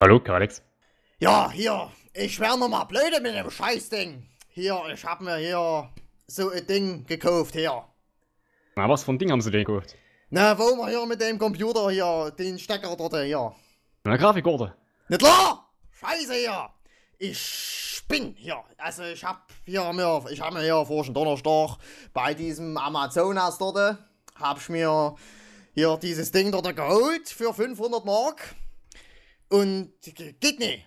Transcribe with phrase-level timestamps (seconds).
[0.00, 0.62] Hallo, Alex.
[1.18, 4.24] Ja, hier, ich wär noch mal blöde mit dem Scheißding.
[4.46, 5.90] Hier, ich hab mir hier
[6.28, 7.82] so ein Ding gekauft hier.
[8.76, 9.96] Na, was für ein Ding haben Sie denn gekauft?
[10.30, 13.52] Na, wo wir hier mit dem Computer hier, den Stecker dort hier.
[14.04, 14.72] Na, Grafikkarte.
[15.08, 15.68] Nicht klar!
[15.90, 16.70] Scheiße hier!
[17.18, 18.62] Ich bin hier.
[18.76, 21.76] Also ich hab hier mir, ich hab mir hier vor Donnerstag
[22.12, 23.98] bei diesem Amazonas dort,
[24.36, 25.16] hab ich mir
[25.74, 28.54] hier dieses Ding dort geholt für 500 Mark.
[29.48, 30.86] Und geht nicht.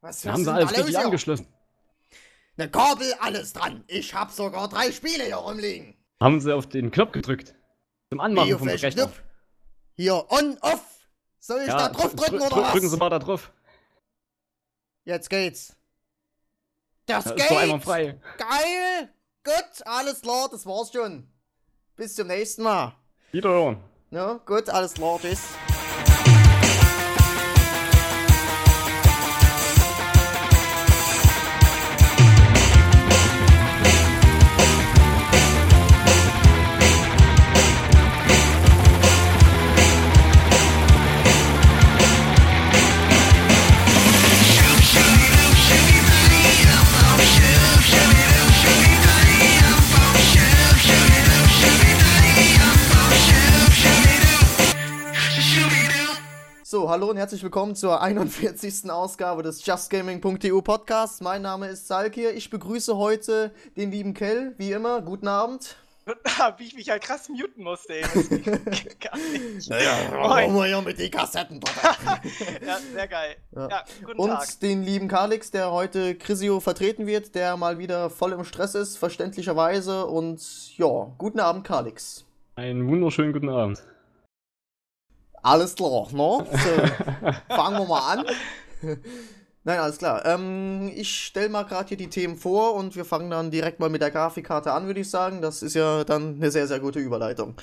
[0.00, 1.46] Was, was haben sie alles richtig angeschlossen?
[2.56, 3.84] Ne Kabel, alles dran.
[3.86, 5.96] Ich hab sogar drei Spiele hier rumliegen.
[6.20, 7.54] Haben sie auf den Knopf gedrückt?
[8.10, 8.90] Zum Anmachen vom Rechner?
[8.90, 9.22] Knopf.
[9.96, 11.08] Hier, on, off.
[11.38, 12.72] Soll ich ja, da drauf drücken dr oder was?
[12.72, 13.52] Drücken Sie mal da drauf.
[15.04, 15.74] Jetzt geht's.
[17.06, 17.50] Das ja, geht.
[17.50, 18.20] Ist frei.
[18.36, 19.12] Geil.
[19.42, 21.26] Gut, alles klar, das war's schon.
[21.96, 22.94] Bis zum nächsten Mal.
[23.32, 23.82] Wiederhören.
[24.10, 25.40] Ja, gut, alles klar, tschüss.
[56.72, 58.88] Hallo und herzlich willkommen zur 41.
[58.90, 61.20] Ausgabe des justgaming.eu Podcasts.
[61.20, 62.32] Mein Name ist Salkir.
[62.32, 65.02] Ich begrüße heute den lieben Kell, wie immer.
[65.02, 65.76] Guten Abend.
[66.56, 68.02] Wie ich mich halt krass muten musste, ey.
[69.00, 69.68] gar nicht.
[69.68, 71.60] Naja, warum wir hier mit den Kassetten
[72.66, 73.36] Ja, sehr geil.
[73.54, 73.68] Ja.
[73.68, 74.60] Ja, guten und Tag.
[74.60, 78.96] den lieben Kalix, der heute Crisio vertreten wird, der mal wieder voll im Stress ist,
[78.96, 80.06] verständlicherweise.
[80.06, 82.24] Und ja, guten Abend, Kalix.
[82.56, 83.80] Einen wunderschönen guten Abend.
[85.42, 86.46] Alles klar, ne?
[86.50, 88.26] So, fangen wir mal an.
[89.64, 90.24] Nein, alles klar.
[90.24, 93.90] Ähm, ich stelle mal gerade hier die Themen vor und wir fangen dann direkt mal
[93.90, 95.42] mit der Grafikkarte an, würde ich sagen.
[95.42, 97.56] Das ist ja dann eine sehr, sehr gute Überleitung.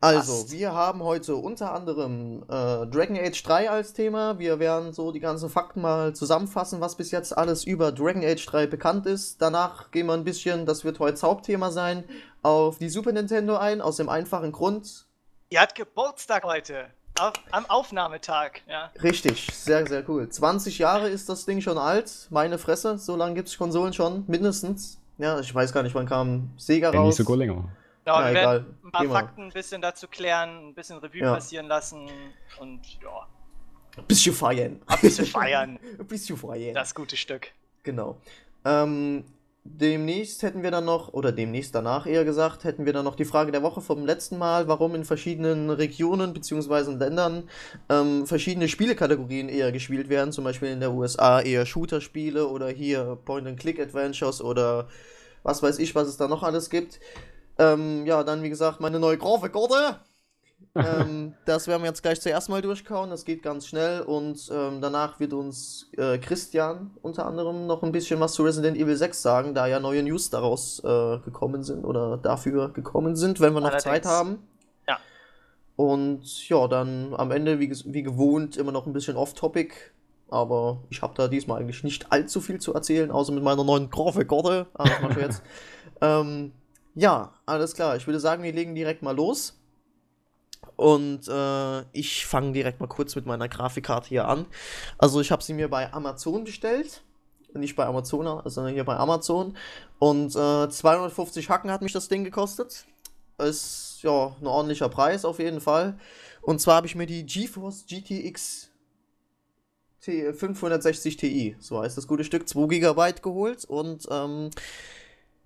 [0.00, 0.52] Also, Passt.
[0.52, 4.38] wir haben heute unter anderem äh, Dragon Age 3 als Thema.
[4.40, 8.44] Wir werden so die ganzen Fakten mal zusammenfassen, was bis jetzt alles über Dragon Age
[8.44, 9.40] 3 bekannt ist.
[9.40, 12.02] Danach gehen wir ein bisschen, das wird heute Hauptthema sein,
[12.42, 15.06] auf die Super Nintendo ein, aus dem einfachen Grund,
[15.52, 16.86] Ihr hat Geburtstag heute.
[17.20, 18.90] Auf, am Aufnahmetag, ja.
[19.02, 20.26] Richtig, sehr, sehr cool.
[20.26, 22.26] 20 Jahre ist das Ding schon alt.
[22.30, 24.98] Meine Fresse, so lange gibt es Konsolen schon, mindestens.
[25.18, 26.94] Ja, ich weiß gar nicht, wann kam Sega raus.
[26.94, 27.68] Ja, nicht sogar länger.
[28.06, 28.66] Ja, Na, wir egal.
[28.82, 31.34] ein paar Geh Fakten ein bisschen dazu klären, ein bisschen Revue ja.
[31.34, 32.08] passieren lassen
[32.58, 33.28] und ja.
[33.98, 34.80] Ein bisschen feiern.
[34.86, 35.78] Ein bisschen feiern.
[35.98, 36.72] ein bisschen feiern.
[36.72, 37.48] Das gute Stück.
[37.82, 38.16] Genau.
[38.64, 39.26] Ähm,
[39.64, 43.24] Demnächst hätten wir dann noch, oder demnächst danach eher gesagt, hätten wir dann noch die
[43.24, 46.96] Frage der Woche vom letzten Mal, warum in verschiedenen Regionen bzw.
[46.96, 47.44] Ländern
[47.88, 50.32] ähm, verschiedene Spielekategorien eher gespielt werden.
[50.32, 54.88] Zum Beispiel in der USA eher Shooter-Spiele oder hier Point-and-Click-Adventures oder
[55.44, 56.98] was weiß ich, was es da noch alles gibt.
[57.58, 60.00] Ähm, ja, dann wie gesagt meine neue Grafikkarte
[60.74, 63.10] ähm, das werden wir jetzt gleich zuerst mal durchkauen.
[63.10, 67.92] Das geht ganz schnell und ähm, danach wird uns äh, Christian unter anderem noch ein
[67.92, 71.84] bisschen was zu Resident Evil 6 sagen, da ja neue News daraus äh, gekommen sind
[71.84, 73.84] oder dafür gekommen sind, wenn wir noch Allerdings.
[73.84, 74.38] Zeit haben.
[74.88, 74.98] Ja.
[75.76, 79.74] Und ja, dann am Ende, wie, wie gewohnt, immer noch ein bisschen off-topic.
[80.28, 83.90] Aber ich habe da diesmal eigentlich nicht allzu viel zu erzählen, außer mit meiner neuen
[83.90, 84.66] Grafikkarte.
[84.72, 85.42] Ah, das mache ich jetzt.
[86.00, 86.52] ähm,
[86.94, 87.96] ja, alles klar.
[87.96, 89.61] Ich würde sagen, wir legen direkt mal los.
[90.76, 94.46] Und äh, ich fange direkt mal kurz mit meiner Grafikkarte hier an.
[94.98, 97.02] Also ich habe sie mir bei Amazon bestellt.
[97.54, 99.56] Nicht bei Amazon, sondern hier bei Amazon.
[99.98, 102.86] Und äh, 250 Hacken hat mich das Ding gekostet.
[103.38, 105.98] Ist ja ein ordentlicher Preis auf jeden Fall.
[106.40, 108.72] Und zwar habe ich mir die GeForce GTX
[110.02, 113.64] T 560 Ti, so heißt das gute Stück, 2 GB geholt.
[113.64, 114.50] Und ähm,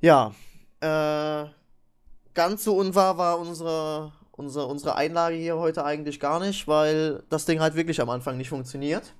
[0.01, 0.33] ja,
[0.81, 1.45] äh,
[2.33, 7.45] ganz so unwahr war unsere unsere, unsere Einlage hier heute eigentlich gar nicht, weil das
[7.45, 9.15] Ding halt wirklich am Anfang nicht funktioniert.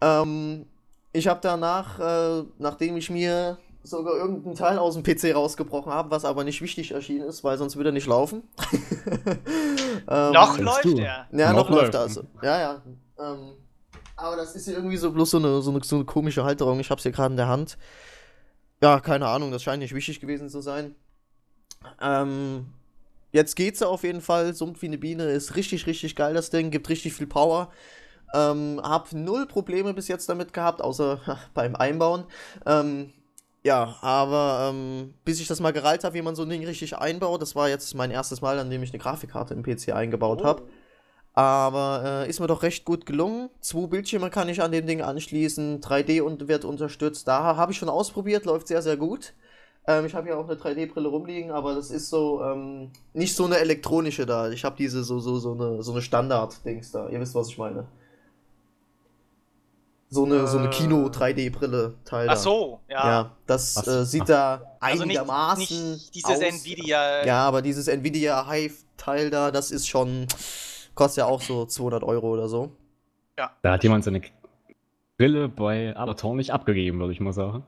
[0.00, 0.66] Ähm,
[1.12, 6.10] ich habe danach, äh, nachdem ich mir sogar irgendeinen Teil aus dem PC rausgebrochen habe,
[6.10, 8.42] was aber nicht wichtig erschienen ist, weil sonst würde er nicht laufen.
[10.08, 10.98] ähm, noch läuft du.
[10.98, 11.26] er.
[11.32, 12.00] Ja, noch, noch läuft er.
[12.00, 12.22] Also.
[12.42, 12.82] Ja, ja.
[13.18, 13.54] Ähm,
[14.16, 16.78] aber das ist hier irgendwie so bloß so eine, so eine, so eine komische Halterung.
[16.78, 17.78] Ich habe es hier gerade in der Hand.
[18.82, 20.94] Ja, keine Ahnung, das scheint nicht wichtig gewesen zu sein.
[22.00, 22.66] Ähm,
[23.32, 24.54] Jetzt geht's auf jeden Fall.
[24.54, 25.24] Summt wie eine Biene.
[25.24, 26.70] Ist richtig, richtig geil, das Ding.
[26.70, 27.70] Gibt richtig viel Power.
[28.34, 31.20] Ähm, hab null Probleme bis jetzt damit gehabt, außer
[31.54, 32.24] beim Einbauen.
[32.66, 33.12] Ähm,
[33.62, 36.96] ja, aber ähm, bis ich das mal gereilt habe, wie man so ein Ding richtig
[36.96, 40.40] einbaut, das war jetzt mein erstes Mal, an dem ich eine Grafikkarte im PC eingebaut
[40.42, 40.46] oh.
[40.46, 40.62] habe.
[41.32, 43.50] Aber äh, ist mir doch recht gut gelungen.
[43.60, 45.80] Zwei Bildschirme kann ich an dem Ding anschließen.
[45.80, 47.28] 3D und wird unterstützt.
[47.28, 49.34] Da habe ich schon ausprobiert, läuft sehr, sehr gut.
[49.86, 53.46] Ähm, ich habe ja auch eine 3D-Brille rumliegen, aber das ist so ähm, nicht so
[53.46, 54.50] eine elektronische da.
[54.50, 57.08] Ich habe diese so, so, so eine, so eine Standard-Dings da.
[57.08, 57.86] Ihr wisst, was ich meine.
[60.10, 60.70] So eine, äh, so eine äh.
[60.70, 62.28] Kino-3D-Brille-Teil.
[62.28, 63.06] Ach so, ja.
[63.06, 65.60] Ja, das äh, sieht da also einigermaßen.
[65.60, 66.40] Nicht, nicht dieses aus.
[66.40, 67.24] Nvidia.
[67.24, 70.26] Ja, aber dieses Nvidia Hive-Teil da, das ist schon.
[70.94, 72.72] Kostet ja auch so 200 Euro oder so.
[73.38, 73.52] Ja.
[73.62, 74.20] Da hat jemand seine
[75.16, 77.64] Brille bei Avatar nicht abgegeben, würde ich mal sagen.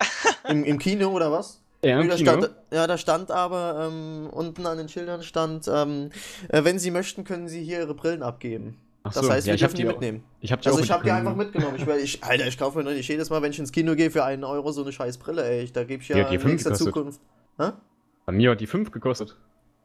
[0.48, 1.60] Im, Im Kino oder was?
[1.82, 2.32] Ja, im da Kino.
[2.32, 6.10] Stand, ja, da stand aber ähm, unten an den Schildern stand, ähm,
[6.48, 8.76] äh, wenn Sie möchten, können Sie hier Ihre Brillen abgeben.
[9.02, 10.22] Ach das so, heißt, ja, wir dürfen die mitnehmen.
[10.40, 11.76] Ich hab die also ich habe die einfach mitgenommen.
[11.76, 14.24] Ich, ich, Alter, ich kaufe mir nicht jedes Mal, wenn ich ins Kino gehe, für
[14.24, 15.70] einen Euro so eine scheiß Brille, ey.
[15.72, 17.18] Da gebe ich ja, ja in nächster Zukunft.
[17.58, 17.70] Hä?
[18.26, 19.36] Bei mir hat die 5 gekostet.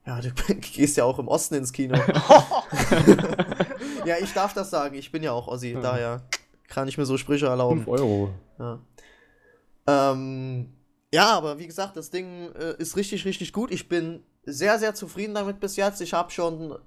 [0.06, 1.96] Ja, du gehst ja auch im Osten ins Kino.
[4.06, 4.96] ja, ich darf das sagen.
[4.96, 5.80] Ich bin ja auch Ossi, ja.
[5.80, 6.22] daher
[6.68, 7.86] kann ich mir so Sprüche erlauben.
[7.86, 8.32] 5 Euro.
[8.60, 8.80] Ja.
[9.88, 10.74] Ähm,
[11.14, 13.72] ja, aber wie gesagt, das Ding äh, ist richtig, richtig gut.
[13.72, 16.02] Ich bin sehr, sehr zufrieden damit bis jetzt.
[16.02, 16.78] Ich habe schon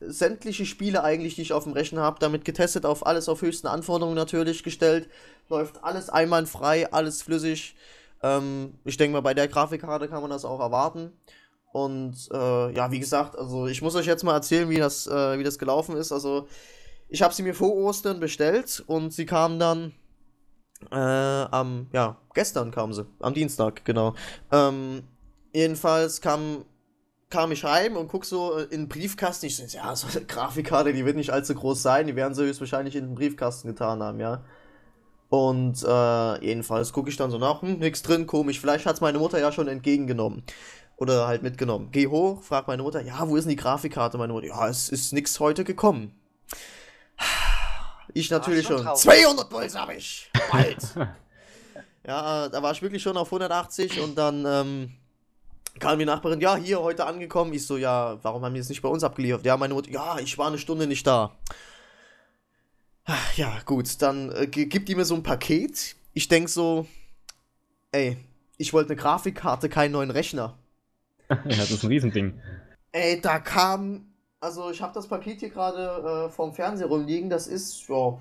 [0.00, 3.66] sämtliche Spiele eigentlich, die ich auf dem Rechner habe, damit getestet, auf alles auf höchsten
[3.66, 5.08] Anforderungen natürlich gestellt.
[5.48, 7.74] Läuft alles einwandfrei, alles flüssig.
[8.22, 11.12] Ähm, ich denke mal, bei der Grafikkarte kann man das auch erwarten.
[11.72, 15.38] Und äh, ja, wie gesagt, also ich muss euch jetzt mal erzählen, wie das, äh,
[15.38, 16.12] wie das gelaufen ist.
[16.12, 16.48] Also
[17.08, 19.92] ich habe sie mir vor Ostern bestellt und sie kam dann
[20.90, 24.14] äh, am, ja, gestern kam sie, am Dienstag, genau.
[24.52, 25.02] Ähm,
[25.52, 26.64] jedenfalls kam
[27.28, 29.46] kam ich heim und guck so in den Briefkasten.
[29.46, 32.06] Ich so, ja, so eine Grafikkarte, die wird nicht allzu groß sein.
[32.06, 34.44] Die werden sie höchstwahrscheinlich in den Briefkasten getan haben, ja.
[35.28, 38.60] Und äh, jedenfalls gucke ich dann so nach, hm, nix drin, komisch.
[38.60, 40.44] Vielleicht hat es meine Mutter ja schon entgegengenommen.
[40.96, 41.88] Oder halt mitgenommen.
[41.90, 44.16] Geh hoch, frag meine Mutter, ja, wo ist denn die Grafikkarte?
[44.18, 46.12] Meine Mutter, ja, es ist nix heute gekommen.
[48.14, 48.82] Ich natürlich schon.
[48.82, 50.30] schon 200 Volt habe ich.
[50.50, 50.78] Bald.
[52.06, 54.92] ja, da war ich wirklich schon auf 180 und dann ähm,
[55.78, 57.52] kam die Nachbarin, ja, hier heute angekommen.
[57.52, 59.44] Ich so, ja, warum haben die es nicht bei uns abgeliefert?
[59.44, 61.36] Ja, meine Mutter, ja, ich war eine Stunde nicht da.
[63.36, 65.94] Ja, gut, dann äh, gibt die mir so ein Paket.
[66.12, 66.86] Ich denk so,
[67.92, 68.16] ey,
[68.56, 70.58] ich wollte eine Grafikkarte, keinen neuen Rechner.
[71.28, 72.40] ja, das ist ein Riesending.
[72.92, 77.30] Ey, da kam, also ich habe das Paket hier gerade äh, vorm Fernseher rumliegen.
[77.30, 78.18] Das ist, ja,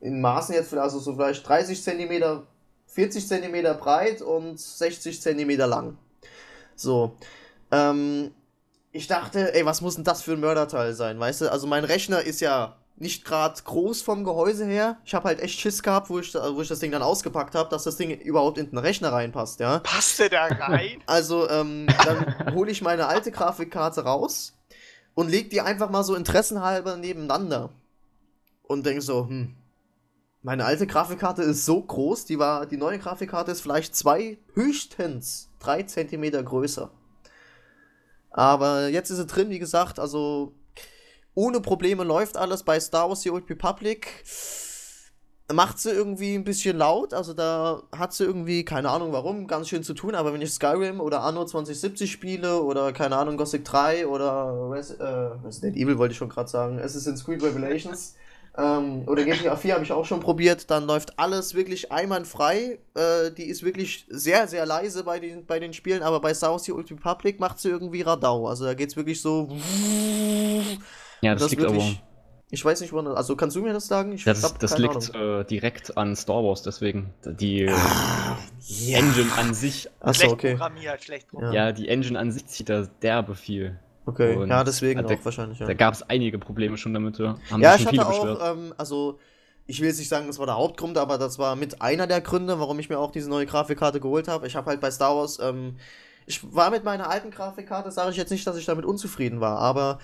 [0.00, 2.46] in Maßen jetzt, also so vielleicht 30 Zentimeter
[2.86, 5.96] 40 cm breit und 60 cm lang.
[6.76, 7.16] So.
[7.70, 8.32] Ähm,
[8.90, 11.52] ich dachte, ey, was muss denn das für ein Mörderteil sein, weißt du?
[11.52, 14.98] Also mein Rechner ist ja nicht gerade groß vom Gehäuse her.
[15.04, 17.68] Ich habe halt echt Schiss gehabt, wo ich, wo ich das Ding dann ausgepackt habe,
[17.68, 19.80] dass das Ding überhaupt in den Rechner reinpasst, ja.
[19.80, 21.02] Passt der da rein?
[21.06, 24.54] Also, ähm, dann hole ich meine alte Grafikkarte raus
[25.14, 27.70] und leg die einfach mal so interessenhalber nebeneinander.
[28.62, 29.56] Und denke so, hm,
[30.42, 35.50] meine alte Grafikkarte ist so groß, die war, die neue Grafikkarte ist vielleicht zwei, höchstens
[35.58, 36.90] drei Zentimeter größer.
[38.30, 40.54] Aber jetzt ist sie drin, wie gesagt, also
[41.34, 44.24] ohne Probleme läuft alles bei Star Wars The Old Republic.
[45.52, 49.68] Macht sie irgendwie ein bisschen laut, also da hat sie irgendwie, keine Ahnung warum, ganz
[49.68, 53.64] schön zu tun, aber wenn ich Skyrim oder Anno 2070 spiele oder keine Ahnung, Gothic
[53.64, 58.14] 3 oder Res äh, Resident Evil wollte ich schon gerade sagen, Assassin's Creed Revelations,
[58.56, 60.70] ähm, oder GTA 4 habe ich auch schon probiert.
[60.70, 62.78] Dann läuft alles wirklich einwandfrei.
[62.94, 66.50] Äh, die ist wirklich sehr, sehr leise bei den, bei den Spielen, aber bei Star
[66.52, 68.46] Wars The Old Republic macht sie irgendwie Radau.
[68.46, 69.48] Also da geht es wirklich so.
[71.22, 72.12] Ja, das, das liegt wirklich, aber.
[72.54, 73.06] Ich weiß nicht, wann.
[73.06, 74.12] Also kannst du mir das sagen?
[74.12, 77.14] Ich das, das liegt äh, direkt an Star Wars, deswegen.
[77.24, 78.98] Die ah, ja.
[78.98, 79.88] Engine an sich.
[80.00, 80.58] Achso, okay.
[81.00, 81.52] schlecht ja.
[81.52, 83.78] ja, die Engine an sich zieht da derbe viel.
[84.04, 85.60] Okay, und ja, deswegen auch da, wahrscheinlich.
[85.60, 85.66] Ja.
[85.66, 87.18] Da gab es einige Probleme schon damit.
[87.18, 89.18] Ja, ja ich hatte auch, ähm, also
[89.66, 92.20] ich will jetzt nicht sagen, das war der Hauptgrund, aber das war mit einer der
[92.20, 94.46] Gründe, warum ich mir auch diese neue Grafikkarte geholt habe.
[94.46, 95.76] Ich habe halt bei Star Wars, ähm,
[96.26, 99.58] ich war mit meiner alten Grafikkarte, sage ich jetzt nicht, dass ich damit unzufrieden war,
[99.58, 100.00] aber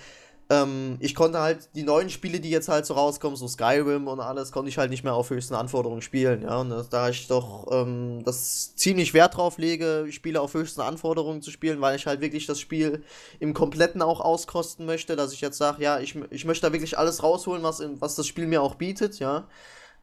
[0.51, 4.19] ähm, ich konnte halt die neuen Spiele, die jetzt halt so rauskommen, so Skyrim und
[4.19, 6.57] alles, konnte ich halt nicht mehr auf höchsten Anforderungen spielen, ja.
[6.57, 11.43] Und das, da ich doch ähm, das ziemlich Wert drauf lege, Spiele auf höchsten Anforderungen
[11.43, 13.03] zu spielen, weil ich halt wirklich das Spiel
[13.39, 16.97] im Kompletten auch auskosten möchte, dass ich jetzt sage, ja, ich, ich möchte da wirklich
[16.97, 19.47] alles rausholen, was, was das Spiel mir auch bietet, ja.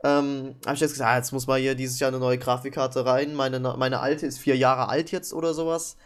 [0.05, 3.05] Ähm, habe ich jetzt gesagt, ah, jetzt muss mal hier dieses Jahr eine neue Grafikkarte
[3.05, 3.35] rein.
[3.35, 5.97] Meine, meine alte ist vier Jahre alt jetzt oder sowas.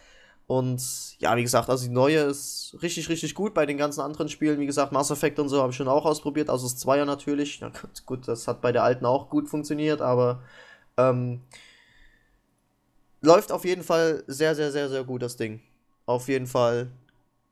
[0.51, 3.53] Und ja, wie gesagt, also die neue ist richtig, richtig gut.
[3.53, 6.03] Bei den ganzen anderen Spielen, wie gesagt, Mass Effect und so habe ich schon auch
[6.03, 6.49] ausprobiert.
[6.49, 7.61] Also das Zweier natürlich.
[7.61, 10.41] Ja, gut, gut, das hat bei der alten auch gut funktioniert, aber
[10.97, 11.39] ähm,
[13.21, 15.61] läuft auf jeden Fall sehr, sehr, sehr, sehr gut, das Ding.
[16.05, 16.91] Auf jeden Fall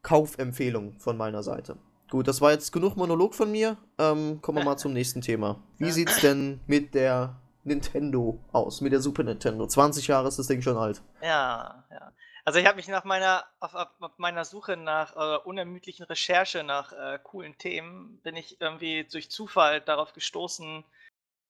[0.02, 1.78] Kaufempfehlung von meiner Seite.
[2.12, 3.78] gut, das war jetzt genug Monolog von mir.
[3.98, 5.64] Ähm, kommen wir mal zum nächsten Thema.
[5.78, 9.68] Wie sieht's denn mit der Nintendo aus, mit der Super Nintendo?
[9.68, 11.02] 20 Jahre ist das Ding schon alt.
[11.22, 12.12] Ja, ja.
[12.50, 16.92] Also ich habe mich nach meiner auf, auf, meiner Suche nach äh, unermüdlichen Recherche nach
[16.94, 20.84] äh, coolen Themen bin ich irgendwie durch Zufall darauf gestoßen,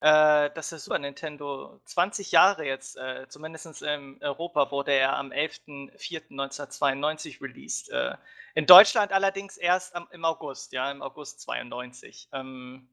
[0.01, 5.31] äh, dass der Super Nintendo 20 Jahre jetzt, äh, zumindest in Europa, wurde er am
[5.31, 7.89] 11.04.1992 released.
[7.91, 8.17] Äh,
[8.55, 12.27] in Deutschland allerdings erst am, im August, ja, im August 92.
[12.33, 12.89] Ähm,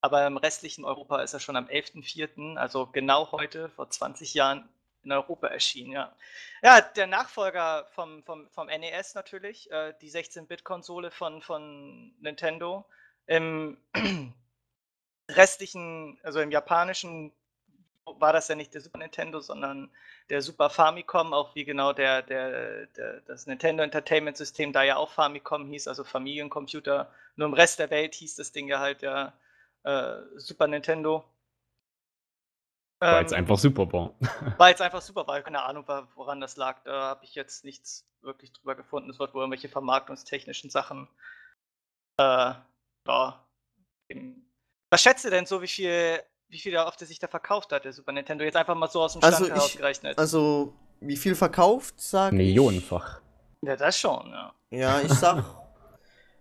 [0.00, 4.68] aber im restlichen Europa ist er schon am 11.04., also genau heute, vor 20 Jahren,
[5.04, 6.14] in Europa erschienen, ja.
[6.62, 12.84] Ja, der Nachfolger vom, vom, vom NES natürlich, äh, die 16-Bit-Konsole von, von Nintendo.
[13.26, 13.78] Im
[15.30, 17.32] restlichen, also im japanischen
[18.06, 19.90] war das ja nicht der Super Nintendo, sondern
[20.28, 24.96] der Super Famicom, auch wie genau der, der, der, das Nintendo Entertainment System da ja
[24.96, 27.10] auch Famicom hieß, also Familiencomputer.
[27.36, 29.32] Nur im Rest der Welt hieß das Ding ja halt ja
[29.84, 31.24] äh, Super Nintendo.
[33.12, 34.14] Weil es ähm, einfach super war.
[34.58, 35.40] Weil es einfach super war.
[35.42, 35.84] Keine Ahnung,
[36.14, 36.82] woran das lag.
[36.84, 39.10] Da habe ich jetzt nichts wirklich drüber gefunden.
[39.10, 41.08] Es wird wohl irgendwelche vermarktungstechnischen Sachen.
[42.18, 42.54] Äh,
[43.06, 43.44] ja,
[44.90, 47.84] was schätzt du denn so, wie viel, wie viel der oft sich da verkauft hat,
[47.84, 48.44] der Super Nintendo?
[48.44, 50.18] Jetzt einfach mal so aus dem Stand also herausgerechnet.
[50.18, 53.20] Also, wie viel verkauft, sage Millionenfach.
[53.66, 54.54] Ja, das schon, ja.
[54.70, 55.44] Ja, ich sag,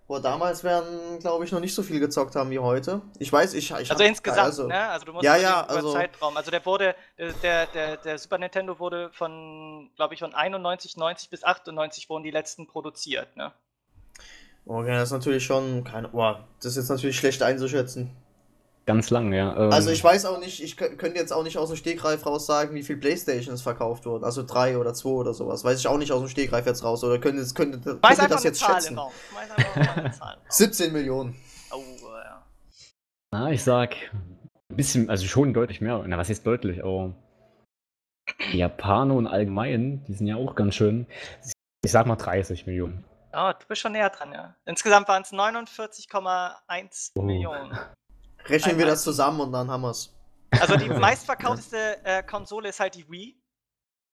[0.07, 3.01] boah, damals werden, glaube ich, noch nicht so viel gezockt haben wie heute.
[3.19, 3.71] Ich weiß, ich.
[3.71, 4.89] ich also insgesamt, also, ne?
[4.89, 6.37] Also du musst ja, ja, also, Zeitraum.
[6.37, 11.29] Also der wurde, der, der, der Super Nintendo wurde von, glaube ich, von 91, 90
[11.29, 13.51] bis 98 wurden die letzten produziert, ne?
[14.65, 16.09] Okay, das ist natürlich schon keine.
[16.09, 18.15] Boah, das ist jetzt natürlich schlecht einzuschätzen.
[18.85, 19.55] Ganz lang, ja.
[19.55, 22.45] Ähm, also ich weiß auch nicht, ich könnte jetzt auch nicht aus dem Stegreif raus
[22.45, 24.25] sagen, wie viel Playstations verkauft wurden.
[24.25, 25.63] Also drei oder zwei oder sowas.
[25.63, 27.03] Weiß ich auch nicht aus dem Stegreif jetzt raus.
[27.03, 28.99] Oder könnte, könnte, könnte ihr das jetzt Zahl schätzen?
[30.49, 31.35] 17 Millionen.
[31.71, 31.81] Oh,
[32.23, 32.43] ja.
[33.31, 33.95] Na, ich sag
[34.69, 36.03] ein bisschen, also schon deutlich mehr.
[36.05, 37.13] Na, was ist deutlich, aber
[38.51, 41.07] die Japaner und allgemein, die sind ja auch ganz schön.
[41.85, 43.05] Ich sag mal 30 Millionen.
[43.33, 44.55] Oh, du bist schon näher dran, ja.
[44.65, 47.21] Insgesamt waren es 49,1 oh.
[47.21, 47.77] Millionen.
[48.47, 50.13] Rechnen wir das zusammen und dann haben wir es.
[50.59, 53.39] Also die meistverkaufteste äh, Konsole ist halt die Wii.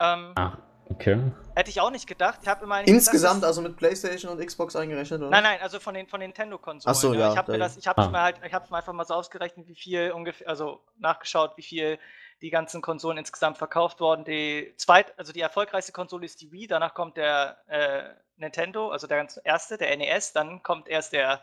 [0.01, 0.57] Ähm, ah,
[0.89, 1.19] okay.
[1.55, 2.41] Hätte ich auch nicht gedacht.
[2.43, 5.31] Ich immer Insgesamt, gedacht, also mit PlayStation und Xbox eingerechnet, oder?
[5.31, 6.91] Nein, nein, also von den von Nintendo-Konsolen.
[6.91, 7.33] Achso, ja.
[7.33, 8.09] Ich habe mir das, ich habe ah.
[8.09, 11.63] mir halt, ich habe mir einfach mal so ausgerechnet, wie viel ungefähr, also nachgeschaut, wie
[11.63, 11.99] viel
[12.41, 14.25] die ganzen Konsolen insgesamt verkauft worden.
[14.25, 19.07] Die zweit, also die erfolgreichste Konsole ist die Wii, danach kommt der äh, Nintendo, also
[19.07, 21.43] der ganz erste, der NES, dann kommt erst der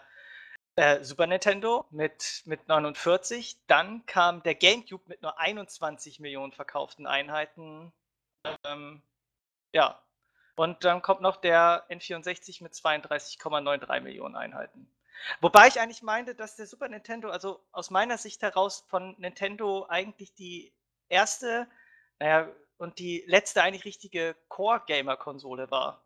[0.78, 3.58] äh, Super Nintendo mit, mit 49.
[3.68, 7.92] Dann kam der GameCube mit nur 21 Millionen verkauften Einheiten.
[8.64, 9.02] Ähm,
[9.74, 10.00] ja.
[10.56, 14.88] Und dann kommt noch der N64 mit 32,93 Millionen Einheiten.
[15.42, 19.88] Wobei ich eigentlich meinte, dass der Super Nintendo, also aus meiner Sicht heraus von Nintendo
[19.90, 20.72] eigentlich die
[21.10, 21.68] erste,
[22.20, 26.04] naja, und die letzte eigentlich richtige Core-Gamer-Konsole war.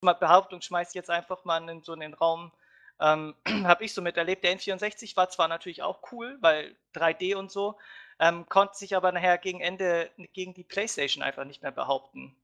[0.00, 2.52] Behauptung schmeißt jetzt einfach mal in so in den Raum,
[3.00, 4.44] ähm, habe ich so miterlebt.
[4.44, 7.76] Der N64 war zwar natürlich auch cool, weil 3D und so,
[8.20, 12.34] ähm, konnte sich aber nachher gegen Ende gegen die PlayStation einfach nicht mehr behaupten.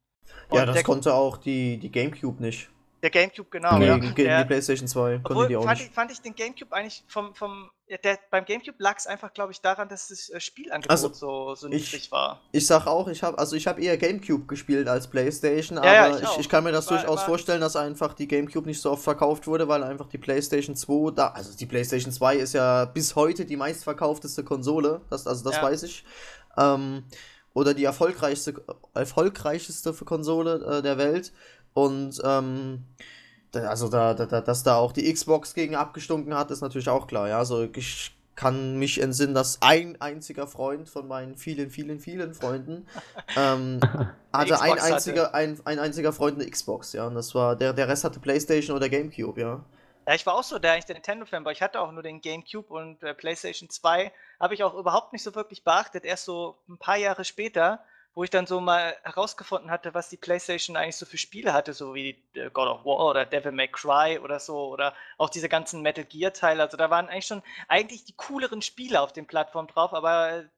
[0.49, 2.69] Und ja, das konnte auch die, die GameCube nicht.
[3.05, 3.77] Der GameCube, genau.
[3.77, 3.99] Nee, ja.
[3.99, 5.91] gegen die PlayStation 2 konnte die auch fand nicht.
[5.91, 7.71] Ich, fand ich den GameCube eigentlich vom, vom
[8.03, 11.55] der, beim GameCube lag es einfach, glaube ich, daran, dass das äh, Spielangebot also, so,
[11.55, 12.41] so niedrig war.
[12.51, 16.17] Ich sag auch, ich habe also ich habe eher GameCube gespielt als PlayStation, aber ja,
[16.17, 18.81] ich, ich, ich, kann mir das war, durchaus war, vorstellen, dass einfach die GameCube nicht
[18.81, 22.55] so oft verkauft wurde, weil einfach die PlayStation 2 da, also die PlayStation 2 ist
[22.55, 25.63] ja bis heute die meistverkaufteste Konsole, das, also das ja.
[25.63, 26.07] weiß ich.
[26.57, 27.05] Ähm,
[27.53, 28.55] oder die erfolgreichste,
[28.95, 31.33] erfolgreichste Konsole äh, der Welt.
[31.75, 32.85] Und ähm,
[33.53, 37.29] also da, da, dass da auch die Xbox gegen abgestunken hat, ist natürlich auch klar.
[37.29, 42.35] Ja, also ich kann mich entsinnen, dass ein einziger Freund von meinen vielen, vielen, vielen
[42.35, 42.87] Freunden
[43.37, 43.81] ähm,
[44.33, 45.35] hatte ein einziger, hatte.
[45.35, 47.07] Ein, ein einziger Freund eine Xbox, ja.
[47.07, 49.65] Und das war, der, der Rest hatte Playstation oder Gamecube, ja.
[50.07, 52.73] Ja, ich war auch so der, der Nintendo-Fan, weil ich hatte auch nur den Gamecube
[52.73, 56.05] und äh, PlayStation 2 habe ich auch überhaupt nicht so wirklich beachtet.
[56.05, 57.83] Erst so ein paar Jahre später
[58.15, 61.73] wo ich dann so mal herausgefunden hatte, was die PlayStation eigentlich so für Spiele hatte,
[61.73, 65.49] so wie äh, God of War oder Devil May Cry oder so oder auch diese
[65.49, 66.63] ganzen Metal Gear Teile.
[66.63, 70.49] Also da waren eigentlich schon eigentlich die cooleren Spiele auf den Plattformen drauf, aber äh,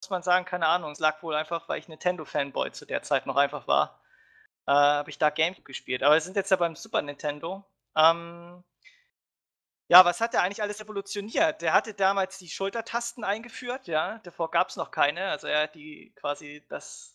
[0.00, 0.92] muss man sagen, keine Ahnung.
[0.92, 4.00] Es lag wohl einfach, weil ich Nintendo Fanboy zu der Zeit noch einfach war,
[4.66, 6.02] äh, habe ich da Gamecube gespielt.
[6.02, 7.64] Aber wir sind jetzt ja beim Super Nintendo.
[7.96, 8.62] Ähm,
[9.88, 11.62] ja, was hat der eigentlich alles evolutioniert?
[11.62, 14.20] Der hatte damals die Schultertasten eingeführt, ja.
[14.24, 15.26] Davor gab es noch keine.
[15.28, 17.14] Also er hat die quasi das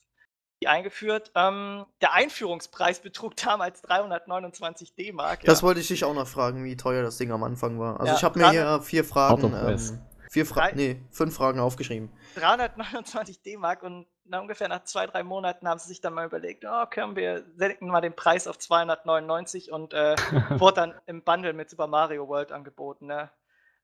[0.62, 1.32] die eingeführt.
[1.36, 5.42] Ähm, der Einführungspreis betrug damals 329 D-Mark.
[5.46, 5.68] Das ja.
[5.68, 8.00] wollte ich dich auch noch fragen, wie teuer das Ding am Anfang war.
[8.00, 11.60] Also Ja, ich habe mir hier vier Fragen, ähm, vier Fra Drei- nee, fünf Fragen
[11.60, 12.12] aufgeschrieben.
[12.36, 16.64] 329 D-Mark und na, ungefähr nach zwei, drei Monaten haben sie sich dann mal überlegt,
[16.66, 20.16] oh, können wir senken mal den Preis auf 299 und äh,
[20.60, 23.08] wurde dann im Bundle mit Super Mario World angeboten.
[23.08, 23.30] Ne?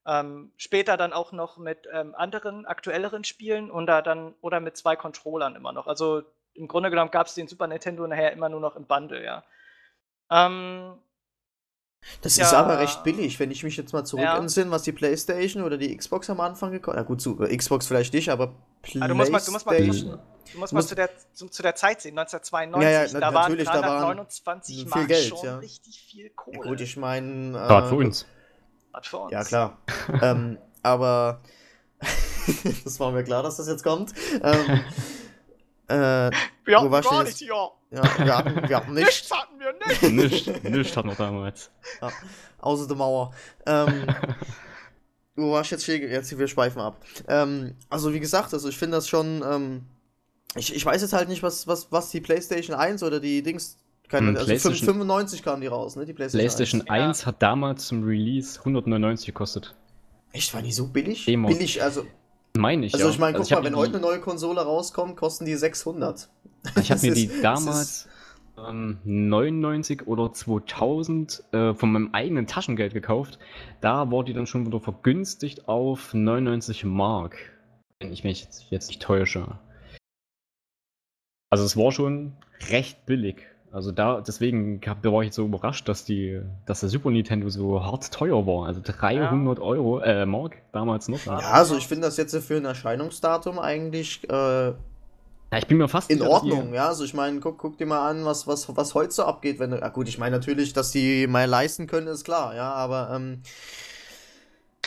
[0.05, 4.77] Ähm, später dann auch noch mit ähm, anderen, aktuelleren Spielen und da dann oder mit
[4.77, 5.87] zwei Controllern immer noch.
[5.87, 6.21] Also
[6.53, 9.43] im Grunde genommen gab es den Super Nintendo nachher immer nur noch im Bundle, ja.
[10.29, 10.99] Ähm,
[12.21, 12.45] Das Ja.
[12.45, 14.37] ist aber recht billig, wenn ich mich jetzt mal zurück Ja.
[14.37, 17.03] entsinne, was die Playstation oder die Xbox am Anfang gekostet hat.
[17.05, 19.03] Ja gut, zu, äh, Xbox vielleicht nicht, aber Playstation.
[19.03, 20.03] Ah, du musst mal- du musst mal- du musst-
[20.53, 23.33] du musst mal zu der, zu, zu der Zeit sehen, 1992, Ja, ja, na- da
[23.33, 25.57] waren natürlich, da waren 329 viel Mark Geld, schon ja.
[25.57, 26.57] richtig viel Kohle.
[26.57, 27.49] ja, gut, ich meine.
[27.49, 28.25] Äh, Gerade für uns.
[29.01, 29.31] Für uns.
[29.31, 29.77] Ja, klar.
[30.21, 31.41] ähm, aber
[32.83, 34.13] das war mir klar, dass das jetzt kommt.
[34.43, 34.81] Ähm,
[35.87, 36.31] äh,
[36.65, 37.25] Wir hatten gar jetzt?
[37.25, 37.69] nicht hier.
[37.91, 40.47] ja, wir hatten, wir hatten Nichts nichts, hatten wir nicht.
[40.47, 41.71] Nicht, nicht hatten wir damals.
[42.59, 43.33] außer der Mauer.
[43.65, 44.05] Ähm,
[45.35, 46.09] wo warst du jetzt stehen?
[46.09, 47.03] Jetzt, wir schweifen ab.
[47.27, 49.43] Ähm, also, wie gesagt, also ich finde das schon.
[49.47, 49.85] Ähm,
[50.55, 53.77] ich, ich weiß jetzt halt nicht, was, was, was die PlayStation 1 oder die Dings.
[54.07, 56.05] Keine, Hm, also PlayStation- 95 kamen die raus, ne?
[56.05, 57.19] Die PlayStation, PlayStation 1.
[57.19, 59.75] 1 hat damals zum Release 199 gekostet.
[60.31, 60.35] 1.
[60.43, 61.25] Echt, war die so billig?
[61.25, 61.47] Demo.
[61.47, 62.05] Billig, also.
[62.55, 62.93] Meine ich.
[62.93, 66.29] Also, ich meine, guck hab mal, wenn heute eine neue Konsole rauskommt, kosten die 600.
[66.81, 68.09] Ich habe mir ist- die das damals
[68.57, 73.39] ähm, 99 oder 2000 äh, von meinem eigenen Taschengeld gekauft.
[73.81, 77.37] Da war die dann schon wieder vergünstigt auf 99 Mark.
[77.99, 79.59] Wenn ich mich jetzt, jetzt nicht täusche.
[81.49, 82.33] Also es war schon
[82.69, 83.47] recht billig.
[83.75, 87.49] Also da, deswegen hab, da war ich so überrascht, dass die, dass der Super Nintendo
[87.49, 88.67] so hart teuer war.
[88.67, 91.25] Also 300 Euro, äh, Mark damals noch.
[91.25, 94.75] Ja, also ich finde das jetzt für ein Erscheinungsdatum eigentlich äh, Ja,
[95.57, 96.87] ich bin mir fast in sicher, Ordnung, ja.
[96.87, 99.71] Also ich meine, guck, guck dir mal an, was, was, was heute so abgeht, wenn
[99.71, 99.79] du.
[99.79, 103.41] Ja gut, ich meine natürlich, dass die mal leisten können, ist klar, ja, aber ähm,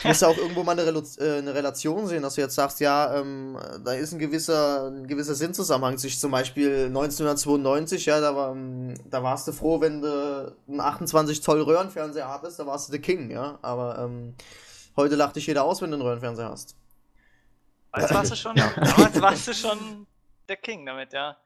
[0.01, 2.55] du musst ja auch irgendwo mal eine, Relu äh, eine Relation sehen, dass du jetzt
[2.55, 5.97] sagst, ja, ähm, da ist ein gewisser, ein gewisser Sinnzusammenhang.
[5.97, 10.79] Sich zum Beispiel 1992, ja, da, war, ähm, da warst du froh, wenn du einen
[10.79, 13.59] 28 Zoll Röhrenfernseher hattest, da warst du der King, ja.
[13.61, 14.35] Aber ähm,
[14.95, 16.75] heute lacht dich jeder aus, wenn du einen Röhrenfernseher hast.
[17.91, 20.07] Damals warst du schon, damals warst du schon
[20.47, 21.37] der King damit, ja.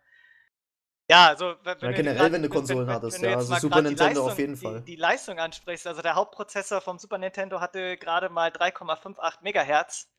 [1.10, 4.28] Ja, also wenn, Ja, generell, grad- wenn du Konsolen hattest, ja, also Super Nintendo auf
[4.30, 4.80] Leistung- jeden Fall.
[4.82, 10.10] Die, die Leistung ansprichst, also der Hauptprozessor vom Super Nintendo hatte gerade mal 3,58 Megahertz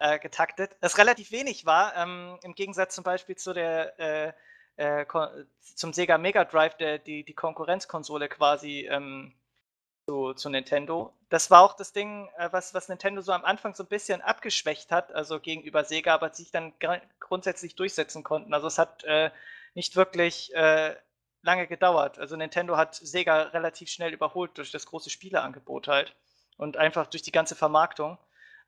[0.00, 4.32] äh, getaktet, das relativ wenig war, ähm, im Gegensatz zum Beispiel zu der äh,
[4.76, 5.06] äh,
[5.76, 9.32] zum Sega Mega Drive, der, die, die Konkurrenzkonsole quasi ähm,
[10.08, 11.14] zu, zu Nintendo.
[11.28, 14.20] Das war auch das Ding, äh, was, was Nintendo so am Anfang so ein bisschen
[14.20, 18.52] abgeschwächt hat, also gegenüber Sega, aber sich dann gr- grundsätzlich durchsetzen konnten.
[18.52, 19.30] Also es hat äh,
[19.74, 20.96] nicht wirklich äh,
[21.42, 22.18] lange gedauert.
[22.18, 26.16] Also Nintendo hat Sega relativ schnell überholt durch das große Spieleangebot halt
[26.56, 28.18] und einfach durch die ganze Vermarktung.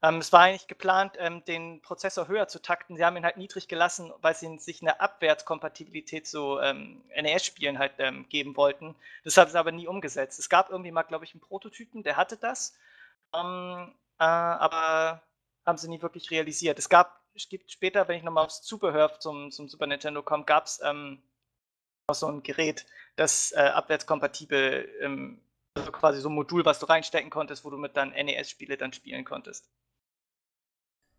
[0.03, 2.97] Ähm, es war eigentlich geplant, ähm, den Prozessor höher zu takten.
[2.97, 7.95] Sie haben ihn halt niedrig gelassen, weil sie sich eine Abwärtskompatibilität zu ähm, NES-Spielen halt
[7.99, 8.95] ähm, geben wollten.
[9.25, 10.39] Das haben sie aber nie umgesetzt.
[10.39, 12.77] Es gab irgendwie mal, glaube ich, einen Prototypen, der hatte das,
[13.35, 15.23] ähm, äh, aber
[15.65, 16.79] haben sie nie wirklich realisiert.
[16.79, 20.67] Es gab, gibt später, wenn ich nochmal aufs Zubehör zum, zum Super Nintendo komme, gab
[20.67, 21.23] es ähm,
[22.09, 25.41] noch so ein Gerät, das äh, abwärtskompatibel, ähm,
[25.75, 28.93] also quasi so ein Modul, was du reinstecken konntest, wo du mit dann NES-Spiele dann
[28.93, 29.69] spielen konntest.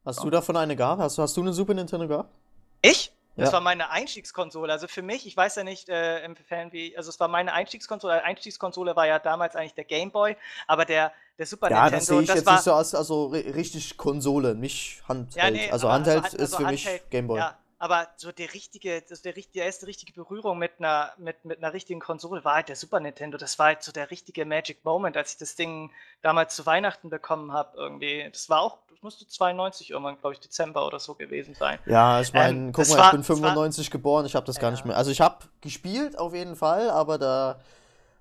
[0.06, 1.02] Hast du davon eine gehabt?
[1.02, 2.34] Hast, du- hast du eine Super Nintendo gehabt?
[2.82, 3.12] Ich?
[3.38, 3.54] Das Ja.
[3.54, 4.73] war meine Einstiegskonsole.
[4.73, 8.23] Also für mich, ich weiß ja nicht, äh, inwiefern wie, also es war meine Einstiegskonsole.
[8.23, 12.06] Einstiegskonsole war ja damals eigentlich der Game Boy, aber der, der Super Ja, Nintendo, das
[12.08, 15.36] sehe ich das jetzt war, nicht so als also ri- richtig Konsole, nicht Handheld.
[15.36, 17.38] Ja, nee, also Handheld also ist also für mich Handheld, Gameboy.
[17.39, 21.60] Ja, aber so der richtige, das der, die erste richtige Berührung mit einer, mit, mit
[21.63, 23.38] einer richtigen Konsole war halt der Super Nintendo.
[23.38, 27.10] Das war halt so der richtige Magic Moment, als ich das Ding damals zu Weihnachten
[27.10, 28.28] bekommen habe irgendwie.
[28.32, 31.78] Das war auch, das musste 92 irgendwann, glaube ich, Dezember oder so gewesen sein.
[31.86, 34.46] Ja, ich meine, Ähm, guck mal, war- ich bin das war- 95 geboren, ich habe
[34.48, 34.72] das gar Ja.
[34.72, 34.98] nicht mehr.
[34.98, 37.60] Also ich habe gespielt auf jeden Fall, aber da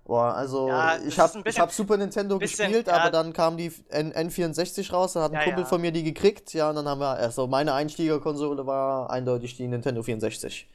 [0.07, 2.95] boah, also Ja, ich habe habe Super Nintendo bisschen, gespielt, ja.
[2.95, 5.69] aber dann kam die N N64 raus, dann hat ein Ja, Kumpel ja.
[5.69, 9.67] von mir die gekriegt, ja, und dann haben wir also meine Einstiegerkonsole war eindeutig die
[9.67, 10.69] Nintendo 64.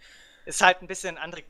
[0.45, 1.43] Ist halt ein bisschen andere.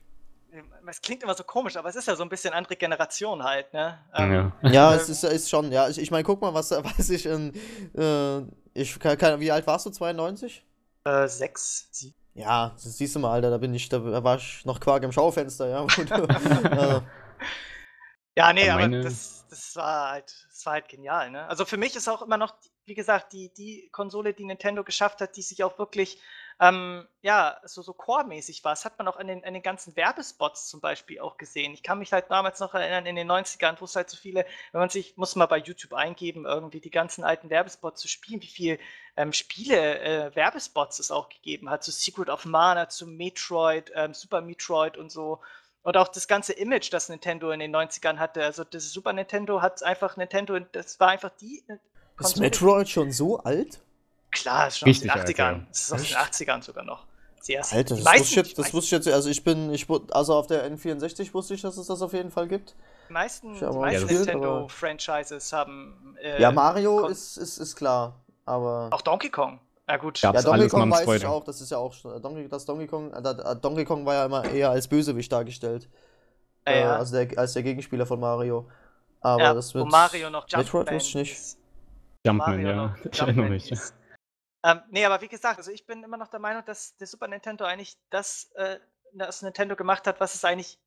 [0.86, 3.72] Es klingt immer so komisch, aber es ist ja so ein bisschen andere Generation halt,
[3.72, 3.98] ne?
[4.14, 4.70] Ähm, Ja.
[4.70, 7.54] Ja, es ist, ist schon, ja, ich, ich meine, guck mal, was, was ich in
[7.96, 8.42] äh,
[8.74, 10.64] ich kann, kann, wie alt warst du 92?
[11.04, 12.14] Äh, sechs, sieben.
[12.34, 15.12] Ja, das siehst du mal, Alter, da bin ich, da war ich noch Quark im
[15.12, 15.80] Schaufenster, ja.
[15.80, 17.00] Und, äh,
[18.36, 21.46] Ja, nee, Ja, aber das, das war halt, das war halt genial, ne?
[21.48, 22.54] Also für mich ist auch immer noch,
[22.86, 26.18] wie gesagt, die, die Konsole, die Nintendo geschafft hat, die sich auch wirklich
[26.62, 28.72] ähm, ja, so, so core-mäßig war.
[28.72, 31.74] Das hat man auch an den, an den ganzen Werbespots zum Beispiel auch gesehen.
[31.74, 34.46] Ich kann mich halt damals noch erinnern, in den 90ern, wo es halt so viele,
[34.70, 38.42] wenn man sich, muss man bei YouTube eingeben, irgendwie die ganzen alten Werbespots zu spielen,
[38.42, 38.78] wie viel
[39.16, 44.14] ähm, Spiele, äh, Werbespots es auch gegeben hat, zu Secret of Mana, zu Metroid, ähm,
[44.14, 45.40] Super Metroid und so.
[45.82, 48.44] Und auch das ganze Image, das Nintendo in den 90ern hatte.
[48.44, 51.64] Also das Super Nintendo hat einfach Nintendo, das war einfach die.
[51.68, 51.78] Äh,
[52.20, 53.80] ist Metroid schon so alt?
[54.30, 55.44] Klar, ist schon Richtig aus den 80ern.
[55.44, 55.66] Alter.
[55.68, 57.06] Das ist aus den 80ern sogar noch.
[57.40, 60.34] Sehr Alter, das, wusste ich, jetzt, das wusste ich jetzt, also ich bin, ich, also
[60.34, 62.76] auf der N64 wusste ich, dass es das auf jeden Fall gibt.
[63.08, 66.16] Die meisten, die meisten Nintendo-Franchises haben.
[66.22, 68.14] Äh, ja, Mario ist, ist, ist klar,
[68.46, 68.90] aber.
[68.92, 69.58] Auch Donkey Kong.
[69.92, 71.18] Ja gut, Gab's ja, Donkey Kong weiß Freude.
[71.18, 74.24] ich auch, das ist ja auch Donkey, das Donkey Kong, äh, Donkey Kong war ja
[74.24, 75.86] immer eher als Bösewicht dargestellt.
[76.66, 76.80] Ja, ja.
[76.80, 78.70] Äh, also der, als der Gegenspieler von Mario.
[79.20, 79.90] Aber ja, das wird.
[79.90, 80.84] Mario noch Jumpman.
[80.84, 81.56] Metroid ich nicht.
[82.24, 82.96] Jumpman, ja.
[83.12, 83.70] Ich erinnere mich.
[84.64, 87.28] Ähm, nee, aber wie gesagt, also ich bin immer noch der Meinung, dass der Super
[87.28, 88.78] Nintendo eigentlich das, äh,
[89.12, 90.78] das Nintendo gemacht hat, was es eigentlich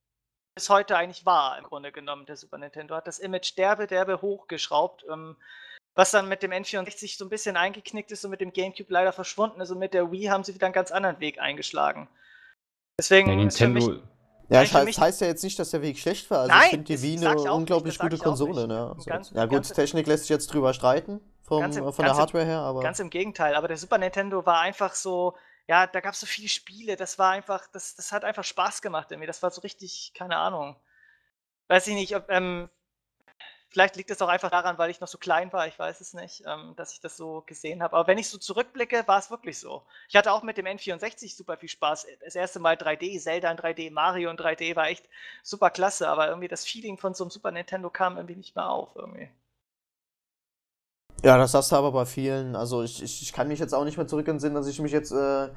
[0.56, 2.26] bis heute eigentlich war, im Grunde genommen.
[2.26, 5.06] Der Super Nintendo hat das Image derbe, derbe hochgeschraubt.
[5.12, 5.36] Ähm,
[5.96, 9.14] was dann mit dem N64 so ein bisschen eingeknickt ist und mit dem GameCube leider
[9.14, 9.72] verschwunden ist.
[9.72, 12.10] Und mit der Wii haben sie wieder einen ganz anderen Weg eingeschlagen.
[13.00, 13.94] Deswegen ja, Nintendo.
[14.50, 16.42] ja, das heißt, heißt ja jetzt nicht, dass der Weg schlecht war.
[16.42, 18.68] Also Nein, ich finde die Wii eine unglaublich gute Konsole.
[18.68, 18.94] Ne?
[18.94, 22.46] Also, ganz, ja gut, Technik lässt sich jetzt drüber streiten, vom, im, von der Hardware
[22.46, 22.60] her.
[22.60, 25.36] Aber ganz im Gegenteil, aber der Super Nintendo war einfach so,
[25.68, 28.82] ja, da gab es so viele Spiele, das war einfach, das, das hat einfach Spaß
[28.82, 29.28] gemacht irgendwie.
[29.28, 30.76] Das war so richtig, keine Ahnung.
[31.68, 32.70] Weiß ich nicht, ob, ähm,
[33.70, 36.14] Vielleicht liegt es auch einfach daran, weil ich noch so klein war, ich weiß es
[36.14, 37.96] nicht, ähm, dass ich das so gesehen habe.
[37.98, 39.84] Aber wenn ich so zurückblicke, war es wirklich so.
[40.08, 42.08] Ich hatte auch mit dem N64 super viel Spaß.
[42.24, 45.10] Das erste Mal 3D, Zelda in 3D, Mario in 3D war echt
[45.44, 48.70] super klasse, aber irgendwie das Feeling von so einem Super Nintendo kam irgendwie nicht mehr
[48.70, 49.30] auf irgendwie.
[51.24, 52.56] Ja, das hast du aber bei vielen.
[52.56, 54.92] Also ich, ich, ich kann mich jetzt auch nicht mehr zurück entsinnen, dass ich mich
[54.92, 55.50] jetzt äh,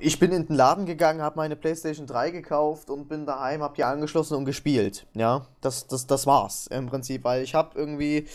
[0.00, 3.76] ich bin in den Laden gegangen, habe meine PlayStation 3 gekauft und bin daheim, habe
[3.76, 5.06] die angeschlossen und gespielt.
[5.14, 8.26] Ja, das, das, das war's im Prinzip, weil ich habe irgendwie.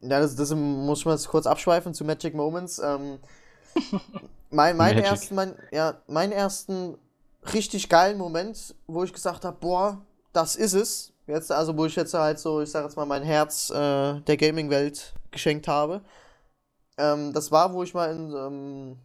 [0.00, 2.78] Ja, das, das muss ich mal kurz abschweifen zu Magic Moments.
[2.78, 3.18] Ähm,
[4.50, 6.98] mein, mein ersten, mein, ja, meinen ersten
[7.52, 11.12] richtig geilen Moment, wo ich gesagt habe, boah, das ist es.
[11.26, 14.36] Jetzt, also wo ich jetzt halt so, ich sag jetzt mal, mein Herz äh, der
[14.36, 16.02] Gaming-Welt geschenkt habe.
[16.98, 18.98] Ähm, das war, wo ich mal in ähm,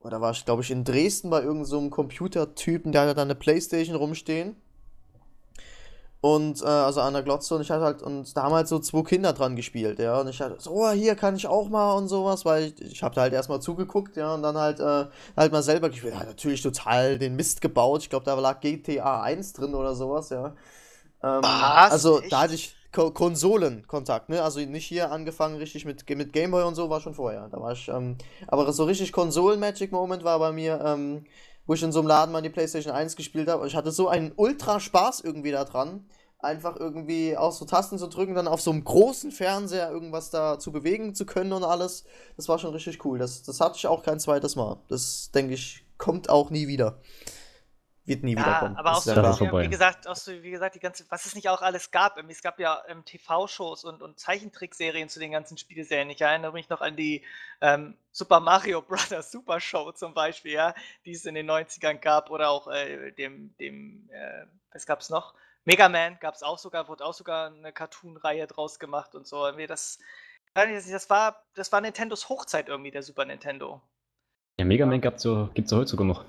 [0.00, 3.34] oder war ich, glaube ich, in Dresden bei irgendeinem so Computertypen, der hatte da eine
[3.34, 4.56] Playstation rumstehen.
[6.20, 8.80] Und, äh, also an der Glotze und ich hatte halt, und da haben halt so
[8.80, 10.20] zwei Kinder dran gespielt, ja.
[10.20, 13.02] Und ich hatte so, oh, hier kann ich auch mal und sowas, weil ich, ich
[13.04, 15.06] habe da halt erstmal zugeguckt, ja, und dann halt, äh,
[15.36, 16.14] halt mal selber gespielt.
[16.14, 18.02] Ja, natürlich total den Mist gebaut.
[18.02, 20.56] Ich glaube, da lag GTA 1 drin oder sowas, ja.
[21.22, 21.92] Ähm, Was?
[21.92, 22.32] Also, Echt?
[22.32, 24.42] da hatte ich, Ko Konsolenkontakt, ne?
[24.42, 27.48] Also nicht hier angefangen richtig mit, mit Gameboy und so, war schon vorher.
[27.48, 28.16] Da war ich, ähm,
[28.48, 31.24] aber so richtig Konsolen-Magic-Moment war bei mir, ähm,
[31.64, 33.68] wo ich in so einem Laden mal die PlayStation 1 gespielt habe.
[33.68, 36.08] Ich hatte so einen ultra Spaß irgendwie da dran.
[36.40, 40.58] Einfach irgendwie auch so Tasten zu drücken, dann auf so einem großen Fernseher irgendwas da
[40.58, 42.04] zu bewegen zu können und alles.
[42.36, 43.20] Das war schon richtig cool.
[43.20, 44.76] Das, das hatte ich auch kein zweites Mal.
[44.88, 46.98] Das, denke ich, kommt auch nie wieder
[48.08, 48.76] wird nie ja, wiederkommen.
[48.76, 51.48] Aber auch so, wie, wie, gesagt, auch so, wie gesagt, die ganze, was es nicht
[51.48, 52.18] auch alles gab.
[52.28, 56.10] Es gab ja ähm, TV-Shows und, und Zeichentrickserien zu den ganzen Spielserien.
[56.10, 57.22] Ich erinnere mich noch an die
[57.60, 59.08] ähm, Super Mario Bros.
[59.30, 63.54] Super Show zum Beispiel, ja, die es in den 90ern gab, oder auch äh, dem,
[63.58, 65.34] dem äh, was gab es noch?
[65.64, 69.50] Mega Man gab es auch sogar, wurde auch sogar eine Cartoon-Reihe draus gemacht und so.
[69.50, 69.98] Das,
[70.54, 73.82] das, war, das war Nintendos Hochzeit irgendwie, der Super Nintendo.
[74.58, 76.24] Ja, Mega Man gibt es ja heute sogar noch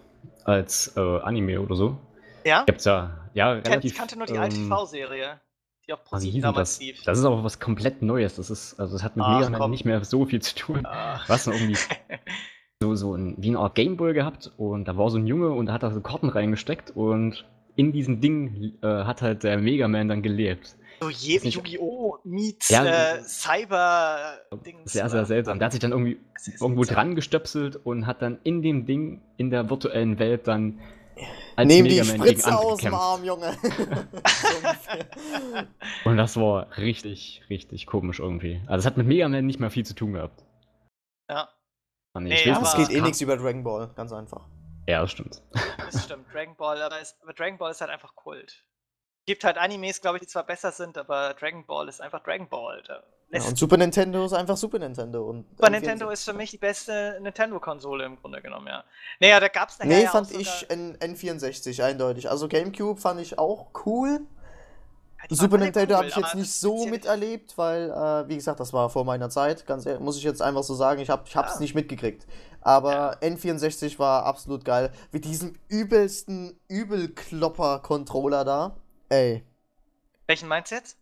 [0.45, 1.97] als äh, Anime oder so.
[2.45, 2.63] Ja?
[2.65, 5.39] Gibt's ja, ja relativ, Ich kannte nur die ähm, alte TV-Serie,
[5.87, 7.03] die auf ProSieben damals lief.
[7.03, 8.35] Das ist aber was komplett Neues.
[8.35, 10.81] Das ist, also das hat mit Ach, Mega Man nicht mehr so viel zu tun.
[10.85, 11.27] Ach.
[11.27, 11.77] Was irgendwie
[12.81, 15.67] so, so ein, wie eine Art Gameboy gehabt und da war so ein Junge und
[15.67, 19.87] da hat er so Karten reingesteckt und in diesem Ding äh, hat halt der Mega
[19.87, 20.75] Man dann gelebt.
[20.99, 22.17] So Yu-Gi-Oh!
[22.23, 24.91] meets ja, äh, Cyber-Dings.
[24.91, 25.59] Sehr, sehr seltsam.
[25.59, 26.19] Der hat sich dann irgendwie
[26.59, 30.79] irgendwo dran gestöpselt und hat dann in dem Ding, in der virtuellen Welt dann
[31.55, 33.57] als Nehm Mega die Spritze aus dem Arm, Junge.
[36.05, 38.61] und das war richtig, richtig komisch irgendwie.
[38.67, 40.45] Also es hat mit Mega Man nicht mehr viel zu tun gehabt.
[41.29, 41.49] Ja.
[42.13, 44.47] Ah, nee, nee, es geht eh nichts über Dragon Ball, ganz einfach.
[44.87, 45.41] Ja, das stimmt.
[45.77, 48.65] Das stimmt, Dragon Ball, aber, es, aber Dragon Ball ist halt einfach Kult
[49.29, 52.49] gibt halt Animes, glaube ich, die zwar besser sind, aber Dragon Ball ist einfach Dragon
[52.49, 52.81] Ball.
[53.31, 55.29] Ja, und Super Nintendo ist einfach Super Nintendo.
[55.29, 58.83] Und Super Nintendo ist für mich die beste Nintendo-Konsole im Grunde genommen, ja.
[59.19, 59.99] Naja, da gab es nachher.
[59.99, 62.27] Nee, fand ich N N64 eindeutig.
[62.27, 64.21] Also GameCube fand ich auch cool.
[65.29, 68.73] Ja, Super Nintendo cool, habe ich jetzt nicht so miterlebt, weil, äh, wie gesagt, das
[68.73, 69.67] war vor meiner Zeit.
[69.67, 71.59] Ganz ehrlich, muss ich jetzt einfach so sagen, ich habe es ja.
[71.59, 72.25] nicht mitgekriegt.
[72.61, 74.91] Aber N64 war absolut geil.
[75.11, 78.75] Mit diesem übelsten Übelklopper-Controller da.
[79.09, 79.43] Ey,
[80.27, 80.97] Welchen meinst du jetzt?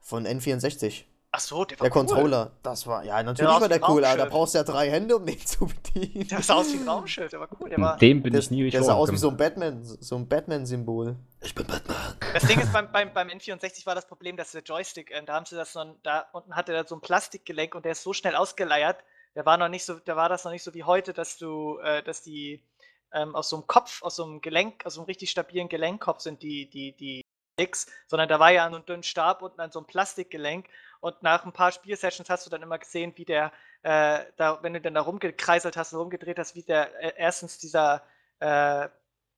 [0.00, 1.04] von N64.
[1.32, 2.06] Ach so, der war Der cool.
[2.06, 2.50] Controller.
[2.62, 4.90] Das war, ja, natürlich aus war der ein cool, aber da brauchst du ja drei
[4.90, 6.26] Hände, um den zu bedienen.
[6.26, 7.68] Der sah aus wie ein Raumschiff, der war cool.
[7.68, 9.84] Der war, Dem bin Der, ich nie richtig der sah aus wie so ein Batman,
[9.84, 11.16] so ein Batman-Symbol.
[11.42, 12.16] Ich bin Batman.
[12.32, 15.34] Das Ding ist, beim, beim, beim N64 war das Problem, dass der Joystick, ähm, da
[15.34, 18.12] haben sie das noch, da unten hatte er so ein Plastikgelenk und der ist so
[18.12, 19.04] schnell ausgeleiert,
[19.36, 21.78] der war noch nicht so, da war das noch nicht so wie heute, dass du,
[21.78, 22.64] äh, dass die
[23.12, 26.20] ähm, aus so einem Kopf, aus so einem Gelenk, aus so einem richtig stabilen Gelenkkopf
[26.22, 27.22] sind die, die, die
[27.54, 30.66] Sticks, sondern da war ja so ein dünnen Stab unten an so einem Plastikgelenk
[31.00, 34.74] und nach ein paar Spielsessions hast du dann immer gesehen, wie der, äh, da, wenn
[34.74, 38.02] du dann da rumgekreiselt hast und rumgedreht hast, wie der äh, erstens dieser
[38.40, 38.88] äh,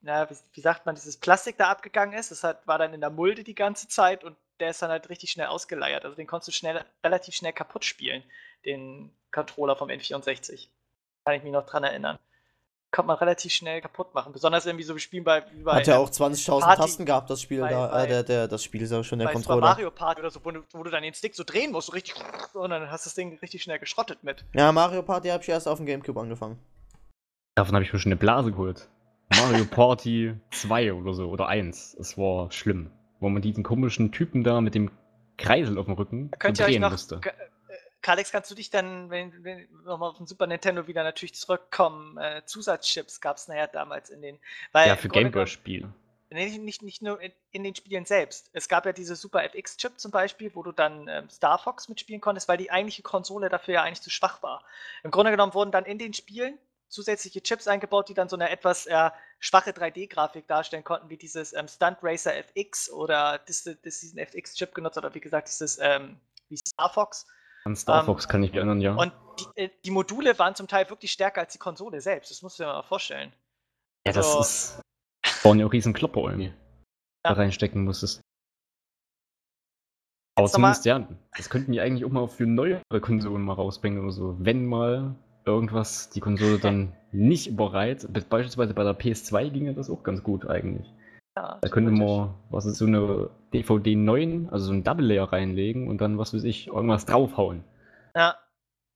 [0.03, 2.31] na, wie, wie sagt man, dieses Plastik da abgegangen ist.
[2.31, 5.09] Das hat, war dann in der Mulde die ganze Zeit und der ist dann halt
[5.09, 6.05] richtig schnell ausgeleiert.
[6.05, 8.23] Also den konntest du schnell, relativ schnell kaputt spielen,
[8.65, 10.69] den Controller vom N64.
[11.25, 12.19] Kann ich mich noch dran erinnern.
[12.95, 14.33] Konnte man relativ schnell kaputt machen.
[14.35, 17.41] Besonders irgendwie so wie Spielen bei, bei, Hat ja auch 20.000 Party- Tasten gehabt, das
[17.41, 17.87] Spiel bei- da.
[17.89, 19.67] bei- äh, der, der, das Spiel ist ja schon der bei Super Controller.
[19.73, 21.93] Mario Party oder so, wo du, wo du dann den Stick so drehen musst, so
[21.95, 22.15] richtig,
[22.53, 24.45] und dann hast du das Ding richtig schnell geschrottet mit.
[24.53, 26.59] Ja, Mario Party habe ich erst auf dem Gamecube angefangen.
[27.55, 28.89] Davon habe ich mir schon eine Blase geholt.
[29.37, 31.97] Mario Party 2 oder so, oder 1.
[31.99, 32.91] Es war schlimm.
[33.21, 34.91] Wo man diesen komischen Typen da mit dem
[35.39, 36.91] Kreisel auf dem Rücken Da könnt so ihr euch drehen noch.
[36.91, 37.21] musste.
[38.03, 41.35] Ka- Kalex, kannst du dich dann, wenn, wenn nochmal auf den Super Nintendo wieder natürlich
[41.35, 44.39] zurückkommen, äh, Zusatzchips gab es nachher damals in den.
[44.73, 45.93] Weil Ja, für Gameboy-Spiele.
[46.31, 48.49] Nee, nicht, nicht, nicht nur in, in den Spielen selbst.
[48.55, 52.21] Es gab ja diese Super FX-Chip zum Beispiel, wo du dann ähm, Star Fox mitspielen
[52.21, 54.65] konntest, weil die eigentliche Konsole dafür ja eigentlich zu schwach war.
[55.03, 58.51] Im Grunde genommen wurden dann in den Spielen zusätzliche Chips eingebaut, die dann so eine
[58.51, 59.11] etwas äh,
[59.41, 64.75] schwache 3D-Grafik darstellen konnten, wie dieses ähm, Stunt Racer FX oder das, das diesen FX-Chip
[64.75, 67.27] genutzt oder wie gesagt dieses ähm, wie Star Fox.
[67.65, 68.95] An Star Ähm, Fox kann ich mich erinnern, ja.
[68.95, 72.31] Und die, äh, die Module waren zum Teil wirklich stärker als die Konsole selbst.
[72.31, 73.33] Das musst du dir mal vorstellen.
[74.07, 74.81] ja, das also- ist.
[75.45, 76.53] Waren ja auch riesen Klopper irgendwie.
[77.25, 77.37] Da Ja.
[77.37, 78.21] reinstecken musstest.
[80.37, 84.13] Aber zumindest, ja, das könnten die eigentlich auch mal für neuere Konsolen mal rausbringen oder
[84.13, 84.35] so.
[84.39, 88.13] Wenn mal irgendwas die Konsole dann nicht überreizt.
[88.13, 90.93] Be- Beispielsweise bei der PS2 ging ja das auch ganz gut eigentlich.
[91.37, 95.33] Ja, Da könnte man, was ist so eine DVD 9, also so ein Double Layer
[95.33, 97.65] reinlegen und dann, was weiß ich, irgendwas draufhauen.
[98.17, 98.37] Ja.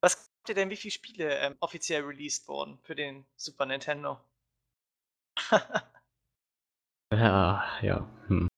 [0.02, 4.18] Was glaubt ihr denn, wie viele Spiele ähm, offiziell released wurden für den Super Nintendo?
[7.12, 8.08] Ja, ja.
[8.26, 8.48] Hm.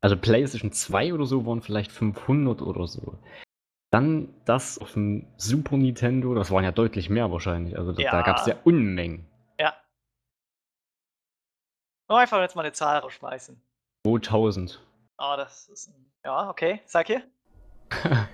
[0.00, 3.18] Also PlayStation 2 oder so waren vielleicht 500 oder so.
[3.92, 7.76] Dann das auf dem Super Nintendo, das waren ja deutlich mehr wahrscheinlich.
[7.76, 8.22] Also da, da Ja.
[8.22, 9.26] gab es ja Unmengen.
[9.58, 9.74] ja.
[12.08, 13.60] Nur einfach jetzt mal eine Zahl rausschmeißen.
[14.06, 14.80] 2000.
[15.18, 15.88] Ah, das ist.
[15.88, 16.80] ein- Ja, okay.
[16.86, 17.22] Sag hier.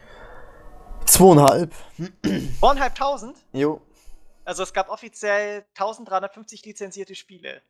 [1.07, 1.73] Zweieinhalb.
[2.61, 3.37] Zweieinhalbtausend?
[3.53, 3.81] Jo.
[4.45, 7.63] Also es gab offiziell 1350 lizenzierte Spiele.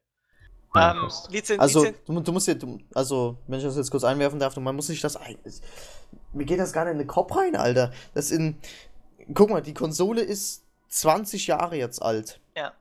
[0.74, 1.30] Ja, ähm, fast.
[1.30, 4.56] Lizen Also, du, du musst dir, du, also, wenn ich das jetzt kurz einwerfen darf,
[4.56, 5.62] man muss sich das es-
[6.32, 7.92] Mir geht das gar nicht in den Kopf rein, Alter.
[8.14, 8.58] Das in.
[9.32, 12.40] Guck mal, die Konsole ist 20 Jahre jetzt alt.
[12.56, 12.72] Ja.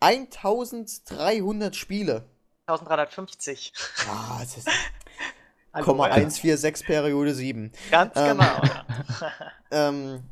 [0.00, 2.24] 1300 Spiele.
[2.72, 3.72] 1350.
[4.08, 4.68] Ah, das ist
[5.72, 7.70] 146 Periode 7.
[7.90, 8.38] Ganz Ähm.
[8.38, 8.60] genau.
[9.72, 10.24] Ähm,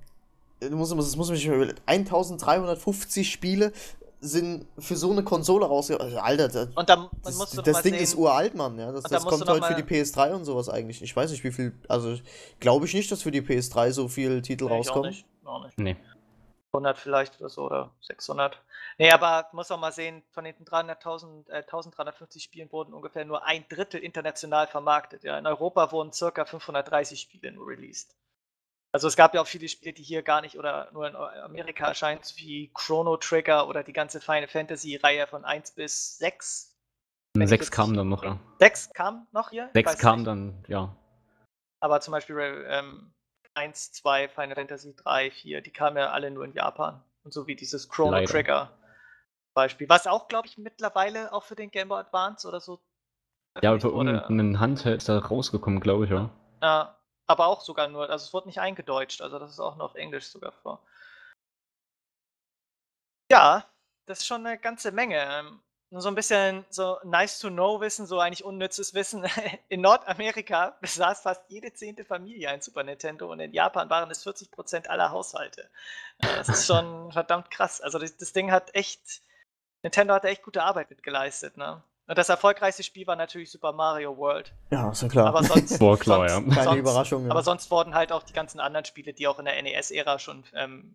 [0.58, 1.78] du musst, das muss mich mal überlegen.
[1.86, 3.72] 1350 Spiele
[4.20, 6.00] sind für so eine Konsole rausge...
[6.00, 8.76] Also, Alter, das, Und dann das, musst du noch das Ding sehen, ist uralt, Mann.
[8.80, 11.00] Ja, das das kommt heute für mal- die PS3 und sowas eigentlich.
[11.02, 11.72] Ich weiß nicht, wie viel.
[11.86, 12.16] Also,
[12.58, 15.10] glaube ich nicht, dass für die PS3 so viele Titel Nee, ich auch rauskommen.
[15.10, 15.78] nicht, auch nicht.
[15.78, 15.96] Nee.
[16.72, 18.62] 100 vielleicht oder so oder 600.
[18.98, 23.44] Nee, aber muss auch mal sehen, von den 300.000, äh, 1350 Spielen wurden ungefähr nur
[23.44, 25.24] ein Drittel international vermarktet.
[25.24, 25.38] Ja.
[25.38, 28.14] In Europa wurden circa 530 Spiele nur released.
[28.92, 31.88] Also es gab ja auch viele Spiele, die hier gar nicht oder nur in Amerika
[31.88, 36.74] erscheinen, wie Chrono Trigger oder die ganze Final Fantasy Reihe von 1 bis 6.
[37.34, 38.38] Wenn ich 6 jetzt kam dann noch, ja.
[38.58, 39.66] 6 kam noch hier?
[39.66, 40.26] Ich 6 weiß kam nicht.
[40.26, 40.96] dann, ja.
[41.80, 43.12] Aber zum Beispiel ähm,
[43.58, 47.02] 1, 2, Final Fantasy 3, 4, die kamen ja alle nur in Japan.
[47.24, 48.30] Und so wie dieses Chrono Leider.
[48.30, 48.78] Trigger
[49.52, 49.88] Beispiel.
[49.88, 52.80] Was auch, glaube ich, mittlerweile auch für den Game Boy Advance oder so.
[53.60, 54.10] Ja, über wurde.
[54.12, 56.30] irgendeinen Handheld ist da rausgekommen, glaube ich, ja.
[56.62, 59.86] Ja, aber auch sogar nur, also es wurde nicht eingedeutscht, also das ist auch nur
[59.86, 60.86] auf Englisch sogar vor.
[63.32, 63.64] Ja,
[64.06, 65.60] das ist schon eine ganze Menge.
[65.90, 69.24] Nur so ein bisschen so nice to know Wissen, so eigentlich unnützes Wissen.
[69.68, 74.26] In Nordamerika besaß fast jede zehnte Familie ein Super Nintendo und in Japan waren es
[74.26, 75.62] 40% aller Haushalte.
[76.18, 77.80] Äh, Das ist schon verdammt krass.
[77.80, 79.00] Also das, das Ding hat echt,
[79.82, 81.82] Nintendo hat echt gute Arbeit mit geleistet, ne?
[82.06, 84.52] Und das erfolgreichste Spiel war natürlich Super Mario World.
[84.70, 85.26] Ja, ist ja klar.
[85.26, 86.54] Aber sonst, War klar, sonst, ja.
[86.54, 87.24] Keine sonst, Überraschung.
[87.26, 87.30] Ja.
[87.30, 90.44] aber sonst wurden halt auch die ganzen anderen Spiele, die auch in der NES-Ära schon
[90.54, 90.94] ähm,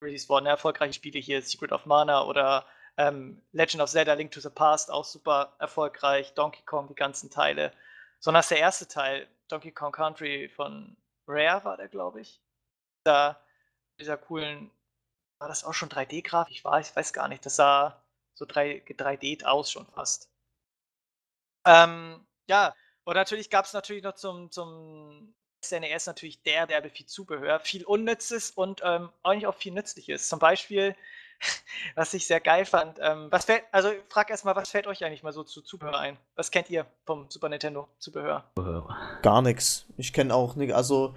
[0.00, 0.46] released worden.
[0.46, 2.64] Erfolgreiche Spiele hier, Secret of Mana oder
[2.96, 6.34] ähm, Legend of Zelda Link to the Past, auch super erfolgreich.
[6.34, 7.72] Donkey Kong, die ganzen Teile.
[8.20, 12.40] Sondern der erste Teil, Donkey Kong Country von Rare war der, glaube ich.
[13.04, 13.40] Da,
[13.98, 14.70] dieser coolen,
[15.38, 16.54] war das auch schon 3D-Grafik?
[16.54, 17.44] Ich weiß, ich weiß gar nicht.
[17.44, 18.02] Das sah
[18.34, 20.30] so 3, 3D aus schon fast.
[21.66, 22.74] Ähm, ja,
[23.04, 27.84] und natürlich gab es natürlich noch zum, zum SNES natürlich der, derbe viel Zubehör, viel
[27.84, 30.28] Unnützes und ähm, eigentlich auch viel Nützliches.
[30.28, 30.96] Zum Beispiel,
[31.94, 35.22] was ich sehr geil fand, ähm, was fällt, also frag erstmal, was fällt euch eigentlich
[35.22, 36.16] mal so zu Zubehör ein?
[36.36, 38.44] Was kennt ihr vom Super Nintendo Zubehör?
[39.22, 39.86] Gar nichts.
[39.96, 41.14] Ich kenne auch nicht, also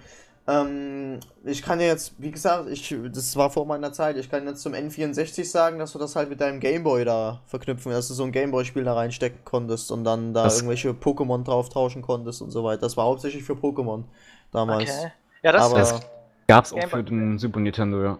[0.48, 4.46] ähm, ich kann ja jetzt, wie gesagt, ich, das war vor meiner Zeit, ich kann
[4.46, 8.14] jetzt zum N64 sagen, dass du das halt mit deinem Gameboy da verknüpfen, dass du
[8.14, 12.42] so ein Gameboy-Spiel da reinstecken konntest und dann da das irgendwelche Pokémon drauf tauschen konntest
[12.42, 12.82] und so weiter.
[12.82, 14.04] Das war hauptsächlich für Pokémon
[14.52, 14.88] damals.
[14.88, 15.12] Okay.
[15.42, 16.00] Ja, das, Aber, das
[16.46, 18.18] gab's auch für den Super Nintendo, ja.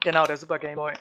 [0.00, 0.94] Genau, der Super Gameboy.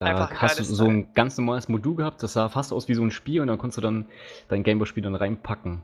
[0.00, 3.02] Da hast du so ein ganz normales Modul gehabt, das sah fast aus wie so
[3.02, 4.08] ein Spiel und dann konntest du dann
[4.48, 5.82] dein Gameboy-Spiel dann reinpacken.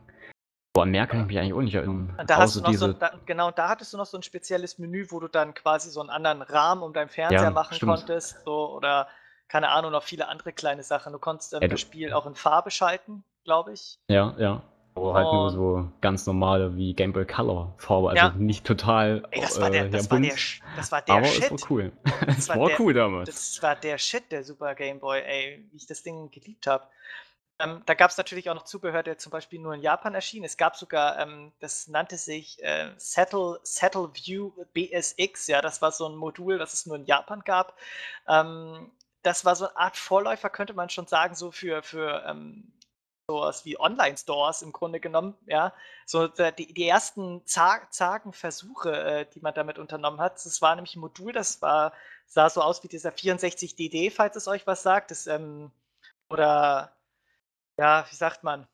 [0.73, 2.17] Boah, mehr kann ich mich eigentlich auch nicht erinnern.
[2.27, 5.07] Da hast du noch so, da, genau, da hattest du noch so ein spezielles Menü,
[5.11, 7.93] wo du dann quasi so einen anderen Rahmen um deinen Fernseher ja, machen stimmt.
[7.93, 8.45] konntest.
[8.45, 9.09] So, oder
[9.49, 11.13] keine Ahnung, noch viele andere kleine Sachen.
[11.13, 13.99] Du konntest ähm, ja, das Spiel auch in Farbe schalten, glaube ich.
[14.09, 14.63] Ja, ja.
[14.97, 18.33] Aber halt nur so ganz normale wie Game Boy Color Farbe, also ja.
[18.37, 19.27] nicht total.
[19.33, 20.35] Ey, das war der, äh, das, war der,
[20.77, 21.45] das war der aber Shit.
[21.45, 21.93] es war cool.
[22.27, 23.29] Das war, war der, cool damals.
[23.29, 26.87] Das war der Shit, der Super Game Boy, ey, wie ich das Ding geliebt habe.
[27.61, 30.45] Ähm, da gab es natürlich auch noch Zubehör, der zum Beispiel nur in Japan erschien.
[30.45, 35.93] Es gab sogar, ähm, das nannte sich äh, Settle, Settle View BSX, ja, das war
[35.93, 37.77] so ein Modul, das es nur in Japan gab.
[38.29, 38.91] Ähm,
[39.23, 42.73] das war so eine Art Vorläufer, könnte man schon sagen, so für, für ähm,
[43.27, 45.73] sowas wie Online-Stores im Grunde genommen, ja.
[46.07, 50.35] So die, die ersten zagen Versuche, äh, die man damit unternommen hat.
[50.45, 51.93] Das war nämlich ein Modul, das war,
[52.27, 55.11] sah so aus wie dieser 64DD, falls es euch was sagt.
[55.11, 55.71] Das, ähm,
[56.29, 56.93] oder
[57.79, 58.67] ja, wie sagt man?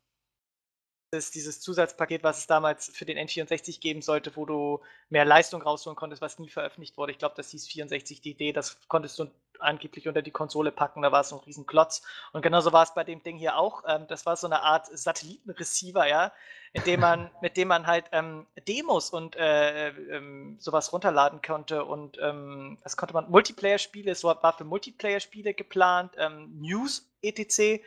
[1.12, 5.60] Das, dieses Zusatzpaket, was es damals für den N64 geben sollte, wo du mehr Leistung
[5.60, 7.10] rausholen konntest, was nie veröffentlicht wurde.
[7.10, 11.02] Ich glaube, das hieß 64 die Idee, das konntest du angeblich unter die Konsole packen,
[11.02, 12.02] da war es so ein Riesenklotz.
[12.32, 13.82] Und genauso war es bei dem Ding hier auch.
[13.86, 16.32] Ähm, das war so eine Art Satellitenreceiver, ja,
[16.72, 21.84] in dem man, mit dem man halt ähm, Demos und äh, ähm, sowas runterladen konnte.
[21.84, 27.82] Und ähm, das konnte man, Multiplayer-Spiele, es war für Multiplayer-Spiele geplant, ähm, News, etc.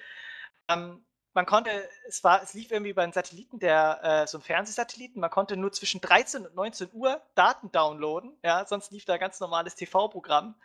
[0.67, 1.71] Ähm, man konnte,
[2.07, 5.57] es war, es lief irgendwie über einen Satelliten, der, äh, so ein Fernsehsatelliten, man konnte
[5.57, 10.55] nur zwischen 13 und 19 Uhr Daten downloaden, ja, sonst lief da ganz normales TV-Programm.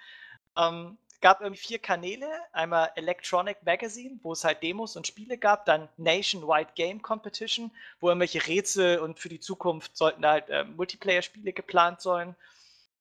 [0.57, 5.65] Ähm, gab irgendwie vier Kanäle, einmal Electronic Magazine, wo es halt Demos und Spiele gab,
[5.65, 11.53] dann Nationwide Game Competition, wo irgendwelche Rätsel und für die Zukunft sollten halt äh, Multiplayer-Spiele
[11.53, 12.37] geplant sein.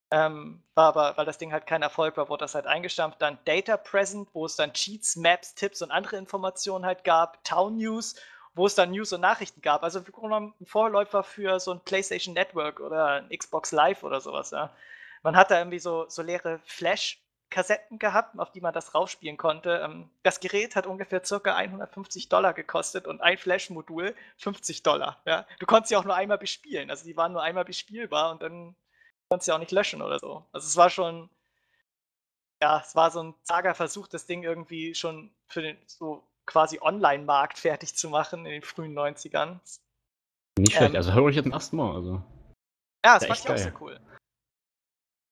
[0.09, 3.21] Ähm, war aber, weil das Ding halt kein Erfolg war, wurde das halt eingestampft.
[3.21, 7.43] Dann Data Present, wo es dann Cheats, Maps, Tipps und andere Informationen halt gab.
[7.43, 8.15] Town News,
[8.55, 9.83] wo es dann News und Nachrichten gab.
[9.83, 14.51] Also ein Vorläufer für so ein PlayStation Network oder ein Xbox Live oder sowas.
[14.51, 14.71] Ja.
[15.23, 19.81] Man hat da irgendwie so, so leere Flash-Kassetten gehabt, auf die man das rausspielen konnte.
[19.83, 21.53] Ähm, das Gerät hat ungefähr ca.
[21.53, 25.21] 150 Dollar gekostet und ein Flash-Modul 50 Dollar.
[25.25, 25.45] Ja.
[25.59, 26.89] Du konntest sie auch nur einmal bespielen.
[26.89, 28.73] Also die waren nur einmal bespielbar und dann
[29.29, 30.45] konntest ja auch nicht löschen oder so.
[30.51, 31.29] Also es war schon,
[32.61, 36.79] ja, es war so ein zager Versuch, das Ding irgendwie schon für den so quasi
[36.81, 39.59] Online-Markt fertig zu machen in den frühen 90ern.
[40.57, 41.95] Nicht schlecht, ähm, also höre ich jetzt zum ersten Mal.
[41.95, 42.23] Also.
[43.05, 43.55] Ja, das fand ich geil.
[43.55, 43.99] auch sehr cool.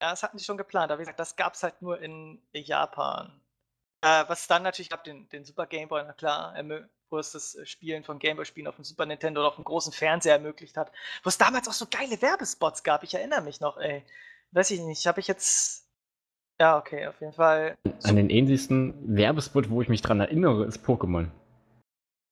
[0.01, 2.41] Ja, das hatten die schon geplant, aber wie gesagt, das gab es halt nur in
[2.53, 3.41] Japan.
[4.01, 6.53] Äh, was dann natürlich gab, den, den Super Game Boy, na klar,
[7.15, 10.33] wo es das Spielen von Gameboy-Spielen auf dem Super Nintendo oder auf dem großen Fernseher
[10.33, 10.91] ermöglicht hat.
[11.23, 13.03] Wo es damals auch so geile Werbespots gab.
[13.03, 14.03] Ich erinnere mich noch, ey.
[14.51, 15.89] Weiß ich nicht, habe ich jetzt.
[16.59, 17.75] Ja, okay, auf jeden Fall.
[18.03, 21.29] An den ähnlichsten Werbespot, wo ich mich dran erinnere, ist Pokémon.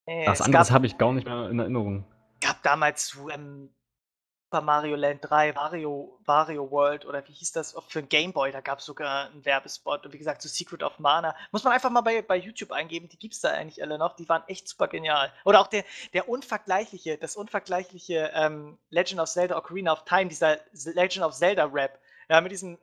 [0.05, 2.05] Ey, das andere habe ich gar nicht mehr in Erinnerung.
[2.41, 3.69] gab damals zu ähm,
[4.53, 8.51] Super Mario Land 3, Wario, Wario World oder wie hieß das für ein Game Boy,
[8.51, 11.35] da gab es sogar einen Werbespot und wie gesagt, so Secret of Mana.
[11.51, 14.15] Muss man einfach mal bei, bei YouTube eingeben, die gibt es da eigentlich alle noch,
[14.15, 15.33] die waren echt super genial.
[15.43, 15.83] Oder auch der,
[16.13, 21.65] der unvergleichliche, das unvergleichliche ähm, Legend of Zelda Ocarina of Time, dieser Legend of Zelda
[21.65, 21.97] Rap,
[22.29, 22.77] ja, mit diesem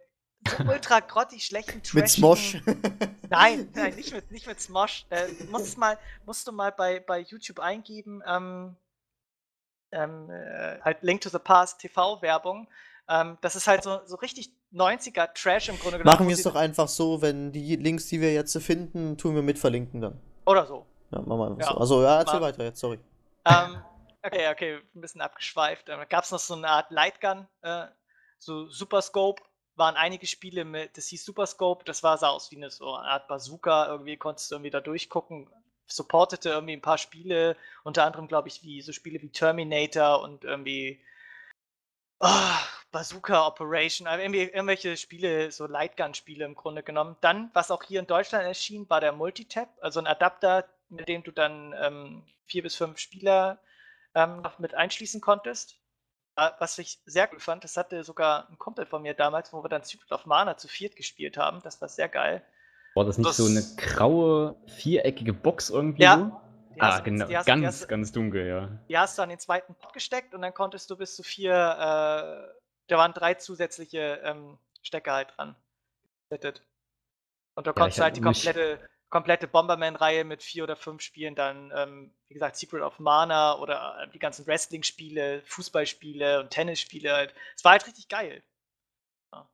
[0.48, 2.60] so ultra grottig schlechten Mit Smosh.
[3.30, 5.06] nein, nein, nicht mit, nicht mit Smosh.
[5.10, 5.96] Äh, musst, mal,
[6.26, 8.76] musst du mal bei, bei YouTube eingeben, ähm,
[9.92, 12.68] ähm, äh, halt Link to the Past TV-Werbung.
[13.08, 16.14] Ähm, das ist halt so, so richtig 90er Trash im Grunde genommen.
[16.14, 19.42] Machen wir es doch einfach so, wenn die Links, die wir jetzt finden, tun wir
[19.42, 20.20] mit verlinken dann.
[20.46, 20.86] Oder so.
[21.10, 21.72] Ja, machen wir einfach ja.
[21.72, 21.78] so.
[21.78, 22.52] Also, ja, erzähl Mal.
[22.52, 23.00] weiter jetzt, sorry.
[23.44, 23.82] Ähm,
[24.22, 25.88] okay, okay, ein bisschen abgeschweift.
[25.88, 27.86] Da gab es noch so eine Art Lightgun, äh,
[28.38, 29.42] so Super Scope,
[29.76, 32.94] waren einige Spiele mit, das hieß Super Scope, das war, sah aus wie eine, so
[32.94, 35.50] eine Art Bazooka, irgendwie konntest du irgendwie da durchgucken,
[35.90, 40.44] supportete irgendwie ein paar Spiele, unter anderem glaube ich wie so Spiele wie Terminator und
[40.44, 41.00] irgendwie
[42.20, 42.56] oh,
[42.92, 47.16] Bazooka Operation, also irgendwelche Spiele, so Lightgun-Spiele im Grunde genommen.
[47.20, 51.22] Dann, was auch hier in Deutschland erschien, war der Multitap, also ein Adapter, mit dem
[51.22, 53.60] du dann ähm, vier bis fünf Spieler
[54.14, 55.78] ähm, noch mit einschließen konntest.
[56.36, 59.62] Äh, was ich sehr gut fand, das hatte sogar ein Kumpel von mir damals, wo
[59.62, 61.62] wir dann Secret of Mana zu viert gespielt haben.
[61.62, 62.44] Das war sehr geil.
[62.94, 66.02] War das nicht Das- so eine graue, viereckige Box irgendwie?
[66.02, 66.16] Ja.
[66.16, 66.40] so?
[66.78, 67.28] Ah, hast- genau.
[67.30, 68.68] hast- ganz, hast- ganz dunkel, ja.
[68.88, 71.52] Die hast du an den zweiten Pot gesteckt und dann konntest du bis zu vier,
[71.52, 75.54] äh, da waren drei zusätzliche ähm, Stecker halt dran.
[76.30, 81.34] Und du Ja, konntest ich halt die komplette, komplette Bomberman-Reihe mit vier oder fünf Spielen
[81.34, 87.12] dann, ähm, wie gesagt, Secret of Mana oder äh, die ganzen Wrestling-Spiele, Fußballspiele und Tennisspiele
[87.12, 87.34] halt.
[87.56, 88.42] Es war halt richtig geil.
[89.34, 89.48] Ja.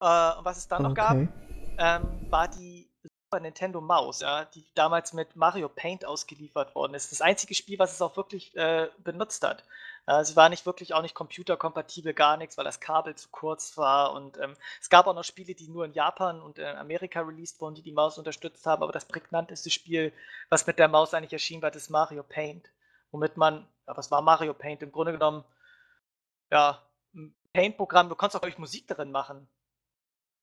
[0.00, 4.64] Äh, und was es dann noch gab, ähm, war die Super Nintendo Maus, ja, die
[4.74, 7.12] damals mit Mario Paint ausgeliefert worden ist.
[7.12, 9.64] Das einzige Spiel, was es auch wirklich äh, benutzt hat.
[10.06, 13.76] Äh, sie war nicht wirklich auch nicht computerkompatibel, gar nichts, weil das Kabel zu kurz
[13.76, 14.12] war.
[14.12, 17.60] Und ähm, es gab auch noch Spiele, die nur in Japan und in Amerika released
[17.60, 18.82] wurden, die die Maus unterstützt haben.
[18.82, 20.12] Aber das prägnanteste Spiel,
[20.48, 22.70] was mit der Maus eigentlich erschienen war, das Mario Paint.
[23.10, 24.82] Womit man, ja, was war Mario Paint?
[24.82, 25.44] Im Grunde genommen,
[26.50, 26.82] ja,
[27.14, 29.46] ein Paint-Programm, du konntest auch, glaube ich, Musik darin machen.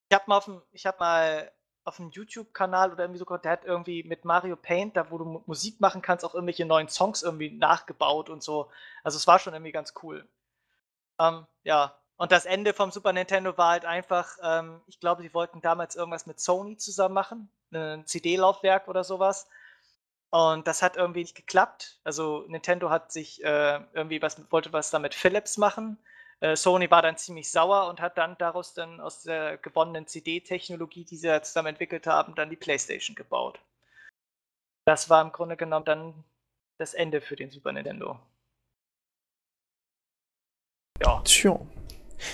[0.08, 1.52] Ich habe mal auf dem, ich habe mal
[1.84, 5.24] auf einem YouTube-Kanal oder irgendwie so, der hat irgendwie mit Mario Paint, da wo du
[5.24, 8.70] Mu- Musik machen kannst, auch irgendwelche neuen Songs irgendwie nachgebaut und so.
[9.04, 10.28] Also es war schon irgendwie ganz cool.
[11.20, 15.34] Ähm, ja, und das Ende vom Super Nintendo war halt einfach, ähm, ich glaube, sie
[15.34, 19.48] wollten damals irgendwas mit Sony zusammen machen, ein CD-Laufwerk oder sowas.
[20.30, 22.00] Und das hat irgendwie nicht geklappt.
[22.04, 25.98] Also Nintendo hat sich äh, irgendwie was, wollte was damit Philips machen.
[26.40, 31.04] Äh, Sony war dann ziemlich sauer und hat dann daraus dann aus der gewonnenen CD-Technologie,
[31.04, 33.58] die sie zusammen entwickelt haben, dann die PlayStation gebaut.
[34.86, 36.24] Das war im Grunde genommen dann
[36.78, 38.20] das Ende für den Super Nintendo.
[41.02, 41.22] Ja.
[41.24, 41.58] Tja.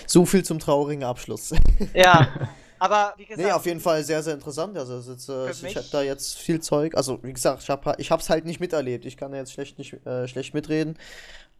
[0.06, 1.54] So viel zum traurigen Abschluss.
[1.94, 2.28] Ja,
[2.78, 4.76] aber wie gesagt, Nee, auf jeden Fall sehr, sehr interessant.
[4.76, 6.94] Also, es ist, äh, ich habe da jetzt viel Zeug.
[6.94, 9.04] Also, wie gesagt, ich habe hab's halt nicht miterlebt.
[9.04, 10.96] Ich kann da jetzt schlecht, nicht, äh, schlecht mitreden.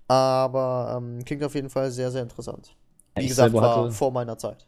[0.08, 2.76] Aber ähm, klingt auf jeden Fall sehr, sehr interessant.
[3.14, 4.66] Wie Ich gesagt, war hatte- vor meiner Zeit.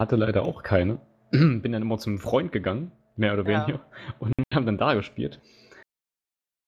[0.00, 1.00] Hatte leider auch keine.
[1.30, 3.66] Bin dann immer zum Freund gegangen, mehr oder Ja.
[3.66, 3.84] weniger.
[4.18, 5.40] Und wir haben dann da gespielt.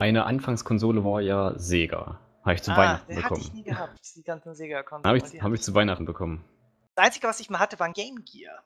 [0.00, 2.20] Meine Anfangskonsole war ja Sega.
[2.42, 3.56] Habe ich zu ah, Weihnachten den hatte ich bekommen.
[3.56, 5.06] nie gehabt, die ganzen Sega-Konsolen.
[5.06, 6.44] Habe ich, hab ich zu Weihnachten bekommen.
[6.94, 8.62] Das Einzige, was ich mal hatte, war ein Game Gear.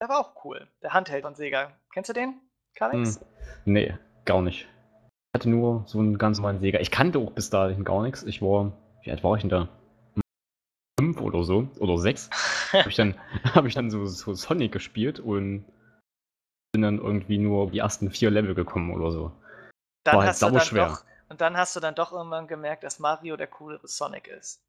[0.00, 0.68] Der war auch cool.
[0.82, 1.72] Der Handheld von Sega.
[1.92, 2.40] Kennst du den,
[2.74, 3.20] Kalex?
[3.20, 3.26] Hm.
[3.72, 3.94] Nee,
[4.24, 4.68] gar nicht.
[5.34, 6.78] Ich hatte nur so einen ganz normalen Sega.
[6.78, 8.22] Ich kannte auch bis dahin gar nichts.
[8.22, 8.70] Ich war,
[9.02, 9.68] wie alt war ich denn da?
[11.00, 12.30] Fünf oder so, oder sechs.
[12.72, 13.16] Habe ich dann,
[13.52, 15.64] hab ich dann so, so Sonic gespielt und
[16.72, 19.32] bin dann irgendwie nur die ersten vier Level gekommen oder so.
[20.04, 20.86] dann war halt sauschwer.
[20.86, 24.60] doch, und dann hast du dann doch irgendwann gemerkt, dass Mario der coolere Sonic ist.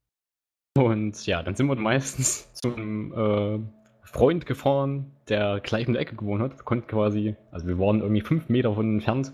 [0.75, 6.01] Und ja, dann sind wir meistens zu einem äh, Freund gefahren, der gleich in der
[6.01, 6.57] Ecke gewohnt hat.
[6.57, 9.31] Wir konnten quasi, also wir waren irgendwie fünf Meter von entfernt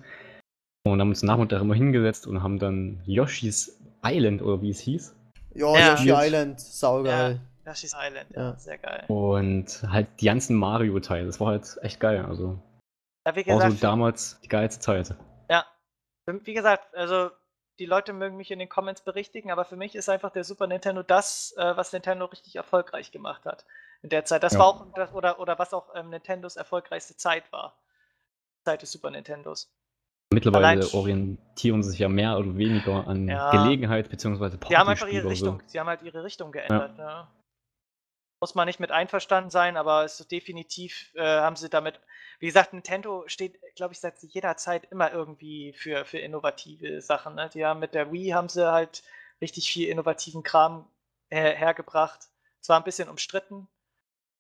[0.84, 4.72] und haben uns nach und nach immer hingesetzt und haben dann Yoshi's Island oder wie
[4.72, 5.16] es hieß.
[5.54, 5.90] Ja, Ja.
[5.96, 7.40] Yoshi Island, saugeil.
[7.66, 8.56] Yoshi's Island, ja, Ja.
[8.58, 9.06] sehr geil.
[9.08, 11.28] Und halt die ganzen Mario-Teile.
[11.28, 12.26] Das war halt echt geil.
[12.26, 12.58] Also
[13.26, 15.14] Ja, wie war gesagt, so damals die geilste Zeit.
[15.50, 15.66] Ja.
[16.26, 17.30] Wie gesagt, also
[17.78, 20.68] die Leute mögen mich in den Comments berichtigen, aber für mich ist einfach der Super
[20.68, 23.66] Nintendo das, äh, was Nintendo richtig erfolgreich gemacht hat
[24.02, 24.42] in der Zeit.
[24.44, 24.60] Das Ja.
[24.60, 27.78] war auch, das, oder, oder was auch ähm, Nintendos erfolgreichste Zeit war.
[28.66, 29.72] Zeit des Super Nintendos.
[30.34, 33.52] Mittlerweile Allein- orientieren sie sich ja mehr oder weniger an Ja.
[33.52, 34.58] Gelegenheit bzw.
[34.70, 35.46] Die haben einfach ihre Partyspiele oder so.
[35.52, 36.98] Richtung, sie haben halt ihre Richtung geändert.
[36.98, 37.30] Ja.
[38.42, 42.00] Muss man nicht mit einverstanden sein, aber es ist definitiv äh, haben sie damit.
[42.40, 47.36] Wie gesagt, Nintendo steht, glaube ich, seit jeder Zeit immer irgendwie für, für innovative Sachen.
[47.36, 47.50] Ne?
[47.54, 49.04] Die haben mit der Wii haben sie halt
[49.42, 50.88] richtig viel innovativen Kram
[51.30, 52.30] her hergebracht.
[52.62, 53.68] Zwar ein bisschen umstritten,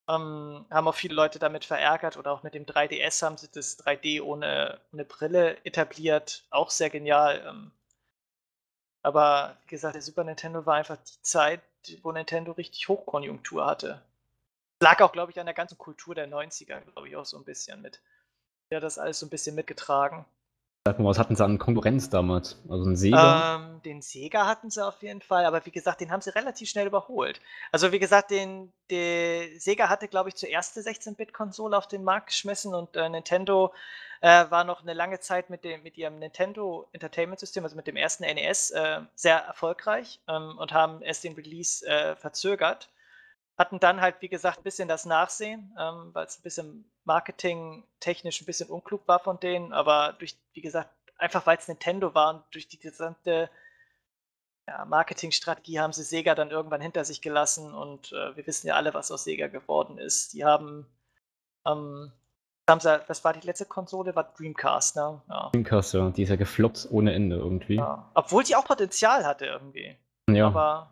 [0.07, 3.79] ähm, haben auch viele Leute damit verärgert oder auch mit dem 3DS haben sie das
[3.79, 6.43] 3D ohne, ohne Brille etabliert.
[6.49, 7.43] Auch sehr genial.
[7.47, 7.71] Ähm,
[9.03, 11.61] aber wie gesagt, der Super Nintendo war einfach die Zeit,
[12.03, 14.01] wo Nintendo richtig Hochkonjunktur hatte.
[14.79, 17.43] Lag auch, glaube ich, an der ganzen Kultur der 90er, glaube ich, auch so ein
[17.43, 18.01] bisschen mit.
[18.69, 20.25] Der hat das alles so ein bisschen mitgetragen.
[20.83, 22.59] Sag mal, was hatten sie an Konkurrenz damals?
[22.67, 23.57] Also ein Sega?
[23.57, 26.71] Ähm, den Sega hatten sie auf jeden Fall, aber wie gesagt, den haben sie relativ
[26.71, 27.39] schnell überholt.
[27.71, 32.29] Also wie gesagt, den, der Sega hatte, glaube ich, zuerst die 16-Bit-Konsole auf den Markt
[32.29, 33.71] geschmissen und äh, Nintendo
[34.21, 37.85] äh, war noch eine lange Zeit mit, dem, mit ihrem Nintendo Entertainment System, also mit
[37.85, 42.89] dem ersten NES, äh, sehr erfolgreich ähm, und haben erst den Release äh, verzögert.
[43.61, 48.41] Hatten dann halt, wie gesagt, ein bisschen das Nachsehen, ähm, weil es ein bisschen marketingtechnisch
[48.41, 50.89] ein bisschen unklug war von denen, aber durch, wie gesagt,
[51.19, 53.51] einfach weil es Nintendo war und durch die gesamte
[54.67, 58.73] ja, Marketingstrategie haben sie Sega dann irgendwann hinter sich gelassen und äh, wir wissen ja
[58.73, 60.33] alle, was aus Sega geworden ist.
[60.33, 60.87] Die haben,
[61.67, 62.11] ähm,
[62.67, 64.15] haben sie, was war die letzte Konsole?
[64.15, 65.21] War Dreamcast, ne?
[65.29, 65.49] Ja.
[65.53, 67.75] Dreamcast, ja, die ist ja gefloppt ohne Ende irgendwie.
[67.75, 68.09] Ja.
[68.15, 69.95] Obwohl die auch Potenzial hatte irgendwie.
[70.27, 70.47] Ja.
[70.47, 70.89] Aber.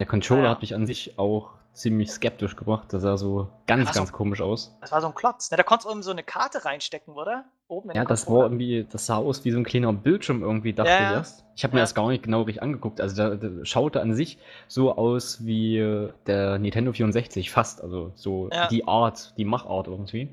[0.00, 0.50] Der Controller ja.
[0.50, 2.92] hat mich an sich auch ziemlich skeptisch gemacht.
[2.92, 4.76] Das sah so ganz, ganz so, komisch aus.
[4.80, 5.50] Das war so ein Klotz.
[5.50, 5.56] Ne?
[5.56, 7.44] Da konntest du irgendwie so eine Karte reinstecken, oder?
[7.68, 10.72] Oben in Ja, das war irgendwie, das sah aus wie so ein kleiner Bildschirm irgendwie,
[10.72, 11.44] dachte ja, ich erst.
[11.56, 11.84] Ich habe mir ja.
[11.84, 13.00] das gar nicht genau richtig angeguckt.
[13.00, 17.82] Also da, da, schaute an sich so aus wie der Nintendo 64 fast.
[17.82, 18.68] Also so ja.
[18.68, 20.28] die Art, die Machart irgendwie.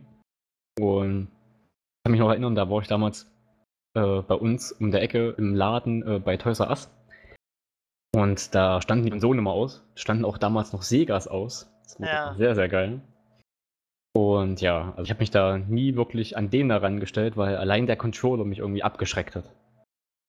[0.80, 3.28] Und ich kann mich noch erinnern, da war ich damals
[3.96, 6.90] äh, bei uns um der Ecke im Laden äh, bei Toys R Us.
[8.16, 9.84] Und da standen die Konsolen immer aus.
[9.96, 11.70] Standen auch damals noch Segas aus.
[11.84, 12.36] Das war ja.
[12.36, 13.02] sehr, sehr geil.
[14.14, 17.88] Und ja, also ich habe mich da nie wirklich an den daran gestellt, weil allein
[17.88, 19.44] der Controller mich irgendwie abgeschreckt hat.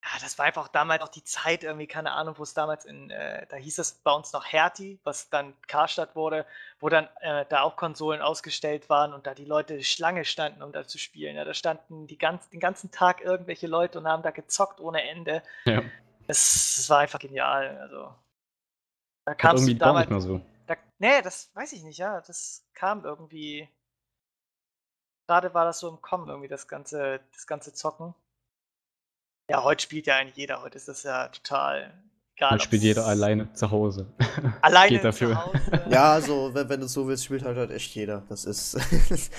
[0.03, 3.11] Ja, das war einfach damals auch die Zeit, irgendwie, keine Ahnung, wo es damals in,
[3.11, 6.47] äh, da hieß es bei uns noch Hertie, was dann Karstadt wurde,
[6.81, 10.73] wo dann äh, da auch Konsolen ausgestellt waren und da die Leute Schlange standen, um
[10.73, 11.37] da zu spielen.
[11.37, 15.09] Ja, da standen die ganz, den ganzen Tag irgendwelche Leute und haben da gezockt ohne
[15.09, 15.43] Ende.
[15.65, 15.83] Ja.
[16.27, 17.79] Es, es war einfach genial.
[17.79, 18.15] Also,
[19.25, 20.09] da kam es damals.
[20.09, 20.41] Nicht mehr so.
[20.67, 22.21] Da, nee, das weiß ich nicht, ja.
[22.21, 23.69] Das kam irgendwie.
[25.29, 28.15] Gerade war das so im Kommen, irgendwie, das ganze, das ganze Zocken.
[29.51, 30.63] Ja, heute spielt ja eigentlich jeder.
[30.63, 31.93] Heute ist das ja total
[32.37, 32.53] egal.
[32.53, 34.13] Heute spielt jeder alleine zu Hause.
[34.63, 35.31] Alleine Geht dafür.
[35.31, 35.85] zu Hause.
[35.91, 38.23] Ja, also, wenn, wenn du so willst, spielt halt, halt echt jeder.
[38.29, 38.77] Das ist.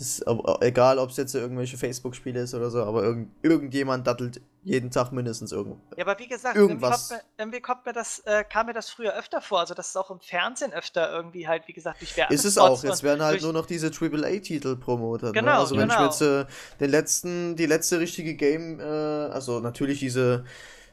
[0.00, 0.24] Das ist
[0.62, 5.12] egal, ob es jetzt irgendwelche Facebook-Spiele ist oder so, aber irgend, irgendjemand dattelt jeden Tag
[5.12, 5.78] mindestens irgendwo.
[5.94, 7.10] Ja, aber wie gesagt, irgendwas.
[7.10, 9.60] Irgendwie, kommt mir, irgendwie kommt mir das, äh, kam mir das früher öfter vor.
[9.60, 12.44] Also, das ist auch im Fernsehen öfter irgendwie halt, wie gesagt, durch Werbespots.
[12.46, 12.82] Ist es auch.
[12.82, 15.34] Jetzt werden halt nur noch diese AAA-Titel promotet.
[15.34, 15.40] Ne?
[15.40, 15.52] Genau.
[15.52, 15.58] Ne?
[15.58, 16.06] Also, wenn genau.
[16.06, 16.46] ich jetzt äh,
[16.80, 20.46] den letzten, die letzte richtige Game, äh, also natürlich diese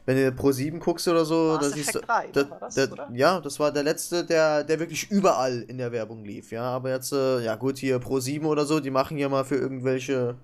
[0.08, 2.00] wenn du Pro 7 guckst oder so, da siehst du.
[2.00, 5.92] 3, da, das, da, ja, das war der letzte, der, der wirklich überall in der
[5.92, 6.62] Werbung lief, ja.
[6.62, 9.56] Aber jetzt, äh, ja gut, hier Pro 7 oder so, die machen ja mal für
[9.56, 10.36] irgendwelche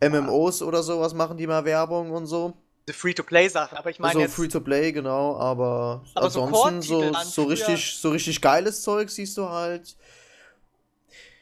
[0.00, 0.66] MMOs ja.
[0.66, 2.54] oder sowas, machen die mal Werbung und so.
[2.88, 4.14] Die Free-to-Play-Sachen, aber ich meine.
[4.14, 9.10] So also Free-to-Play, genau, aber, aber ansonsten so, so, so richtig, so richtig geiles Zeug
[9.10, 9.94] siehst du halt.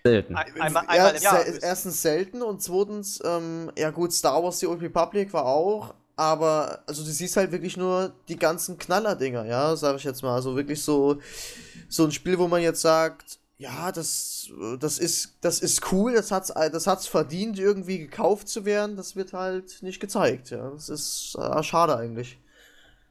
[0.04, 0.34] Selten.
[0.34, 5.32] Einmal, einmal ja, erstens selten und zweitens, ähm, ja gut, Star Wars The Old Republic
[5.32, 10.04] war auch, aber, also du siehst halt wirklich nur die ganzen Knaller-Dinger, ja, sag ich
[10.04, 10.34] jetzt mal.
[10.34, 11.18] Also wirklich so,
[11.88, 16.30] so ein Spiel, wo man jetzt sagt, ja, das, das ist, das ist cool, das
[16.30, 18.96] hat's, das hat's verdient, irgendwie gekauft zu werden.
[18.96, 20.68] Das wird halt nicht gezeigt, ja.
[20.68, 22.38] Das ist äh, schade eigentlich.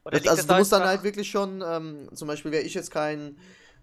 [0.05, 3.38] Das, also du musst dann halt wirklich schon, ähm, zum Beispiel wäre ich jetzt kein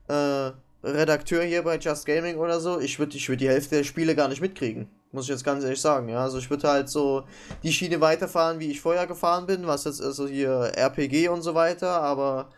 [0.07, 0.53] äh,
[0.85, 4.15] Redakteur hier bei Just Gaming oder so, ich würde ich würd die Hälfte der Spiele
[4.15, 4.89] gar nicht mitkriegen.
[5.13, 6.21] Muss ich jetzt ganz ehrlich sagen, ja.
[6.21, 7.25] Also ich würde halt so
[7.63, 11.55] die Schiene weiterfahren, wie ich vorher gefahren bin, was jetzt also hier RPG und so
[11.55, 12.51] weiter, aber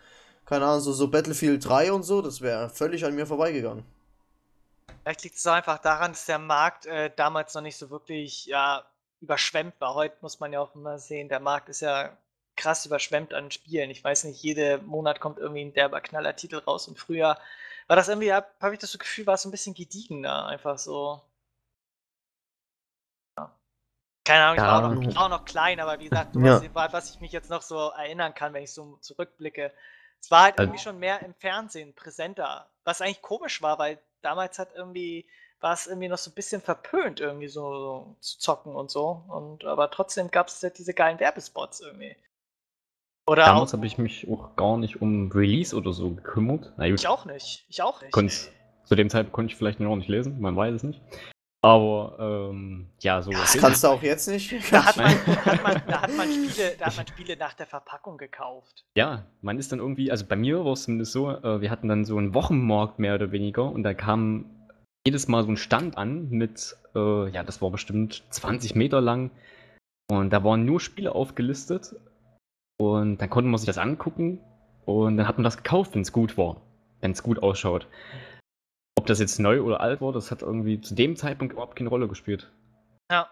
[0.45, 3.85] keine Ahnung, so, so Battlefield 3 und so, das wäre völlig an mir vorbeigegangen.
[5.03, 8.83] Vielleicht liegt es einfach daran, dass der Markt äh, damals noch nicht so wirklich ja,
[9.21, 9.93] überschwemmt war.
[9.93, 12.17] Heute muss man ja auch immer sehen, der Markt ist ja
[12.55, 13.89] krass überschwemmt an Spielen.
[13.89, 17.37] Ich weiß nicht, jeden Monat kommt irgendwie ein derber Knallertitel raus und früher
[17.87, 20.77] war das irgendwie, habe hab ich das Gefühl, war es so ein bisschen gediegener, einfach
[20.77, 21.21] so.
[24.29, 26.61] Keine Ahnung, ich, war auch noch, ich war auch noch klein, aber wie gesagt, ja.
[26.73, 29.71] was, was, ich mich jetzt noch so erinnern kann, wenn ich so zurückblicke,
[30.21, 32.69] es war halt irgendwie schon mehr im Fernsehen präsenter.
[32.83, 35.25] Was eigentlich komisch war, weil damals hat irgendwie,
[35.61, 39.23] war es irgendwie noch so ein bisschen verpönt, irgendwie so, so zu zocken und so.
[39.29, 42.15] Und aber trotzdem gab es halt diese geilen Werbespots irgendwie.
[43.25, 46.71] Oder Damals habe ich mich auch gar nicht um Release oder so gekümmert.
[46.77, 47.65] Na ich auch nicht.
[47.67, 48.11] Ich auch nicht.
[48.11, 48.51] Konnt,
[48.83, 51.01] zu dem Zeitpunkt konnte ich vielleicht noch nicht lesen, man weiß es nicht.
[51.61, 53.31] Aber ähm, ja, so.
[53.31, 54.53] Das kannst du auch jetzt nicht.
[54.71, 55.07] Da hat, man,
[55.45, 58.85] hat man, da, hat man Spiele, da hat man Spiele nach der Verpackung gekauft.
[58.95, 61.89] Ja, man ist dann irgendwie, also bei mir war es zumindest so, äh, wir hatten
[61.89, 64.45] dann so einen Wochenmarkt mehr oder weniger und da kam
[65.05, 69.31] jedes Mal so ein Stand an mit, äh, ja, das war bestimmt 20 Meter lang
[70.09, 71.93] und da waren nur Spiele aufgelistet
[72.77, 74.39] und dann konnte man sich das angucken
[74.85, 76.61] und dann hat man das gekauft, wenn es gut war,
[77.01, 77.87] wenn es gut ausschaut.
[78.99, 81.87] Ob das jetzt neu oder alt war, das hat irgendwie zu dem Zeitpunkt überhaupt keine
[81.87, 82.51] Rolle gespielt.
[83.09, 83.29] Ja.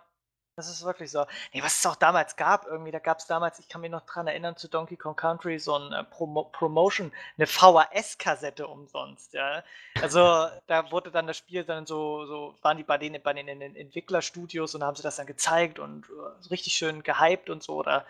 [0.55, 1.25] Das ist wirklich so.
[1.53, 4.05] Nee, was es auch damals gab, irgendwie, da gab es damals, ich kann mich noch
[4.05, 9.61] dran erinnern, zu Donkey Kong Country so ein äh, Promo Promotion, eine VHS-Kassette umsonst, ja.
[10.01, 13.61] Also da wurde dann das Spiel dann so, so waren die bei denen bei den,
[13.61, 17.75] Entwicklerstudios und haben sie das dann gezeigt und äh, richtig schön gehypt und so.
[17.75, 18.05] Oder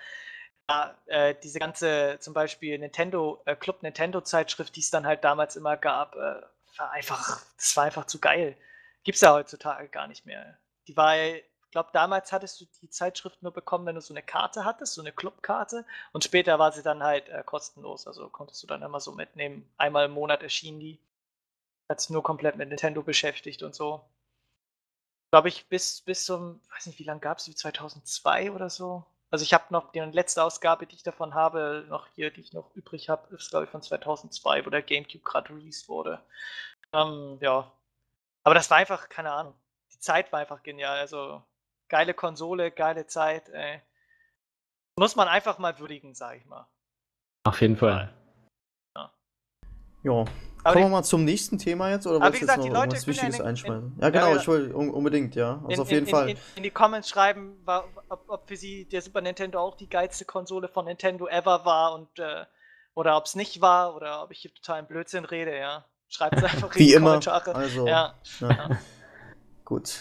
[1.07, 5.75] äh, diese ganze, zum Beispiel Nintendo, äh, Club Nintendo-Zeitschrift, die es dann halt damals immer
[5.75, 6.41] gab, äh,
[6.79, 8.57] war einfach, das war einfach zu geil.
[9.03, 10.57] Gibt's ja heutzutage gar nicht mehr.
[10.87, 11.15] Die war
[11.67, 14.93] ich glaube, damals hattest du die Zeitschrift nur bekommen, wenn du so eine Karte hattest,
[14.93, 15.85] so eine Clubkarte.
[16.13, 18.07] Und später war sie dann halt äh, kostenlos.
[18.07, 19.69] Also konntest du dann immer so mitnehmen.
[19.77, 20.97] Einmal im Monat erschienen die.
[21.89, 24.01] Hat sich nur komplett mit Nintendo beschäftigt und so.
[25.31, 27.55] Glaube ich, bis, bis zum, weiß nicht, wie lange gab es die?
[27.55, 29.05] 2002 oder so?
[29.29, 32.53] Also ich habe noch die letzte Ausgabe, die ich davon habe, noch hier, die ich
[32.53, 36.21] noch übrig habe, ist glaube ich von 2002, wo der GameCube gerade released wurde.
[36.93, 37.69] Ähm, ja.
[38.43, 39.53] Aber das war einfach, keine Ahnung.
[39.93, 40.97] Die Zeit war einfach genial.
[40.99, 41.43] Also
[41.89, 43.49] geile Konsole, geile Zeit.
[43.49, 43.81] Ey.
[44.95, 46.65] Muss man einfach mal würdigen, sag ich mal.
[47.43, 48.13] Auf jeden Fall.
[50.07, 50.25] Ja.
[50.65, 50.71] ja.
[50.71, 53.45] Kommen wir mal zum nächsten Thema jetzt oder wolltest du jetzt noch irgendwas Wichtiges ja
[53.45, 53.97] einschmeißen?
[54.01, 55.61] Ja, genau, ja, ich will unbedingt, ja.
[55.63, 56.35] Also in, auf jeden Fall.
[56.55, 60.67] In, die Comments schreiben, ob, ob, für sie der Super Nintendo auch die geilste Konsole
[60.67, 62.45] von Nintendo ever war und äh,
[62.95, 65.85] oder ob es nicht war oder ob ich hier total einen Blödsinn rede, ja.
[66.09, 67.09] Schreibt es einfach in die immer.
[67.09, 67.53] Kommentare.
[67.53, 68.15] Also, ja.
[69.65, 69.99] Gut.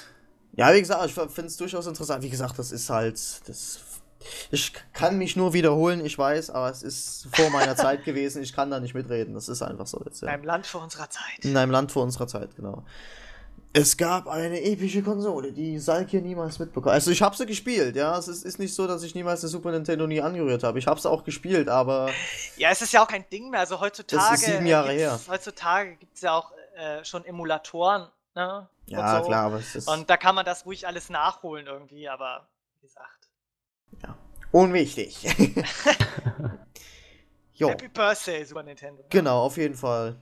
[0.53, 2.23] Ja, wie gesagt, ich finde es durchaus interessant.
[2.23, 3.17] Wie gesagt, das ist halt.
[3.47, 3.79] Das,
[4.51, 8.43] ich kann mich nur wiederholen, ich weiß, aber es ist vor meiner Zeit gewesen.
[8.43, 9.35] Ich kann da nicht mitreden.
[9.35, 10.23] Das ist einfach so jetzt.
[10.23, 10.29] Ja.
[10.29, 11.45] In einem Land vor unserer Zeit.
[11.45, 12.85] In einem Land vor unserer Zeit, genau.
[13.73, 16.95] Es gab eine epische Konsole, die Salk niemals mitbekommen.
[16.95, 18.17] Also ich habe sie gespielt, ja.
[18.17, 20.79] Es ist, ist, nicht so, dass ich niemals eine Super Nintendo nie angerührt habe.
[20.79, 22.11] Ich habe sie auch gespielt, aber.
[22.57, 23.61] Ja, es ist ja auch kein Ding mehr.
[23.61, 24.23] Also heutzutage.
[24.31, 25.21] Das ist sieben Jahre her.
[25.29, 28.69] Heutzutage gibt es ja auch äh, schon Emulatoren Ne?
[28.85, 29.27] Ja, so.
[29.27, 29.89] klar, aber es ist.
[29.89, 33.16] Und da kann man das ruhig alles nachholen irgendwie, aber wie gesagt.
[34.57, 35.23] Unwichtig.
[37.59, 39.05] Happy Birthday, Super Nintendo.
[39.11, 40.17] Genau, auf jeden Fall.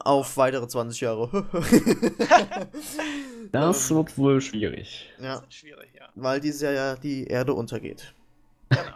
[0.00, 1.30] Auf weitere 20 Jahre.
[3.52, 5.08] das wird wohl schwierig.
[5.18, 5.36] Ja.
[5.36, 6.10] Das wird schwierig, ja.
[6.14, 8.12] Weil dieses Jahr ja die Erde untergeht.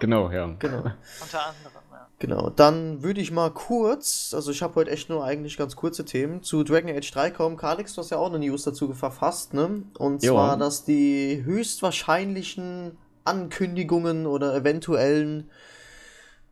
[0.01, 0.55] Genau, ja.
[0.59, 0.79] Genau.
[1.23, 2.09] Unter anderem, ja.
[2.19, 6.05] Genau, dann würde ich mal kurz, also ich habe heute echt nur eigentlich ganz kurze
[6.05, 7.57] Themen, zu Dragon Age 3 kommen.
[7.57, 9.85] Kalix, du hast ja auch eine News dazu verfasst, ne?
[9.97, 10.35] Und jo.
[10.35, 12.99] zwar, dass die höchstwahrscheinlichen
[13.29, 15.51] Ankündigungen oder eventuellen,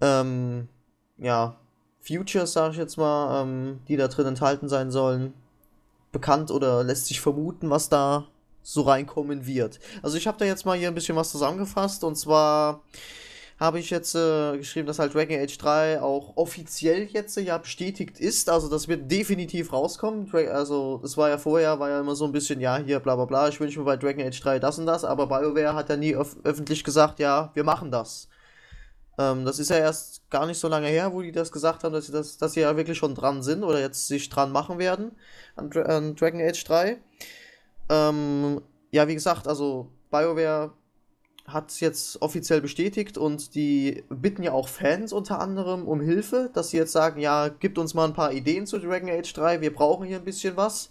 [0.01, 0.69] ähm,
[1.19, 1.57] ja,
[2.01, 5.35] Futures, sage ich jetzt mal, ähm, die da drin enthalten sein sollen,
[6.13, 8.27] bekannt oder lässt sich vermuten, was da
[8.63, 9.81] so reinkommen wird.
[10.03, 12.83] Also ich habe da jetzt mal hier ein bisschen was zusammengefasst und zwar
[13.59, 17.57] habe ich jetzt äh, geschrieben, dass halt Dragon Age 3 auch offiziell jetzt äh, ja
[17.57, 18.51] bestätigt ist.
[18.51, 20.31] Also das wird definitiv rauskommen.
[20.51, 23.25] Also es war ja vorher, war ja immer so ein bisschen, ja, hier bla bla
[23.25, 25.97] bla, ich wünsche mir bei Dragon Age 3 das und das, aber BioWare hat ja
[25.97, 28.29] nie öf öffentlich gesagt, ja, wir machen das.
[29.19, 31.93] Ähm, das ist ja erst gar nicht so lange her, wo die das gesagt haben,
[31.95, 34.79] dass sie, das, dass sie ja wirklich schon dran sind oder jetzt sich dran machen
[34.79, 35.13] werden
[35.57, 36.99] an, Dra an Dragon Age 3.
[37.89, 40.73] Ähm, ja, wie gesagt, also BioWare
[41.47, 46.51] hat es jetzt offiziell bestätigt und die bitten ja auch Fans unter anderem um Hilfe,
[46.53, 49.61] dass sie jetzt sagen, ja, gibt uns mal ein paar Ideen zu Dragon Age 3,
[49.61, 50.91] wir brauchen hier ein bisschen was.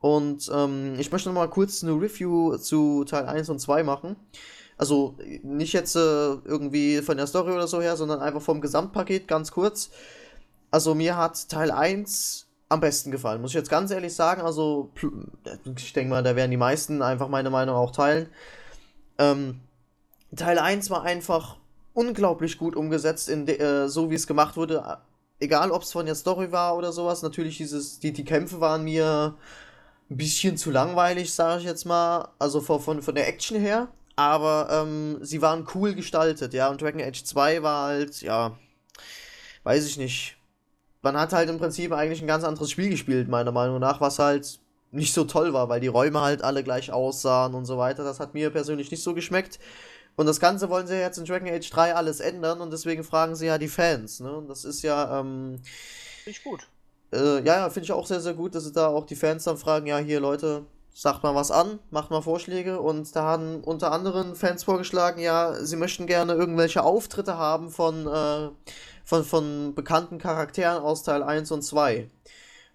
[0.00, 4.16] Und ähm, ich möchte noch mal kurz eine Review zu Teil 1 und 2 machen.
[4.76, 9.28] Also nicht jetzt äh, irgendwie von der Story oder so her, sondern einfach vom Gesamtpaket
[9.28, 9.90] ganz kurz.
[10.72, 14.40] Also mir hat Teil 1 am besten gefallen, muss ich jetzt ganz ehrlich sagen.
[14.40, 14.90] Also,
[15.76, 18.28] ich denke mal, da werden die meisten einfach meine Meinung auch teilen.
[19.18, 19.60] Ähm,
[20.36, 21.56] Teil 1 war einfach
[21.94, 24.98] unglaublich gut umgesetzt, in de, äh, so wie es gemacht wurde.
[25.40, 27.22] Egal, ob es von der Story war oder sowas.
[27.22, 29.36] Natürlich, dieses, die, die Kämpfe waren mir
[30.10, 32.28] ein bisschen zu langweilig, sage ich jetzt mal.
[32.38, 33.88] Also von, von, von der Action her.
[34.16, 36.68] Aber ähm, sie waren cool gestaltet, ja.
[36.70, 38.56] Und Dragon Age 2 war halt, ja,
[39.64, 40.36] weiß ich nicht
[41.02, 44.18] man hat halt im Prinzip eigentlich ein ganz anderes Spiel gespielt, meiner Meinung nach, was
[44.18, 44.60] halt
[44.92, 48.04] nicht so toll war, weil die Räume halt alle gleich aussahen und so weiter.
[48.04, 49.58] Das hat mir persönlich nicht so geschmeckt.
[50.16, 53.34] Und das Ganze wollen sie jetzt in Dragon Age 3 alles ändern und deswegen fragen
[53.34, 54.20] sie ja die Fans.
[54.20, 54.32] Ne?
[54.32, 55.20] Und das ist ja.
[55.20, 55.60] Ähm,
[56.22, 56.68] finde ich gut.
[57.12, 59.44] Äh, ja, ja, finde ich auch sehr, sehr gut, dass sie da auch die Fans
[59.44, 62.80] dann fragen: Ja, hier Leute, sagt mal was an, macht mal Vorschläge.
[62.80, 68.06] Und da haben unter anderem Fans vorgeschlagen: Ja, sie möchten gerne irgendwelche Auftritte haben von.
[68.06, 68.50] Äh,
[69.04, 72.08] von, von bekannten Charakteren aus Teil 1 und 2.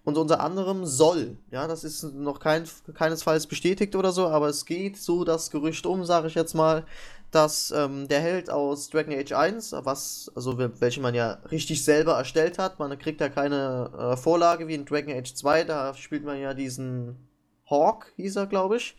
[0.04, 2.64] Und unter anderem soll, ja, das ist noch kein,
[2.94, 6.84] keinesfalls bestätigt oder so, aber es geht so das Gerücht um, sage ich jetzt mal,
[7.30, 12.14] dass ähm, der Held aus Dragon Age 1, was, also welche man ja richtig selber
[12.14, 16.24] erstellt hat, man kriegt ja keine äh, Vorlage wie in Dragon Age 2, da spielt
[16.24, 17.28] man ja diesen
[17.68, 18.96] Hawk, hieß er, glaube ich.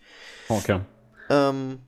[0.47, 0.86] Hawk, ja.
[1.30, 1.80] Ähm,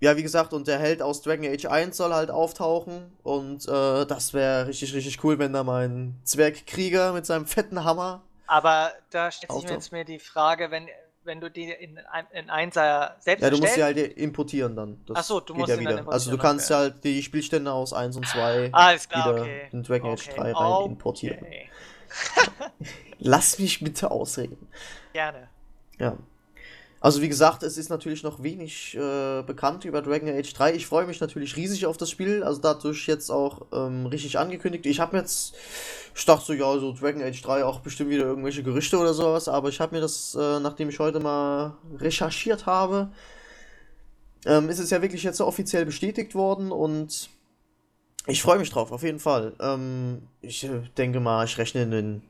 [0.00, 3.12] ja, wie gesagt, und der Held aus Dragon Age 1 soll halt auftauchen.
[3.22, 8.22] Und äh, das wäre richtig, richtig cool, wenn da mein Zwergkrieger mit seinem fetten Hammer.
[8.46, 10.88] Aber da stellt sich mir jetzt mir die Frage, wenn,
[11.24, 11.98] wenn du die in,
[12.32, 15.00] in Einser selbst Ja, du musst sie halt importieren dann.
[15.06, 16.06] Das Ach so, du musst ja wieder.
[16.08, 16.80] Also du kannst okay.
[16.80, 19.68] halt die Spielstände aus 1 und 2 Alles klar, wieder okay.
[19.72, 21.46] in Dragon Age Okay, 3 rein importieren.
[23.18, 24.68] Lass mich bitte ausreden.
[25.12, 25.48] Gerne.
[25.98, 26.16] Ja.
[27.02, 30.74] Also wie gesagt, es ist natürlich noch wenig äh, bekannt über Dragon Age 3.
[30.74, 34.84] Ich freue mich natürlich riesig auf das Spiel, also dadurch jetzt auch ähm, richtig angekündigt.
[34.84, 35.54] Ich habe jetzt,
[36.14, 39.48] ich dachte so, ja, so Dragon Age 3 auch bestimmt wieder irgendwelche Gerüchte oder sowas,
[39.48, 43.10] aber ich habe mir das, äh, nachdem ich heute mal recherchiert habe,
[44.44, 47.30] ähm, ist es ja wirklich jetzt so offiziell bestätigt worden und
[48.26, 49.54] ich freue mich drauf, auf jeden Fall.
[49.58, 52.22] Ähm, ich äh, denke mal, ich rechne in den,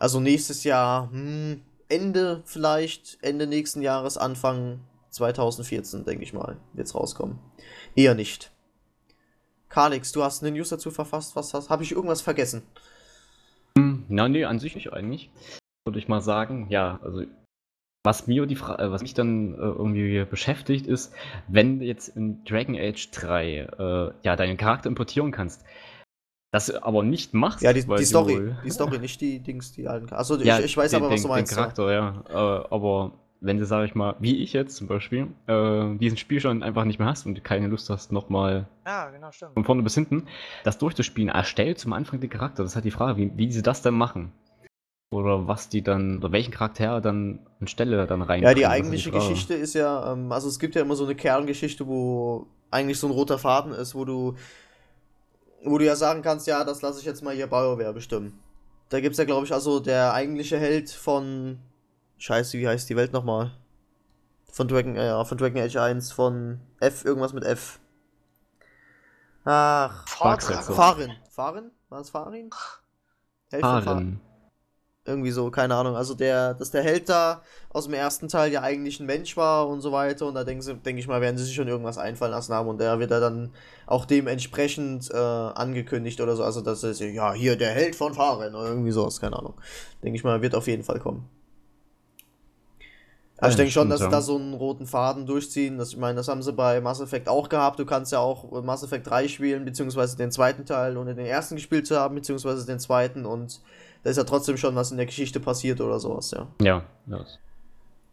[0.00, 4.80] also nächstes Jahr, hm, Ende vielleicht, Ende nächsten Jahres, Anfang
[5.10, 7.38] 2014, denke ich mal, wird's rauskommen.
[7.96, 8.50] Eher nicht.
[9.68, 12.62] Kalix, du hast eine News dazu verfasst, was hast, habe ich irgendwas vergessen?
[14.08, 15.30] Na, nee, an sich nicht eigentlich.
[15.86, 17.24] Würde ich mal sagen, ja, also
[18.04, 21.12] was mir die Fra äh, was mich dann äh, irgendwie beschäftigt ist,
[21.46, 25.64] wenn du jetzt in Dragon Age 3 äh, ja deinen Charakter importieren kannst,
[26.50, 29.72] das aber nicht machst, Ja, die, weil die du- Story, die Story, nicht die Dings,
[29.72, 30.12] die alten.
[30.14, 31.52] Also ja, ich, ich weiß den, aber, was du meinst.
[31.52, 31.62] Den ja.
[31.62, 32.22] Charakter, ja.
[32.30, 36.62] Äh, aber wenn du, sag ich mal, wie ich jetzt zum Beispiel, äh, diesen Spielstand
[36.62, 39.54] einfach nicht mehr hast und du keine Lust hast, nochmal Ja, genau, stimmt.
[39.54, 40.26] von vorne bis hinten,
[40.64, 42.62] das durchzuspielen, erstellt zum Anfang den Charakter.
[42.62, 44.32] Das ist halt die Frage, wie, wie sie das dann machen.
[45.10, 48.42] Oder was die dann, oder welchen Charakter dann anstelle dann rein.
[48.42, 51.86] Ja, die eigentliche Geschichte ist ja, ähm, also es gibt ja immer so eine Kerngeschichte,
[51.86, 54.34] wo eigentlich so ein roter Faden ist, wo du,
[55.64, 58.38] wo du ja sagen kannst, ja, das lasse ich jetzt mal hier BioWare bestimmen.
[58.88, 61.58] Da gibt's ja, glaube ich, also der eigentliche Held von,
[62.18, 63.52] scheiße, wie heißt die Welt nochmal?
[64.50, 67.80] Von Dragon, äh, ja, von Dragon Age 1, von F, irgendwas mit F.
[69.44, 70.74] Ach, Sparksetzer.
[70.74, 71.12] Farin.
[71.30, 71.70] Farin?
[71.88, 72.50] War es Farin?
[73.50, 74.20] Held von Farin.
[75.08, 75.96] Irgendwie so, keine Ahnung.
[75.96, 79.66] Also der, dass der Held da aus dem ersten Teil ja eigentlich ein Mensch war
[79.66, 80.26] und so weiter.
[80.26, 82.68] Und da denke denk ich mal, werden sie sich schon irgendwas einfallen lassen haben.
[82.68, 83.50] Und der wird da dann
[83.86, 86.44] auch dementsprechend äh, angekündigt oder so.
[86.44, 89.54] Also das ist ja hier der Held von Fahren oder irgendwie sowas, keine Ahnung.
[90.02, 91.28] Denke ich mal, wird auf jeden Fall kommen.
[93.38, 94.10] Also Ja, ich denke schon, dass sie ja.
[94.10, 95.78] da so einen roten Faden durchziehen.
[95.78, 97.78] Das, ich meine, das haben sie bei Mass Effect auch gehabt.
[97.78, 101.54] Du kannst ja auch Mass Effect 3 spielen, beziehungsweise den zweiten Teil, ohne den ersten
[101.54, 103.24] gespielt zu haben, beziehungsweise den zweiten.
[103.24, 103.60] Und
[104.02, 106.46] da ist ja trotzdem schon was in der Geschichte passiert oder sowas, ja.
[106.62, 107.24] Ja, ja.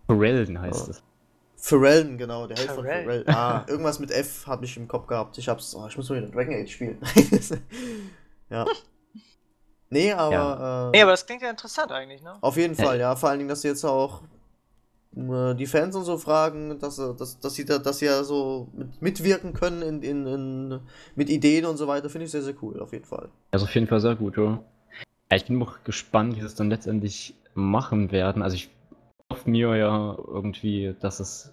[0.07, 0.91] Ferelden heißt Ja.
[0.91, 1.03] es.
[1.57, 2.85] Pharrell, genau, der Held von.
[2.85, 3.23] Pharrell.
[3.27, 5.37] Ah, irgendwas mit F habe ich im Kopf gehabt.
[5.39, 6.99] Ich hab's, oh, ich muss mal wieder Dragon Age spielen.
[8.51, 8.65] ja.
[9.89, 12.33] Nee, aber, Nee, äh, aber das klingt ja interessant eigentlich, ne?
[12.41, 12.83] auf jeden Ja.
[12.85, 13.15] Fall, ja.
[13.15, 14.21] Vor allen Dingen, dass sie jetzt auch
[15.15, 18.23] äh, die Fans und so fragen, dass, sie- dass, dass sie da, dass sie ja
[18.23, 20.79] so mit, mitwirken können in, in, in,
[21.15, 23.29] mit Ideen und so weiter, finde ich sehr, sehr cool, auf jeden Fall.
[23.51, 24.61] Also auf jeden Fall sehr gut, ja.
[25.35, 28.41] Ja ich bin auch gespannt, wie sie es dann letztendlich machen werden.
[28.41, 28.69] Also ich
[29.31, 31.51] hoffe mir ja irgendwie, dass es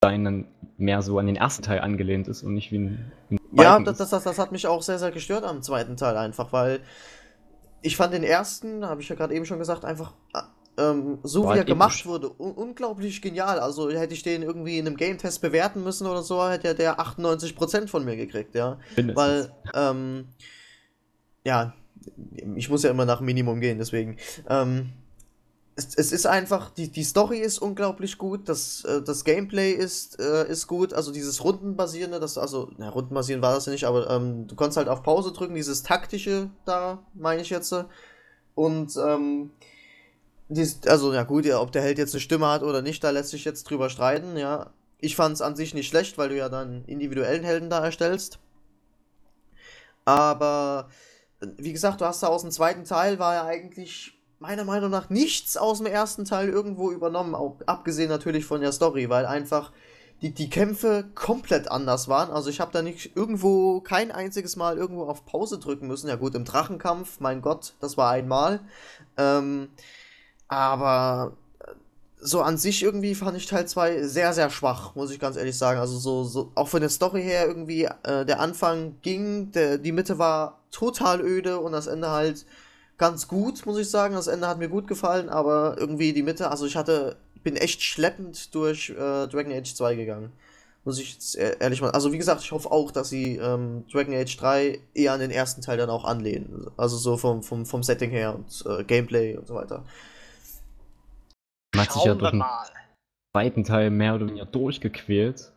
[0.00, 0.46] dann
[0.76, 3.78] mehr so an den ersten Teil angelehnt ist und nicht wie ein, wie ein Ja,
[3.80, 6.80] das, das, das, das hat mich auch sehr, sehr gestört am zweiten Teil einfach, weil
[7.82, 10.40] ich fand den ersten, habe ich ja gerade eben schon gesagt, einfach äh,
[10.78, 12.06] ähm, so War wie er gemacht episch.
[12.06, 13.58] wurde, un unglaublich genial.
[13.58, 17.00] Also hätte ich den irgendwie in einem Game-Test bewerten müssen oder so, hätte er der
[17.00, 18.78] 98% von mir gekriegt, ja.
[18.96, 19.16] Mindestens.
[19.16, 20.28] Weil, ähm,
[21.44, 21.74] ja,
[22.56, 24.16] ich muss ja immer nach Minimum gehen, deswegen.
[24.48, 24.92] Ähm,
[25.76, 30.20] es, es ist einfach, die, die Story ist unglaublich gut, das, äh, das Gameplay ist,
[30.20, 34.10] äh, ist gut, also dieses Rundenbasierende, das, also, na, Rundenbasieren war das ja nicht, aber
[34.10, 37.74] ähm, du konntest halt auf Pause drücken, dieses taktische da, meine ich jetzt.
[38.54, 39.50] Und, ähm,
[40.48, 43.10] dies, also, ja gut, ja, ob der Held jetzt eine Stimme hat oder nicht, da
[43.10, 44.72] lässt sich jetzt drüber streiten, ja.
[44.98, 48.38] Ich fand es an sich nicht schlecht, weil du ja dann individuellen Helden da erstellst.
[50.04, 50.88] Aber
[51.56, 55.10] wie gesagt, du hast da aus dem zweiten Teil war ja eigentlich meiner Meinung nach
[55.10, 59.70] nichts aus dem ersten Teil irgendwo übernommen, auch, abgesehen natürlich von der Story, weil einfach
[60.22, 62.30] die, die Kämpfe komplett anders waren.
[62.30, 66.08] Also ich habe da nicht irgendwo kein einziges Mal irgendwo auf Pause drücken müssen.
[66.08, 68.60] Ja gut, im Drachenkampf, mein Gott, das war einmal.
[69.16, 69.68] Ähm,
[70.48, 71.36] aber
[72.20, 75.56] so an sich irgendwie fand ich Teil 2 sehr, sehr schwach, muss ich ganz ehrlich
[75.56, 75.80] sagen.
[75.80, 79.92] Also so, so auch von der Story her irgendwie, äh, der Anfang ging, der, die
[79.92, 82.44] Mitte war total öde und das Ende halt
[82.98, 84.14] ganz gut, muss ich sagen.
[84.14, 87.82] Das Ende hat mir gut gefallen, aber irgendwie die Mitte, also ich hatte, bin echt
[87.82, 90.32] schleppend durch äh, Dragon Age 2 gegangen.
[90.84, 91.90] Muss ich jetzt ehrlich mal.
[91.90, 95.30] Also wie gesagt, ich hoffe auch, dass sie ähm, Dragon Age 3 eher an den
[95.30, 96.70] ersten Teil dann auch anlehnen.
[96.76, 99.84] Also so vom, vom, vom Setting her und äh, Gameplay und so weiter.
[101.80, 102.66] Man hat sich ja durch, mal.
[103.32, 105.52] zweiten Teil mehr oder weniger durchgequält.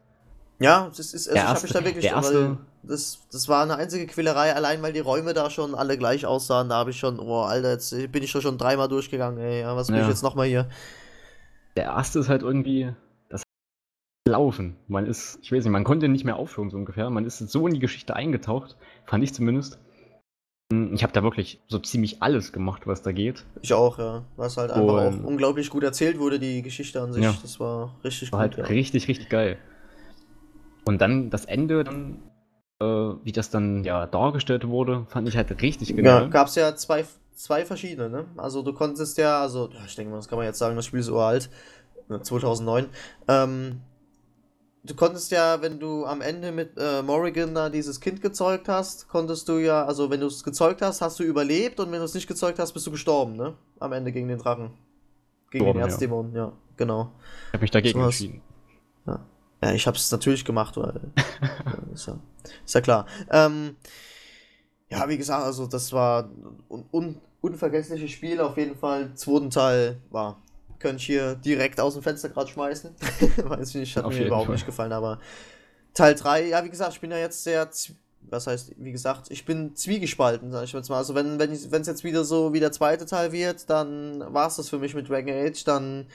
[0.59, 3.47] Ja, das ist, also Der ich erste- mich da wirklich, der weil erste- das, das
[3.49, 6.91] war eine einzige Quälerei, allein weil die Räume da schon alle gleich aussahen, da habe
[6.91, 9.95] ich schon, oh Alter, jetzt bin ich doch schon dreimal durchgegangen, ey, ja, was will
[9.97, 10.09] ich Ja.
[10.09, 10.69] jetzt nochmal hier?
[11.76, 12.93] Der erste ist halt irgendwie
[13.30, 13.41] das
[14.30, 14.78] Laufen.
[14.88, 17.09] Man ist, ich weiß nicht, man konnte nicht mehr aufhören, so ungefähr.
[17.09, 19.80] Man ist so in die Geschichte eingetaucht, fand ich zumindest.
[20.93, 23.43] Ich habe da wirklich so ziemlich alles gemacht, was da geht.
[23.61, 24.24] Ich auch, ja.
[24.36, 27.36] Was halt einfach Und- auch unglaublich gut erzählt wurde, die Geschichte an sich, Ja.
[27.41, 28.74] das war richtig War gut, halt ja.
[28.74, 29.57] richtig, richtig geil.
[30.86, 32.19] Und dann das Ende, dann,
[32.80, 36.30] äh, wie das dann ja dargestellt wurde, fand ich halt richtig Ja, genial.
[36.30, 37.05] gab's ja zwei,
[37.36, 38.26] zwei verschiedene, ne?
[38.38, 40.99] Also du konntest ja, also, ich denke mal, das kann man jetzt sagen, das Spiel
[40.99, 41.49] ist uralt,
[42.09, 42.88] ne, 2009.
[43.28, 43.82] Ähm,
[44.84, 49.07] du konntest ja, wenn du am Ende mit äh, Morrigan da dieses Kind gezeugt hast,
[49.07, 52.05] konntest du ja, also wenn du es gezeugt hast, hast du überlebt und wenn du
[52.05, 53.55] es nicht gezeugt hast, bist du gestorben, ne?
[53.79, 54.71] Am Ende gegen den Drachen.
[55.51, 55.86] Gegen den Gestorben, ja.
[55.86, 57.11] Erzdämon, ja, genau.
[57.47, 58.15] Ich habe mich dagegen Sowas.
[58.15, 58.41] entschieden.
[59.63, 60.99] Ja, ich hab's natürlich gemacht, weil.
[61.41, 62.19] ja, ist, ja,
[62.65, 63.05] ist ja klar.
[63.31, 63.77] Ähm,
[64.89, 66.29] ja, wie gesagt, also das war
[66.69, 69.13] ein un unvergessliches Spiel auf jeden Fall.
[69.15, 70.41] Zweiten Teil war.
[70.84, 72.93] Könnte ich hier direkt aus dem Fenster gerade schmeißen.
[73.45, 74.55] Weiß ich nicht, hat Auf mir überhaupt Fall.
[74.55, 75.17] nicht gefallen, aber
[75.93, 77.69] Teil 3, ja, wie gesagt, ich bin ja jetzt sehr.
[78.29, 80.97] Was heißt, wie gesagt, ich bin zwiegespalten, sag ich jetzt mal.
[80.97, 84.47] Also, wenn es wenn es jetzt wieder so wie der zweite Teil wird, dann war
[84.47, 85.63] es das für mich mit Dragon Age.
[85.63, 86.07] Dann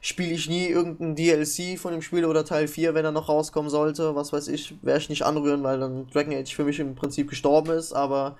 [0.00, 3.70] spiele ich nie irgendein DLC von dem Spiel oder Teil 4, wenn er noch rauskommen
[3.70, 4.16] sollte.
[4.16, 7.30] Was weiß ich, werde ich nicht anrühren, weil dann Dragon Age für mich im Prinzip
[7.30, 7.92] gestorben ist.
[7.92, 8.36] Aber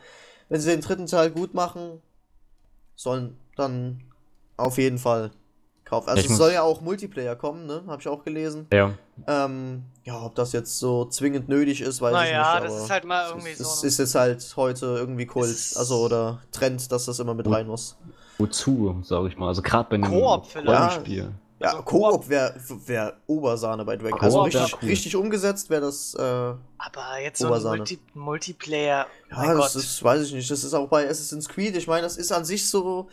[0.49, 2.03] wenn sie den dritten Teil gut machen,
[2.97, 4.01] sollen dann
[4.57, 5.31] auf jeden Fall
[5.91, 6.09] kaufen.
[6.09, 7.83] Also Ich es soll ja auch Multiplayer kommen, ne?
[7.87, 8.67] Habe ich auch gelesen.
[8.73, 8.93] Ja,
[9.27, 12.65] Ähm, ja, ob das jetzt so zwingend nötig ist, weiß Naja, ich nicht.
[12.71, 15.27] das aber ist halt mal es irgendwie ist, so Es ist jetzt halt heute irgendwie
[15.27, 17.97] Kult, also oder Trend, dass das immer mit rein muss.
[18.39, 19.49] wozu, sage ich mal.
[19.49, 20.69] Also gerade bei einem Koop vielleicht.
[20.69, 21.33] Rollenspiel.
[21.59, 22.55] Ja, Also Koop wäre
[22.87, 24.19] wär Obersahne bei Dragon.
[24.19, 24.89] Also Koop richtig, cool.
[24.89, 26.15] richtig umgesetzt wäre das.
[26.15, 27.77] Äh, ja, Aber jetzt so ein Obersahne.
[27.77, 29.07] Multi Multiplayer.
[29.31, 29.83] mein das Gott.
[29.83, 30.51] ist, weiß ich nicht.
[30.51, 31.77] Das ist auch bei Assassin's Creed.
[31.77, 33.09] Ich meine, das ist an sich so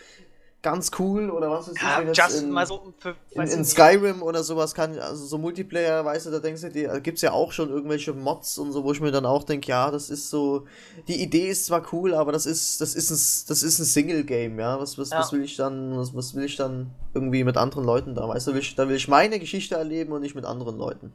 [0.72, 3.64] ganz cool oder was ist ja, jetzt just in, mal so für, in, in.
[3.66, 7.22] Skyrim oder sowas kann, also so Multiplayer, weißt du, da denkst du dir, gibt es
[7.22, 10.10] ja auch schon irgendwelche Mods und so, wo ich mir dann auch denke, ja, das
[10.10, 10.66] ist so,
[11.08, 14.60] die Idee ist zwar cool, aber das ist, das ist ein, das ist ein Single-Game,
[14.60, 15.20] ja, was, was, Ja.
[15.20, 18.48] was will ich dann, was, was will ich dann irgendwie mit anderen Leuten da, weißt
[18.48, 21.14] du, will ich, da will ich meine Geschichte erleben und nicht mit anderen Leuten.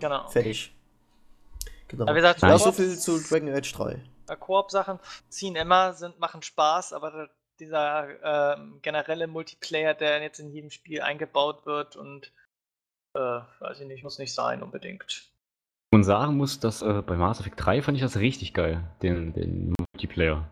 [0.00, 0.28] Genau.
[0.28, 0.74] Fertig.
[1.88, 2.04] Genau.
[2.04, 4.02] Aber wie gesagt, ja, so viel zu Dragon Age 3.
[4.28, 4.98] Äh, Koop-Sachen
[5.30, 7.28] ziehen immer, sind, machen Spaß, aber da-
[7.60, 12.32] dieser ähm, generelle Multiplayer, der jetzt in jedem Spiel eingebaut wird und
[13.14, 15.30] äh, weiß ich nicht, muss nicht sein unbedingt.
[15.90, 19.32] Und sagen muss, dass äh, bei Mass Effect 3 fand ich das richtig geil, den,
[19.32, 20.48] den Multiplayer.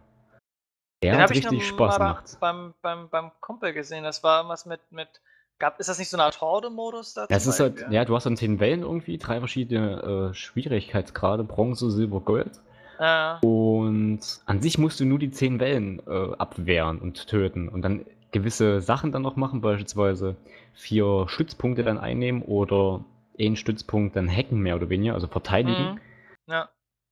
[1.02, 2.36] Der Den hat richtig Spaß gemacht.
[2.40, 4.02] beim, beim, beim Kumpel gesehen.
[4.02, 5.20] Das war irgendwas mit, mit
[5.59, 7.26] gab, ist das nicht so eine Art Horde-Modus da?
[7.28, 10.34] Ja, es zum ist halt, ja, du hast dann 10 Wellen irgendwie, drei verschiedene äh,
[10.34, 12.61] Schwierigkeitsgrade, Bronze, Silber, Gold.
[12.99, 17.82] Ja, Und an sich musst du nur die 10 Wellen äh, abwehren und töten und
[17.82, 20.36] dann gewisse Sachen dann noch machen, beispielsweise
[20.74, 23.05] vier Stützpunkte dann einnehmen oder
[23.38, 25.94] einen Stützpunkt dann hacken, mehr oder weniger, also verteidigen.
[25.94, 26.01] Mhm.
[26.49, 26.68] ja.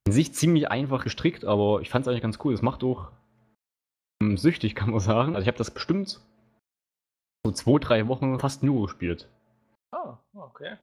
[0.06, 2.52] An sich ziemlich einfach gestrickt, aber ich fand es eigentlich ganz cool.
[2.52, 3.10] Es macht auch
[4.22, 5.34] ähm, süchtig, kann man sagen.
[5.34, 6.20] Also ich habe das bestimmt
[7.44, 9.28] so zwei, drei Wochen fast nur gespielt.
[9.92, 10.76] Oh, okay.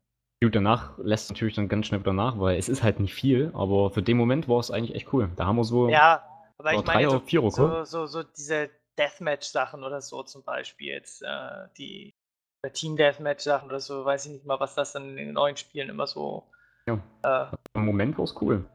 [0.43, 3.13] Gut, danach lässt es natürlich dann ganz schnell wieder nach, weil es ist halt nicht
[3.13, 5.29] viel, aber für den Moment war es eigentlich echt cool.
[5.35, 6.23] Da haben wir so Ja,
[6.57, 7.85] aber ich meine drei so, oder vier, so, okay?
[7.85, 12.15] so, so diese Deathmatch-Sachen oder so zum Beispiel jetzt, äh, die
[12.63, 15.89] oder Team-Deathmatch-Sachen oder so, weiß ich nicht mal, was das dann in den neuen Spielen
[15.89, 16.47] immer so.
[16.87, 16.99] Ja.
[17.21, 18.65] Äh, im Moment war es cool.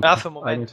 [0.00, 0.70] Ja, für einen Moment.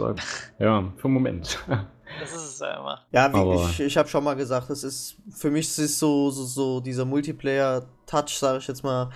[0.59, 1.59] Ja, für einen Moment.
[2.19, 3.03] das ist es ja immer.
[3.11, 5.97] Ja, wie Aber- ich, ich habe schon mal gesagt, das ist für mich ist es
[5.97, 9.09] so, so, so dieser Multiplayer-Touch, sage ich jetzt mal,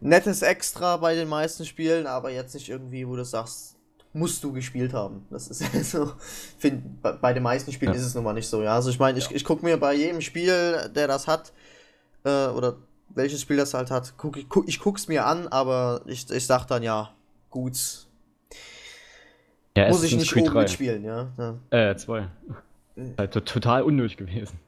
[0.00, 3.76] nettes Extra bei den meisten Spielen, aber jetzt nicht irgendwie, wo du sagst,
[4.12, 5.26] musst du gespielt haben.
[5.30, 6.12] Das ist so,
[6.58, 7.98] find, bei, bei den meisten Spielen Ja.
[7.98, 8.74] ist es nun mal nicht so, ja.
[8.74, 11.52] Also ich meine, ich, ich gucke mir bei jedem Spiel, der das hat,
[12.24, 12.76] äh, oder
[13.10, 16.46] welches Spiel das halt hat, guck, ich, guck, ich guck's mir an, aber ich, ich
[16.46, 17.10] sag dann ja,
[17.50, 17.76] gut,
[19.76, 20.60] Ja, muss ich nicht oben 3.
[20.62, 21.28] mitspielen, ja.
[21.38, 21.90] ja.
[21.90, 22.28] Äh, zwei.
[22.96, 23.14] Mhm.
[23.18, 24.58] Halt to- total unnötig gewesen.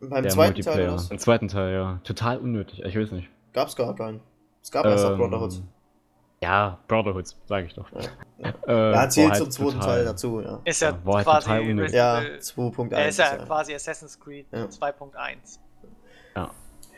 [0.00, 1.10] Beim der zweiten Teil oder was?
[1.10, 2.00] Im zweiten Teil, ja.
[2.04, 2.82] Total unnötig.
[2.84, 3.28] Ich weiß nicht.
[3.52, 4.20] Gab's gar keinen.
[4.62, 5.62] Es gab erst noch Ähm, Brotherhood.
[6.42, 7.86] Ja, Brotherhood, sage ich doch.
[8.38, 8.52] Ja.
[8.66, 10.60] Äh, Ja, zählt war zum halt zweiten total- Teil dazu, ja.
[10.64, 11.50] Ist ja, Ja, halt quasi.
[11.50, 12.92] Ja, Resident Evil- 2.1.
[12.96, 13.44] er ist ja, ja.
[13.44, 14.64] quasi Assassin's Creed Ja.
[14.68, 15.58] 2.1.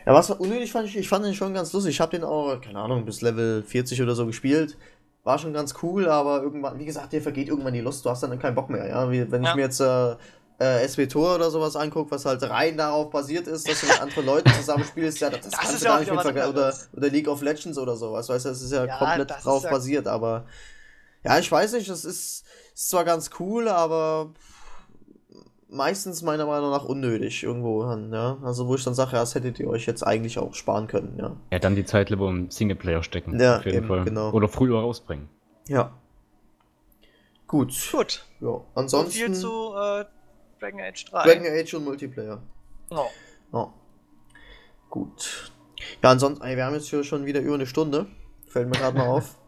[0.07, 1.95] Ja, was unnötig fand ich, ich fand den schon ganz lustig.
[1.95, 4.77] Ich habe den auch, keine Ahnung, bis Level 40 oder so gespielt.
[5.23, 8.23] War schon ganz cool, aber irgendwann, wie gesagt, dir vergeht irgendwann die Lust, du hast
[8.23, 9.11] dann keinen Bock mehr, ja.
[9.11, 9.55] Wie, wenn ich Ja.
[9.57, 10.15] mir jetzt äh,
[10.59, 14.27] äh, SWTOR oder sowas anguckt, was halt rein darauf basiert ist, dass du mit anderen
[14.27, 16.53] Leuten zusammenspielst, ja, das, Das kannst du ja gar nicht mit vergleichen.
[16.53, 19.65] Oder, oder League of Legends oder sowas, weißt du, das ist ja, Ja, komplett drauf
[19.65, 20.47] ja- basiert, aber
[21.25, 22.45] ja, ich weiß nicht, das ist,
[22.75, 24.33] ist zwar ganz cool, aber
[25.69, 28.39] meistens meiner Meinung nach unnötig irgendwo, ja.
[28.45, 31.17] Also wo ich dann sage, ja, das hättet ihr euch jetzt eigentlich auch sparen können,
[31.19, 31.37] ja.
[31.51, 33.41] Ja, dann die Zeit lieber im Singleplayer stecken.
[33.41, 34.05] Ja, auf jeden eben, Fall.
[34.05, 34.31] genau.
[34.31, 35.29] Oder früher rausbringen.
[35.67, 35.93] Ja.
[37.47, 37.75] Gut.
[37.91, 38.25] Gut.
[38.41, 40.05] Ja, So ansonsten viel zu äh,
[40.65, 41.23] Dragon Age 3.
[41.25, 42.43] Dragon Age und Multiplayer.
[42.91, 43.07] Oh.
[43.53, 43.73] Ja.
[44.91, 45.53] Gut.
[46.03, 48.07] Ja, ansonsten, wir haben jetzt hier schon wieder über eine Stunde.
[48.49, 49.37] Fällt mir gerade mal auf.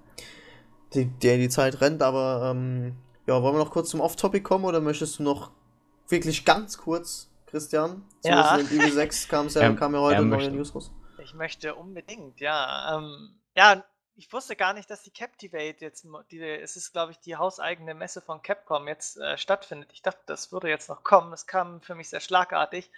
[0.94, 2.94] Die, die, die Zeit rennt, aber ähm,
[3.26, 5.50] ja, wollen wir noch kurz zum Off-Topic kommen oder möchtest du noch
[6.08, 8.04] wirklich ganz kurz, Christian?
[8.22, 8.54] Zu Ja.
[8.54, 10.48] Resident Evil 6 kam's ja, Er- kam ja heute neue.
[10.50, 10.92] News raus.
[11.22, 12.96] Ich möchte unbedingt, ja.
[12.96, 13.84] Ähm, ja,
[14.16, 17.94] ich wusste gar nicht, dass die Captivate jetzt, die, es ist, glaube ich, die hauseigene
[17.94, 19.90] Messe von Capcom jetzt äh, stattfindet.
[19.92, 21.30] Ich dachte, das würde jetzt noch kommen.
[21.30, 22.90] Das kam für mich sehr schlagartig,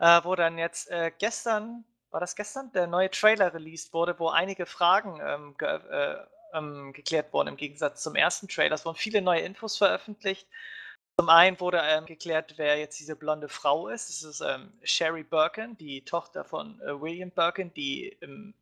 [0.00, 4.28] äh, wo dann jetzt äh, gestern, war das gestern, der neue Trailer released wurde, wo
[4.28, 6.16] einige Fragen ähm, ge äh,
[6.52, 8.74] ähm, geklärt wurden im Gegensatz zum ersten Trailer.
[8.74, 10.48] Es wurden viele neue Infos veröffentlicht.
[11.18, 14.10] Zum einen wurde ähm, geklärt, wer jetzt diese blonde Frau ist.
[14.10, 18.52] Es ist ähm, Sherry Birkin, die Tochter von äh, William Birkin, die im,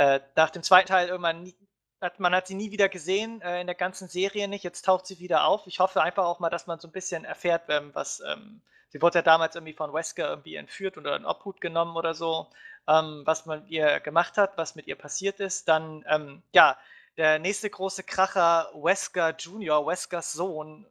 [0.00, 1.54] äh, nach dem zweiten Teil irgendwann nie,
[2.00, 4.64] hat, man hat sie nie wieder gesehen, äh, in der ganzen Serie nicht.
[4.64, 5.66] Jetzt taucht sie wieder auf.
[5.66, 8.20] Ich hoffe einfach auch mal, dass man so ein bisschen erfährt, ähm, was.
[8.20, 12.14] Ähm, sie wurde ja damals irgendwie von Wesker irgendwie entführt oder in Obhut genommen oder
[12.14, 12.48] so,
[12.88, 15.68] ähm, was man ihr gemacht hat, was mit ihr passiert ist.
[15.68, 16.78] Dann, ähm, ja,
[17.18, 20.86] der nächste große Kracher, Wesker Junior, Weskers Sohn,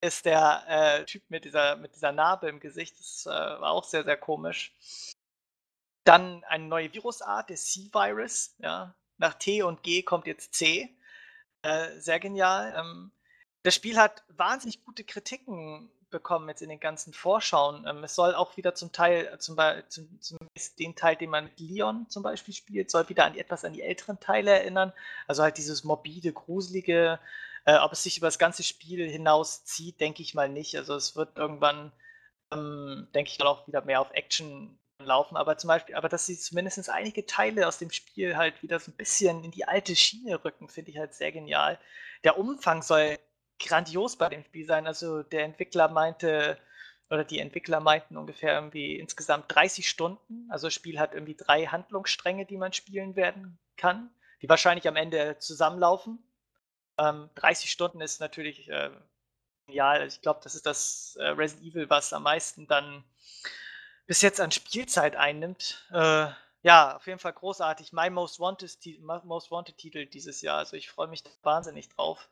[0.00, 2.98] ist der äh, Typ mit dieser, mit dieser Narbe im Gesicht.
[2.98, 4.72] Das äh, war auch sehr, sehr komisch.
[6.04, 8.54] Dann eine neue Virusart, der C-Virus.
[8.58, 8.94] Ja.
[9.18, 10.94] Nach T und G kommt jetzt C.
[11.62, 12.74] Äh, sehr genial.
[12.76, 13.10] Ähm,
[13.62, 17.84] das Spiel hat wahnsinnig gute Kritiken bekommen jetzt in den ganzen Vorschauen.
[17.88, 19.56] Ähm, es soll auch wieder zum Teil, äh, zum,
[19.88, 23.64] zum, zumindest den Teil, den man mit Leon zum Beispiel spielt, soll wieder an etwas
[23.64, 24.92] an die älteren Teile erinnern.
[25.26, 27.18] Also halt dieses morbide, gruselige.
[27.64, 30.76] Äh, ob es sich über das ganze Spiel hinaus zieht, denke ich mal nicht.
[30.76, 31.90] Also es wird irgendwann,
[32.52, 35.36] ähm, denke ich mal, auch wieder mehr auf Action laufen.
[35.36, 38.90] Aber zum Beispiel, aber dass sie zumindest einige Teile aus dem Spiel halt wieder so
[38.90, 41.78] ein bisschen in die alte Schiene rücken, finde ich halt sehr genial.
[42.22, 43.18] Der Umfang soll
[43.58, 44.86] grandios bei dem Spiel sein.
[44.86, 46.58] Also der Entwickler meinte,
[47.10, 50.48] oder die Entwickler meinten ungefähr irgendwie insgesamt 30 Stunden.
[50.50, 54.10] Also das Spiel hat irgendwie drei Handlungsstränge, die man spielen werden kann,
[54.42, 56.18] die wahrscheinlich am Ende zusammenlaufen.
[56.98, 58.90] Ähm, 30 Stunden ist natürlich äh,
[59.66, 60.06] genial.
[60.06, 63.04] Ich glaube, das ist das äh, Resident Evil, was am meisten dann
[64.06, 65.86] bis jetzt an Spielzeit einnimmt.
[65.92, 66.28] Äh,
[66.62, 67.92] ja, auf jeden Fall großartig.
[67.92, 68.78] Mein Most Wanted,
[69.24, 70.58] Most Wanted Titel dieses Jahr.
[70.58, 72.28] Also ich freue mich wahnsinnig drauf.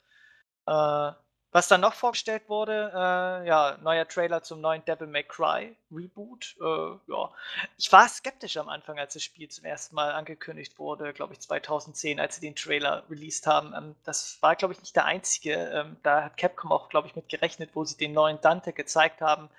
[0.67, 1.13] Äh,
[1.55, 6.57] was dann noch vorgestellt wurde, äh, ja, neuer Trailer zum neuen Devil May Cry Reboot.
[6.59, 7.31] Äh, ja,
[7.77, 11.41] ich war skeptisch am Anfang, als das Spiel zum ersten Mal angekündigt wurde, glaube ich
[11.41, 13.75] 2010, als sie den Trailer released haben.
[13.77, 15.53] Ähm, das war, glaube ich, nicht der einzige.
[15.53, 19.21] Ähm, da hat Capcom auch, glaube ich, mit gerechnet, wo sie den neuen Dante gezeigt
[19.21, 19.51] haben,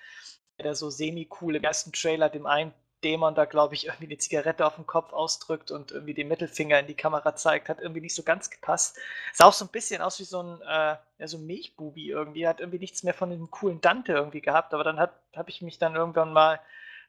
[0.60, 2.74] der so semi-cool im ersten Trailer dem einen
[3.04, 6.80] Dämon da, glaube ich, irgendwie eine Zigarette auf dem Kopf ausdrückt und irgendwie den Mittelfinger
[6.80, 8.98] in die Kamera zeigt, hat irgendwie nicht so ganz gepasst.
[9.34, 12.48] Sah auch so ein bisschen aus wie so ein, äh, ja, so ein Milchbubi irgendwie,
[12.48, 15.14] hat irgendwie nichts mehr von dem coolen Dante irgendwie gehabt, aber dann habe
[15.48, 16.60] ich mich dann irgendwann mal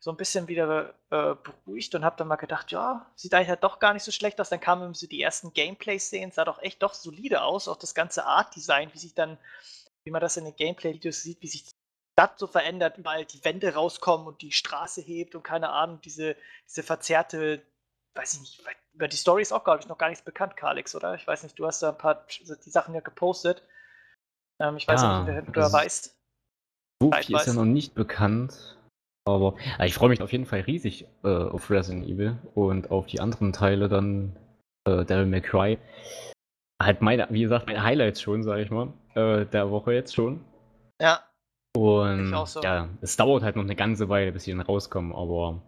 [0.00, 3.64] so ein bisschen wieder äh, beruhigt und habe dann mal gedacht, ja, sieht eigentlich halt
[3.64, 4.50] doch gar nicht so schlecht aus.
[4.50, 8.26] Dann kamen so die ersten Gameplay-Szenen, sah doch echt doch solide aus, auch das ganze
[8.26, 9.38] Art-Design, wie sich dann,
[10.04, 11.64] wie man das in den Gameplay-Videos sieht, wie sich
[12.18, 16.36] Stadt so verändert, überall die Wände rauskommen und die Straße hebt und keine Ahnung, diese,
[16.68, 17.62] diese verzerrte,
[18.14, 20.94] weiß ich nicht, über die Story ist auch, glaube ich, noch gar nichts bekannt, Kalix,
[20.94, 21.14] oder?
[21.16, 23.66] Ich weiß nicht, du hast da ein paar die Sachen ja gepostet.
[24.62, 26.16] Ähm, ich weiß Ja, nicht, ob du da also- weißt.
[27.02, 28.78] Viel ist ja noch nicht bekannt.
[29.26, 33.06] Aber ja, ich freue mich auf jeden Fall riesig äh, auf Resident Evil und auf
[33.06, 34.36] die anderen Teile dann
[34.86, 35.78] äh, Devil May Cry.
[36.80, 40.44] Halt meine, wie gesagt, meine Highlights schon, sage ich mal, äh, der Woche jetzt schon.
[41.00, 41.24] Ja,
[41.76, 42.60] Und so.
[42.62, 45.62] ja, es dauert halt noch eine ganze Weile, bis sie dann rauskommen, aber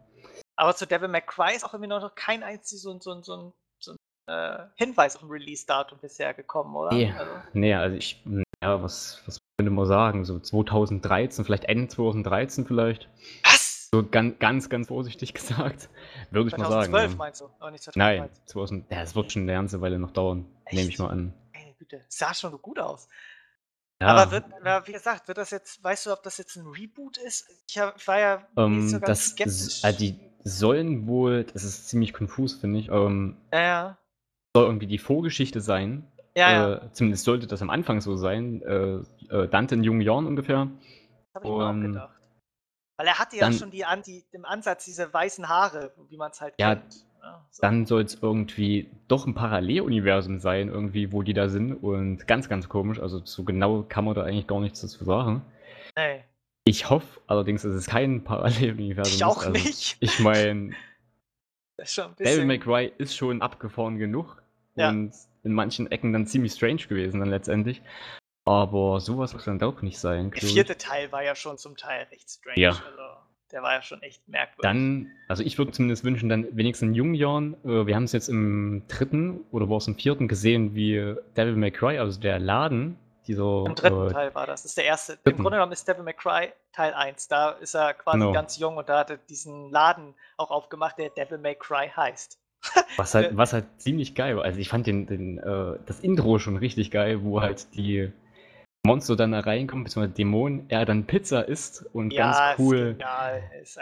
[0.57, 3.53] aber zu Devil May Cry ist auch irgendwie noch kein einziges so, ein- so, so,
[3.79, 3.97] so ein
[4.29, 6.93] äh, Hinweis auf ein Release-Datum bisher gekommen, oder?
[6.95, 7.13] Nee.
[7.17, 8.25] Also, nee, also ich,
[8.63, 10.25] ja, was, was könnte man sagen?
[10.25, 13.09] So 2013, vielleicht Ende 2013 vielleicht.
[13.45, 13.89] was?
[13.93, 15.89] So ganz, ganz, ganz vorsichtig gesagt,
[16.31, 16.91] würde ich mal sagen.
[16.91, 17.17] 2012 ja.
[17.17, 17.45] meinst du?
[17.59, 18.23] Aber nicht 2013.
[18.23, 20.99] Nein, 2000, ja, es wird schon eine ganze Weile noch dauern, nehme ich Echt?
[21.01, 21.35] mal an.
[21.53, 23.09] Meine Güte, sah schon so gut aus.
[24.01, 26.67] Ja, Aber wird, ja, wie gesagt, wird das jetzt, weißt du, ob das jetzt ein
[26.67, 27.49] Reboot ist?
[27.69, 29.85] Ich, hab, war ja nicht ähm, so ganz das, skeptisch.
[29.85, 33.99] äh, die sollen wohl, das ist ziemlich konfus, finde ich, ähm, ja, ja.
[34.55, 36.07] soll irgendwie die Vorgeschichte sein.
[36.37, 36.75] Ja, ja.
[36.75, 38.61] Äh, zumindest sollte das am Anfang so sein.
[38.63, 40.71] Äh, äh, Dante in jungen Jahren ungefähr.
[41.35, 42.17] habe ich mir auch gedacht.
[42.99, 46.41] Weil er hatte ja schon die, die, im Ansatz diese weißen Haare, wie man es
[46.41, 47.06] halt Ja, kennt.
[47.61, 51.73] Dann soll es irgendwie doch ein Paralleluniversum sein, irgendwie, wo die da sind.
[51.75, 53.01] Und ganz, ganz komisch.
[53.01, 55.43] Also so genau kann man da eigentlich gar nichts dazu sagen.
[55.97, 56.25] Nee,
[56.65, 59.23] Ich hoffe allerdings, dass es kein Paralleluniversum ich ist.
[59.25, 59.97] auch Also, nicht.
[60.01, 60.73] Ich meine,
[62.19, 62.45] Devil.
[62.47, 64.43] May Cry ist schon abgefahren genug
[64.75, 64.89] Ja.
[64.91, 65.13] und
[65.43, 67.81] in manchen Ecken dann ziemlich strange gewesen dann letztendlich.
[68.45, 70.31] Aber sowas muss dann doch nicht sein.
[70.31, 70.53] Der ich.
[70.53, 72.61] vierte Teil war ja schon zum Teil recht strange.
[72.61, 72.71] Ja.
[72.71, 72.83] Also,
[73.53, 74.63] der war ja schon echt merkwürdig.
[74.63, 78.13] Dann, also ich würde zumindest wünschen, dann wenigstens in jungen Jahren, äh, wir haben es
[78.13, 82.39] jetzt im dritten oder war es im vierten gesehen, wie Devil May Cry, also der
[82.39, 83.65] Laden, dieser.
[83.67, 84.63] Im dritten äh, Teil war das.
[84.63, 85.13] Das ist der erste.
[85.15, 85.43] Im dritten.
[85.43, 87.29] Grunde genommen ist Devil May Cry Teil 1.
[87.29, 88.33] Da ist er quasi Genau.
[88.33, 92.39] ganz jung und da hat er diesen Laden auch aufgemacht, der Devil May Cry heißt.
[92.97, 94.45] Was halt, was halt ziemlich geil war.
[94.45, 98.11] Also ich fand den, den, äh, das Intro schon richtig geil, wo halt die
[98.87, 102.97] Monster dann da reinkommen, beziehungsweise Dämonen, er dann Pizza isst und ganz ist cool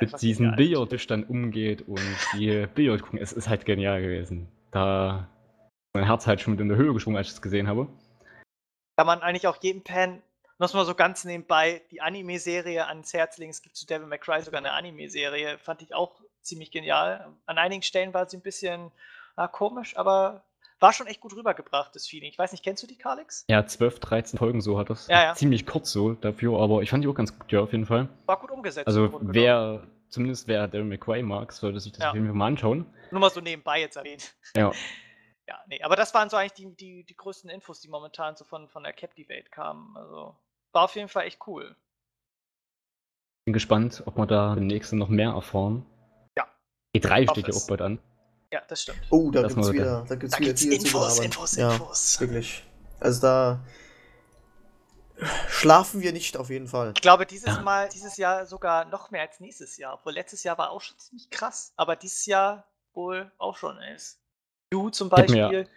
[0.00, 0.56] mit diesem genial.
[0.56, 2.00] Billardtisch dann umgeht und
[2.34, 4.48] die Billardkugel, es ist halt genial gewesen.
[4.72, 5.28] Da
[5.58, 7.88] ist mein Herz halt schon mit in der Höhe geschwungen, als ich es gesehen habe.
[8.96, 10.22] Kann man eigentlich auch jedem Fan,
[10.58, 13.50] noch mal so ganz nebenbei, die Anime-Serie ans Herz legen.
[13.50, 15.58] Es gibt zu Devil May Cry sogar eine Anime-Serie.
[15.58, 17.28] Fand ich auch ziemlich genial.
[17.46, 18.92] An einigen Stellen war sie ein bisschen
[19.36, 20.44] ah, komisch, aber
[20.84, 22.28] war schon echt gut rübergebracht, das Feeling.
[22.28, 23.46] Ich weiß nicht, kennst du die, Kalix?
[23.48, 25.08] Ja, 12, 13 Folgen so hat das.
[25.08, 25.34] Ja, ja.
[25.34, 28.10] Ziemlich kurz so dafür, aber ich fand die auch ganz gut, ja, auf jeden Fall.
[28.26, 28.86] War gut umgesetzt.
[28.86, 32.08] Also wer, zumindest wer May Cry mag, sollte sich das Ja.
[32.10, 32.84] auf jeden Fall mal anschauen.
[33.10, 34.34] Nur mal so nebenbei jetzt erwähnt.
[34.54, 34.72] Ja.
[35.46, 38.46] Ja, nee, aber das waren so eigentlich die, die, die größten Infos, die momentan so
[38.46, 39.94] von, von der Captivate kamen.
[39.94, 40.34] Also
[40.72, 41.76] war auf jeden Fall echt cool.
[43.44, 45.84] Bin gespannt, ob wir da demnächst noch mehr erfahren.
[46.34, 46.46] Ja.
[46.96, 47.98] E3 Hoffe steht ja auch bald an.
[48.54, 49.00] Ja, das stimmt.
[49.10, 51.18] Oh, da Das gibt's mal wieder, da gibt's Da wieder gibt's Infos.
[51.18, 52.20] Infos, ja, Infos.
[52.20, 52.62] Wirklich.
[53.00, 53.64] Also da
[55.48, 56.92] schlafen wir nicht auf jeden Fall.
[56.94, 57.62] Ich glaube, dieses Ja.
[57.62, 59.94] Mal, dieses Jahr sogar noch mehr als nächstes Jahr.
[59.94, 64.20] Obwohl letztes Jahr war auch schon ziemlich krass, aber dieses Jahr wohl auch schon ist.
[64.70, 65.68] Du zum mir- Beispiel.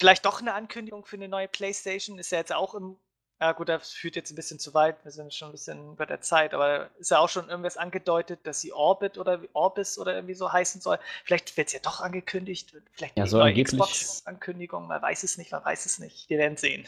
[0.00, 2.18] Vielleicht doch eine Ankündigung für eine neue Playstation.
[2.18, 2.96] Ist ja jetzt auch im.
[3.38, 4.96] Ja, gut, das führt jetzt ein bisschen zu weit.
[5.04, 8.40] Wir sind schon ein bisschen über der Zeit, aber ist ja auch schon irgendwas angedeutet,
[8.44, 10.98] dass sie Orbit oder wie- Orbis oder irgendwie so heißen soll.
[11.24, 12.74] Vielleicht wird es ja doch angekündigt.
[12.92, 14.86] Vielleicht Ja, eine neue angeblich- Xbox-Ankündigung.
[14.86, 16.30] Man weiß es nicht, man weiß es nicht.
[16.30, 16.86] Wir werden sehen.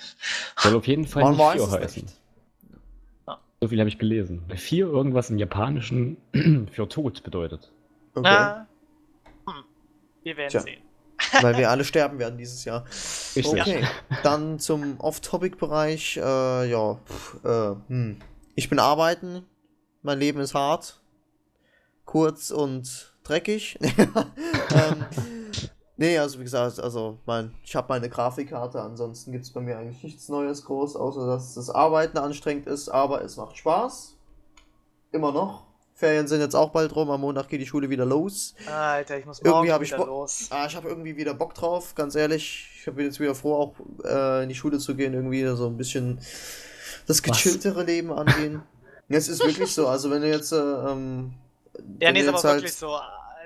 [0.57, 2.03] Soll auf jeden Fall nicht es heißen.
[2.05, 2.17] nicht.
[3.61, 4.45] So viel habe ich gelesen.
[4.49, 6.17] Bei vier irgendwas im Japanischen
[6.73, 7.73] für tot bedeutet.
[8.15, 8.23] Okay.
[8.31, 8.69] Na,
[9.47, 9.65] hm,
[10.23, 10.61] wir werden Tja.
[10.61, 10.81] sehen.
[11.41, 12.85] Weil wir alle sterben werden dieses Jahr.
[13.37, 13.61] Richtig.
[13.61, 13.87] Okay,
[14.22, 16.16] dann zum Off-Topic-Bereich.
[16.16, 18.18] Äh, ja, pff, äh, hm.
[18.55, 19.45] ich bin arbeiten.
[20.03, 21.01] Mein Leben ist hart.
[22.05, 23.79] Kurz und dreckig.
[23.83, 25.05] ähm,
[25.97, 28.81] nee, also wie gesagt, also mein, ich habe meine Grafikkarte.
[28.81, 32.89] Ansonsten gibt es bei mir eigentlich nichts Neues groß, außer dass das Arbeiten anstrengend ist,
[32.89, 34.16] aber es macht Spaß.
[35.12, 35.68] Immer noch.
[35.99, 37.11] Ferien sind jetzt auch bald rum.
[37.11, 38.55] Am Montag geht die Schule wieder los.
[38.73, 40.47] Alter, ich muss Irgendwie morgen hab ich wieder los.
[40.51, 42.69] Ah, ich habe irgendwie wieder Bock drauf, ganz ehrlich.
[42.79, 43.75] Ich bin jetzt wieder froh, auch
[44.05, 46.21] äh, in die Schule zu gehen, irgendwie so ein bisschen
[47.09, 48.63] das gechilltere Leben angehen.
[49.11, 51.33] Es ist wirklich so, also wenn du jetzt, äh, ähm,
[51.99, 52.95] Ja, nee, ist aber jetzt halt wirklich so.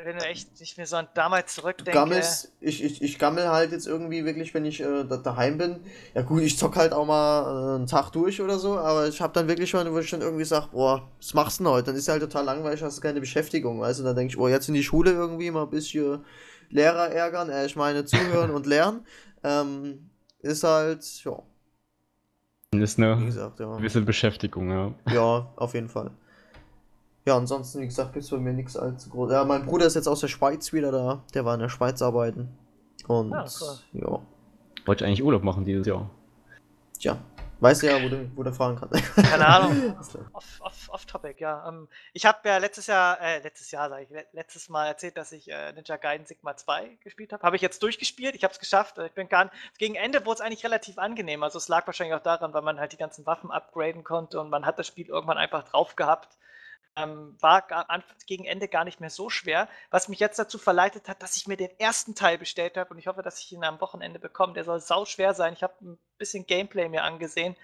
[0.04, 1.92] Wenn du echt nicht mehr so an damals zurückdenkst.
[1.92, 5.80] gammelst, ich, ich, ich gammel halt jetzt irgendwie wirklich, wenn ich äh, da, daheim bin.
[6.14, 9.20] Ja gut, ich zock halt auch mal äh, einen Tag durch oder so, aber ich
[9.20, 11.86] habe dann wirklich schon, wo ich dann irgendwie sage, boah, was machst du denn heute?
[11.86, 14.04] Dann ist halt total langweilig, hast keine Beschäftigung, weißt du?
[14.04, 16.24] Dann denke ich, boah, jetzt in die Schule irgendwie mal ein bisschen
[16.70, 19.06] Lehrer ärgern, äh, ich meine zuhören und lernen.
[19.44, 21.42] Ähm, ist halt, ja,
[22.74, 23.76] Ist wie eine gesagt, ja.
[23.76, 24.94] gewisse Beschäftigung, ja.
[25.12, 26.10] Ja, auf jeden Fall.
[27.24, 29.30] Ja, ansonsten, wie gesagt, gibt es bei mir nichts allzu groß.
[29.30, 31.22] Ja, mein Bruder ist jetzt aus der Schweiz wieder da.
[31.34, 32.48] Der war in der Schweiz arbeiten.
[33.06, 33.78] Und Ah, cool.
[33.92, 34.18] ja,
[34.86, 36.10] Wollte ich eigentlich Urlaub machen dieses Jahr.
[36.98, 37.16] tja.
[37.60, 39.14] Weißt du ja, wo du, wo du fahren kannst.
[39.30, 39.94] Keine Ahnung.
[40.32, 41.68] Off, off, off topic, ja.
[41.68, 45.16] Ähm, ich habe ja letztes Jahr, äh, letztes Jahr sage ich, le letztes Mal erzählt,
[45.16, 47.44] dass ich äh, Ninja Gaiden Sigma 2 gespielt habe.
[47.44, 48.98] Habe ich jetzt durchgespielt, ich habe es geschafft.
[48.98, 51.44] Äh, Ich bin gar gegen Ende wurde es eigentlich relativ angenehm.
[51.44, 54.50] Also es lag wahrscheinlich auch daran, weil man halt die ganzen Waffen upgraden konnte und
[54.50, 56.36] man hat das Spiel irgendwann einfach drauf gehabt.
[56.94, 57.66] Ähm, war
[58.26, 61.46] gegen Ende gar nicht mehr so schwer, was mich jetzt dazu verleitet hat, dass ich
[61.46, 64.52] mir den ersten Teil bestellt habe und ich hoffe, dass ich ihn am Wochenende bekomme.
[64.52, 65.54] Der soll sau schwer sein.
[65.54, 67.56] Ich habe ein bisschen Gameplay mir angesehen.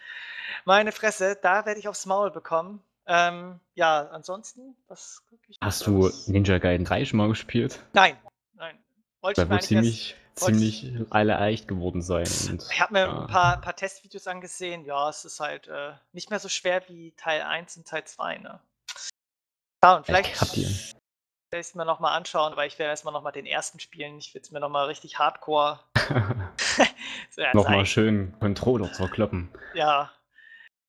[0.64, 2.82] Meine Fresse, da werde ich aufs Maul bekommen.
[3.06, 6.10] Ähm, ja, ansonsten, was ich Hast du?
[6.26, 7.80] Ninja Gaiden 3 schon mal gespielt?
[7.92, 8.16] Nein,
[8.54, 8.78] nein.
[9.20, 12.26] Wollte ich Da eigentlich ziemlich, ich- ziemlich alle leicht geworden sein.
[12.48, 13.20] Und, Ich habe mir ja.
[13.22, 14.84] ein paar, paar Testvideos angesehen.
[14.84, 18.38] Ja, es ist halt äh, nicht mehr so schwer wie Teil 1 und Teil 2,
[18.38, 18.60] ne?
[19.84, 20.40] Ja, und vielleicht
[21.50, 24.18] werde ich es mir nochmal anschauen, aber ich werde erstmal nochmal den ersten spielen.
[24.18, 25.80] Ich will es mir nochmal richtig hardcore.
[27.30, 29.50] So, ja, Nochmal schön Controller zerkloppen.
[29.74, 30.10] Ja.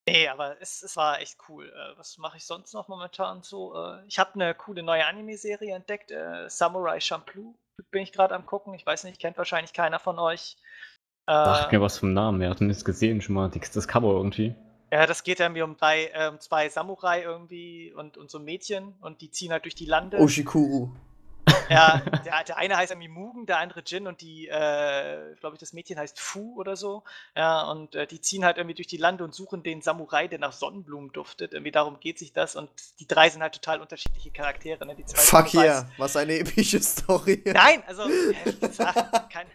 [0.07, 1.68] Nee, aber es, es war echt cool.
[1.68, 3.76] Äh, was mache ich sonst noch momentan so?
[3.76, 7.53] Äh, ich habe eine coole neue Anime-Serie entdeckt, äh, Samurai Champloo.
[7.91, 8.74] Bin ich gerade am gucken.
[8.74, 10.57] Ich weiß nicht, kennt wahrscheinlich keiner von euch.
[11.28, 14.56] Sag mir was vom Namen, er hat zumindest gesehen schon mal das Cover irgendwie.
[14.91, 18.95] Ja, das geht irgendwie um drei, äh, zwei Samurai irgendwie und, und so ein Mädchen
[19.02, 20.18] und die ziehen halt durch die Lande.
[20.18, 20.90] Oshikuru.
[21.70, 25.60] Ja, der, der eine heißt irgendwie Mugen, der andere Jin und die, äh, glaube ich,
[25.60, 27.03] das Mädchen heißt Fu oder so.
[27.36, 30.40] Ja, und äh, die ziehen halt irgendwie durch die Lande und suchen den Samurai, der
[30.40, 31.53] nach Sonnenblumen duftet.
[31.53, 34.86] Irgendwie darum geht sich das und die drei sind halt total unterschiedliche Charaktere.
[34.86, 34.95] Ne?
[34.95, 37.41] Die zwei Fuck yeah, was eine epische Story.
[37.45, 39.48] Nein, also, wie gesagt, kein,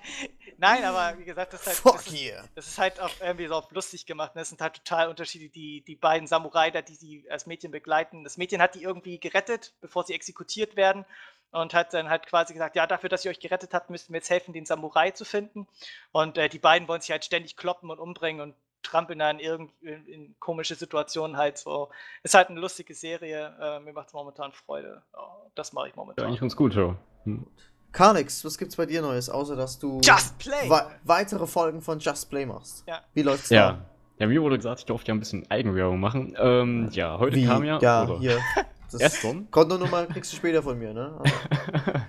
[0.62, 2.40] Nein, aber wie gesagt, das ist halt, Fuck das yeah.
[2.40, 4.36] ist, das ist halt auch irgendwie so lustig gemacht.
[4.36, 4.42] Ne?
[4.42, 8.22] Das sind halt total Unterschiede, die, die beiden Samurai da, die sie als Mädchen begleiten.
[8.22, 11.04] Das Mädchen hat die irgendwie gerettet, bevor sie exekutiert werden
[11.50, 14.18] und hat dann halt quasi gesagt, ja, dafür, dass ihr euch gerettet habt, müssten wir
[14.18, 15.66] jetzt helfen, den Samurai zu finden.
[16.12, 19.68] Und äh, die beiden wollen sich halt ständig kloppen und umbringen und trampeln dann in,
[19.80, 21.90] in, in komische Situationen halt so.
[22.22, 23.52] Ist halt eine lustige Serie.
[23.60, 25.02] Äh, mir macht es momentan Freude.
[25.12, 26.22] Oh, das mache ich momentan.
[26.22, 26.94] Ja, eigentlich ganz gut, ja.
[27.24, 27.48] Hm.
[27.92, 30.68] Carnix, was gibt's bei dir Neues, außer dass du Just Play!
[30.68, 32.84] we weitere Folgen von Just Play machst?
[32.86, 33.02] Ja.
[33.12, 33.72] Wie läuft's Ja.
[33.72, 33.78] da?
[34.18, 36.34] Ja, mir wurde gesagt, ich durfte ja ein bisschen Eigenwerbung machen.
[36.38, 37.46] Ähm, ja, heute Wie?
[37.46, 37.78] kam ja.
[37.80, 38.18] ja, oder?
[38.18, 38.38] hier.
[38.90, 39.50] Das Gestern?
[39.50, 41.18] Kontonummer kriegst du später von mir, ne?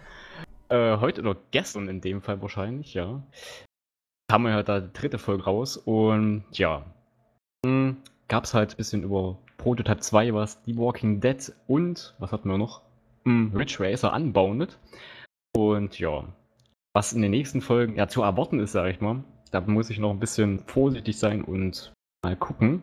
[0.68, 3.23] Also, äh, heute oder gestern in dem Fall wahrscheinlich, ja.
[4.30, 6.84] Kam ja da die dritte Folge raus und ja.
[7.65, 7.97] Hm,
[8.27, 12.57] gab's halt ein bisschen über Prototype 2, was The Walking Dead und, was hatten wir
[12.57, 12.81] noch?
[13.26, 14.77] Hm, Ridge Racer Unbounded.
[15.55, 16.25] Und ja,
[16.93, 19.23] was in den nächsten Folgen ja zu erwarten ist, sage ich mal.
[19.51, 21.93] Da muss ich noch ein bisschen vorsichtig sein und
[22.23, 22.81] mal gucken.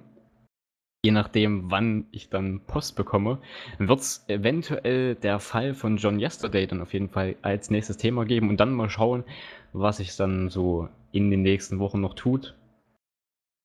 [1.04, 3.40] Je nachdem, wann ich dann Post bekomme,
[3.78, 8.24] wird es eventuell der Fall von John Yesterday dann auf jeden Fall als nächstes Thema
[8.24, 9.24] geben und dann mal schauen,
[9.72, 12.54] was sich dann so in den nächsten Wochen noch tut.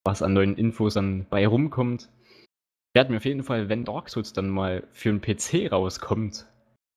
[0.06, 2.10] Was an neuen Infos dann bei rumkommt.
[2.40, 6.48] Ich werde mir auf jeden Fall, wenn Dark Souls dann mal für einen PC rauskommt,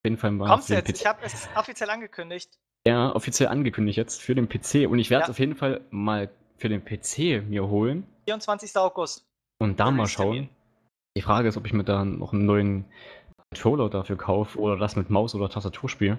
[0.05, 0.89] jeden Fall mal Kommt's jetzt?
[0.89, 2.59] PC Ich habe es offiziell angekündigt.
[2.87, 5.31] ja, offiziell angekündigt jetzt für den PC und ich werde es Ja.
[5.33, 8.77] auf jeden Fall mal für den PC mir holen 24.
[8.77, 9.25] August.
[9.61, 10.49] und da mal schauen.
[11.17, 12.85] Die Frage ist, ob ich mir da noch einen neuen
[13.51, 16.19] Controller dafür kaufe oder das mit Maus oder Tastatur spiele.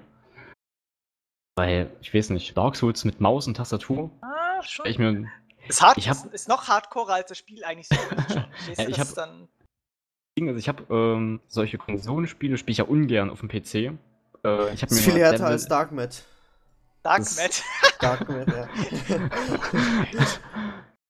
[1.57, 4.85] Weil, ich weiß nicht, Dark Souls mit Maus und Tastatur, Ah, schon.
[4.85, 5.29] ich mir,
[5.67, 7.95] ist, hard, ich hab- ist, noch hardcore als das Spiel eigentlich so.
[8.17, 9.13] Verstehst Ja, ich das
[10.47, 10.79] hab- ist dann.
[10.79, 13.75] also ich habe ähm, solche Konsolenspiele spiele ich ja ungern auf dem PC.
[13.75, 13.89] Äh,
[14.73, 16.23] ich habe ist mir viel härter als Darkmat.
[17.03, 17.63] Dark Matt.
[17.99, 18.67] Darkmat, ja.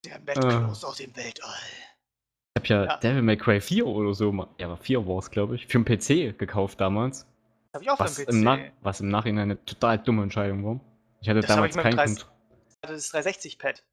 [0.05, 0.59] Der Ah.
[0.65, 1.49] Kloß aus dem Weltall.
[2.57, 2.97] Ich habe ja, Ja.
[2.97, 5.85] Devil May Cry 4 oder so, ja, aber 4 war es, glaube ich, für den
[5.85, 7.25] PC gekauft damals.
[7.71, 8.71] Das habe ich auch Was für den im, Na PC.
[8.81, 10.79] was im Nachhinein eine total dumme Entscheidung war.
[11.21, 12.31] Ich hatte Das hab damals ich keinen Preis- Kont
[12.81, 13.83] Also das 360-Pad.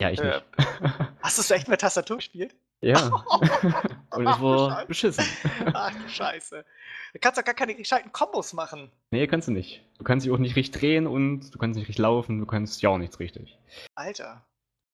[0.00, 0.44] Ja, ich Äh, nicht.
[1.22, 2.54] Hast du es echt mit Tastatur gespielt?
[2.84, 3.06] Ja.
[4.10, 4.86] Und es war Scheiße.
[4.86, 5.24] beschissen.
[5.72, 6.64] Ach du Scheiße.
[7.12, 8.90] Du kannst doch gar keine gescheiten Kombos machen.
[9.10, 9.84] Nee, kannst du nicht.
[9.98, 12.82] Du kannst dich auch nicht richtig drehen und du kannst nicht richtig laufen, du kannst
[12.82, 13.58] ja auch nichts richtig.
[13.94, 14.44] Alter.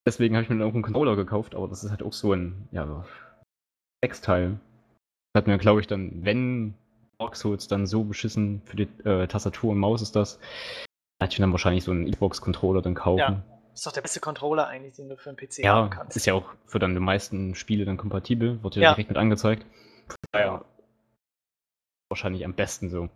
[0.06, 2.32] Deswegen habe ich mir dann auch einen Controller gekauft, aber das ist halt auch so
[2.32, 3.04] ein, ja,
[4.02, 4.58] Sechsteil.
[5.32, 6.74] Das hat mir, glaube ich, dann, wenn
[7.18, 10.38] Dark Souls dann so beschissen für die äh, Tastatur und Maus ist das,
[11.22, 13.42] hätte ich mir dann wahrscheinlich so einen Xbox-Controller dann kaufen.
[13.74, 16.16] Ist doch der beste Controller eigentlich, den du für einen PC Ja, haben kannst.
[16.16, 18.88] ist ja auch für dann die meisten Spiele dann kompatibel, wird ja, Ja.
[18.94, 19.64] direkt mit angezeigt.
[20.32, 20.64] Daher
[22.10, 23.08] wahrscheinlich am besten so.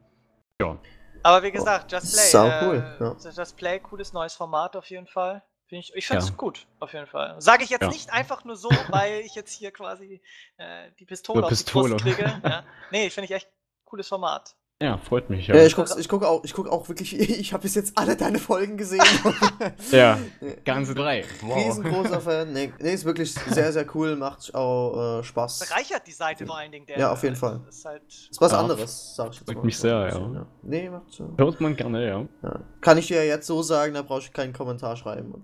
[0.60, 0.78] Ja.
[1.22, 2.22] Aber wie gesagt, Just Play.
[2.28, 3.30] Sau äh, cool, ja.
[3.30, 5.42] Just Play, cooles neues Format auf jeden Fall.
[5.66, 6.34] Find ich ich finde es Ja.
[6.36, 7.40] gut, auf jeden Fall.
[7.40, 7.88] Sage ich jetzt Ja.
[7.88, 10.20] nicht einfach nur so, weil ich jetzt hier quasi
[10.58, 11.96] äh, die Pistole Eine auf Pistole.
[11.96, 12.40] die Brust kriege.
[12.44, 12.64] Ja.
[12.90, 13.48] Nee, finde ich echt
[13.84, 14.54] cooles Format.
[14.82, 15.46] Ja, freut mich.
[15.46, 17.96] Ja, Ja, ich guck, ich guck auch, ich guck auch wirklich, ich habe bis jetzt
[17.96, 19.00] alle deine Folgen gesehen.
[19.92, 20.18] ja
[20.64, 21.24] ganze drei.
[21.42, 22.52] Riesengroßer Fan.
[22.52, 25.60] Nee, nee, ist wirklich sehr, sehr cool, macht auch äh, Spaß.
[25.60, 26.86] Bereichert die Seite vor allen Dingen.
[26.86, 27.60] Der, Ja, auf jeden Fall.
[27.68, 29.64] Ist halt, Ist was Ja, anderes, sag ich jetzt freut mal.
[29.64, 30.46] mich sehr, ja.
[30.62, 31.32] Nee, macht so.
[31.38, 32.24] Hört man gerne, ja.
[32.42, 32.60] Ja.
[32.80, 35.34] Kann ich dir ja jetzt so sagen, da brauchst du keinen Kommentar schreiben.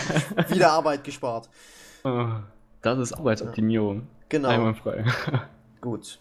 [0.48, 1.48] Wieder Arbeit gespart.
[2.02, 2.40] Ah,
[2.82, 4.08] Das ist Arbeitsoptimierung.
[4.28, 5.04] Genau, Einwandfrei.
[5.80, 6.20] Gut.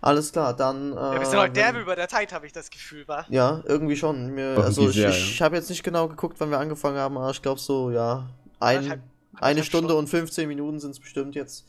[0.00, 0.92] Alles klar, dann.
[0.92, 3.26] Äh, ja, wir sind heute wenn- derbe über der Zeit, habe ich das Gefühl, war.
[3.28, 4.34] Ja, irgendwie schon.
[4.34, 7.42] Mir, also ich, ich habe jetzt nicht genau geguckt, wann wir angefangen haben, aber ich
[7.42, 8.28] glaube so, ja,
[8.60, 9.02] ein,
[9.40, 11.66] eine Stunde und 15 Minuten sind es bestimmt jetzt.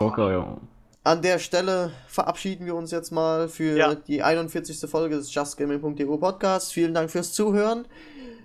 [0.00, 0.56] Locker, ja.
[1.02, 3.94] An der Stelle verabschieden wir uns jetzt mal für Ja.
[3.94, 4.88] die 41.
[4.90, 6.72] Folge des JustGaming.de Podcast.
[6.72, 7.86] Vielen Dank fürs Zuhören.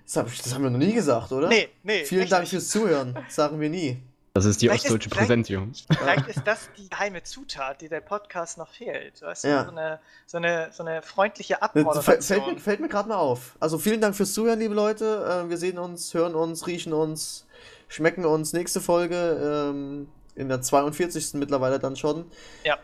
[0.05, 1.49] Das, hab ich, das haben wir noch nie gesagt, oder?
[1.49, 2.05] Nee, nee.
[2.05, 2.51] Vielen Dank nicht.
[2.51, 3.13] fürs Zuhören.
[3.25, 4.01] Das sagen wir nie.
[4.35, 5.85] Das ist die Vielleicht ist- ostdeutsche vielleicht-.
[5.97, 9.21] Vielleicht ist das die geheime Zutat, die der Podcast noch fehlt.
[9.21, 9.63] Weißt du, Ja.
[9.63, 12.21] so, eine, so, eine, so eine freundliche Das fällt, Abmoderation.
[12.43, 13.55] fällt mir, fällt mir gerade mal auf.
[13.61, 15.45] Also vielen Dank fürs Zuhören, liebe Leute.
[15.45, 17.47] Äh, wir sehen uns, hören uns, riechen uns,
[17.87, 18.51] schmecken uns.
[18.51, 21.35] Nächste Folge ähm, in der 42.
[21.35, 22.29] mittlerweile dann schon.
[22.65, 22.77] Ja.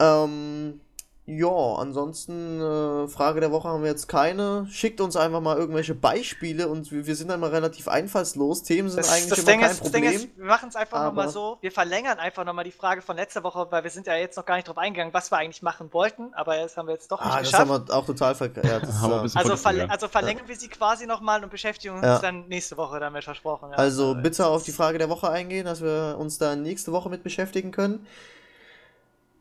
[0.00, 0.80] Ähm,
[1.26, 1.48] ja,
[1.78, 4.66] ansonsten äh, Frage der Woche haben wir jetzt keine.
[4.70, 8.62] Schickt uns einfach mal irgendwelche Beispiele und wir, wir sind einmal relativ einfallslos.
[8.62, 10.10] Themen sind Das, eigentlich das, immer Ding kein ist, das Problem.
[10.10, 11.56] Ding ist, wir machen es einfach nochmal so.
[11.62, 14.44] Wir verlängern einfach nochmal die Frage von letzter Woche, weil wir sind ja jetzt noch
[14.44, 17.24] gar nicht drauf eingegangen, was wir eigentlich machen wollten, aber das haben wir jetzt doch
[17.24, 17.70] nicht ah, das geschafft.
[17.70, 18.66] haben wir auch total verkehrt.
[18.66, 19.86] Ja, das, äh, bisschen Also, vergessen, verl ja.
[19.86, 22.18] also verlängern wir sie quasi nochmal und beschäftigen uns Ja.
[22.18, 23.70] dann nächste Woche damit versprochen.
[23.70, 23.78] Ja.
[23.78, 27.08] Also Äh, bitte auf die Frage der Woche eingehen, dass wir uns da nächste Woche
[27.08, 28.06] mit beschäftigen können.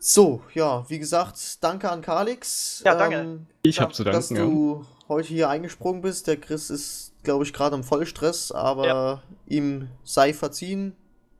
[0.05, 2.81] So, ja, wie gesagt, danke an Kalix.
[2.83, 3.39] Ja, danke.
[3.61, 4.43] Ich habe zu dass danken, ja.
[4.51, 6.27] du heute hier eingesprungen bist.
[6.27, 9.23] Der Chris ist, glaube ich, gerade im Vollstress, aber Ja.
[9.47, 10.93] ihm sei verziehen.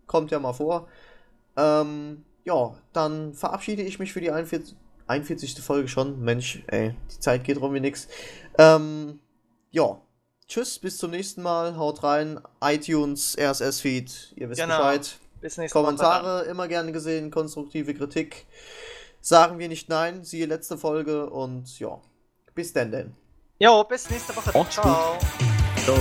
[0.07, 0.87] Kommt ja mal vor.
[1.57, 4.77] Ähm, ja, dann verabschiede ich mich für die 41.
[5.07, 5.61] 41.
[5.61, 6.21] Folge schon.
[6.21, 8.07] Mensch, ey, die Zeit geht rum wie nix.
[8.57, 9.19] Ähm,
[9.71, 9.99] ja.
[10.47, 11.75] Tschüss, bis zum nächsten Mal.
[11.75, 12.39] Haut rein.
[12.63, 14.35] iTunes, RSS-Feed.
[14.37, 14.77] Ihr wisst Genau.
[14.77, 15.19] Bescheid.
[15.43, 15.95] Bis nächste Woche.
[15.95, 15.97] dann.
[15.97, 18.47] Kommentare immer gerne gesehen, konstruktive Kritik.
[19.21, 22.01] Sagen wir nicht nein, siehe letzte Folge und ja,
[22.55, 23.15] bis denn denn.
[23.59, 24.51] Jo, bis nächste Woche.
[24.69, 25.17] Ciao.
[25.85, 25.97] Ciao.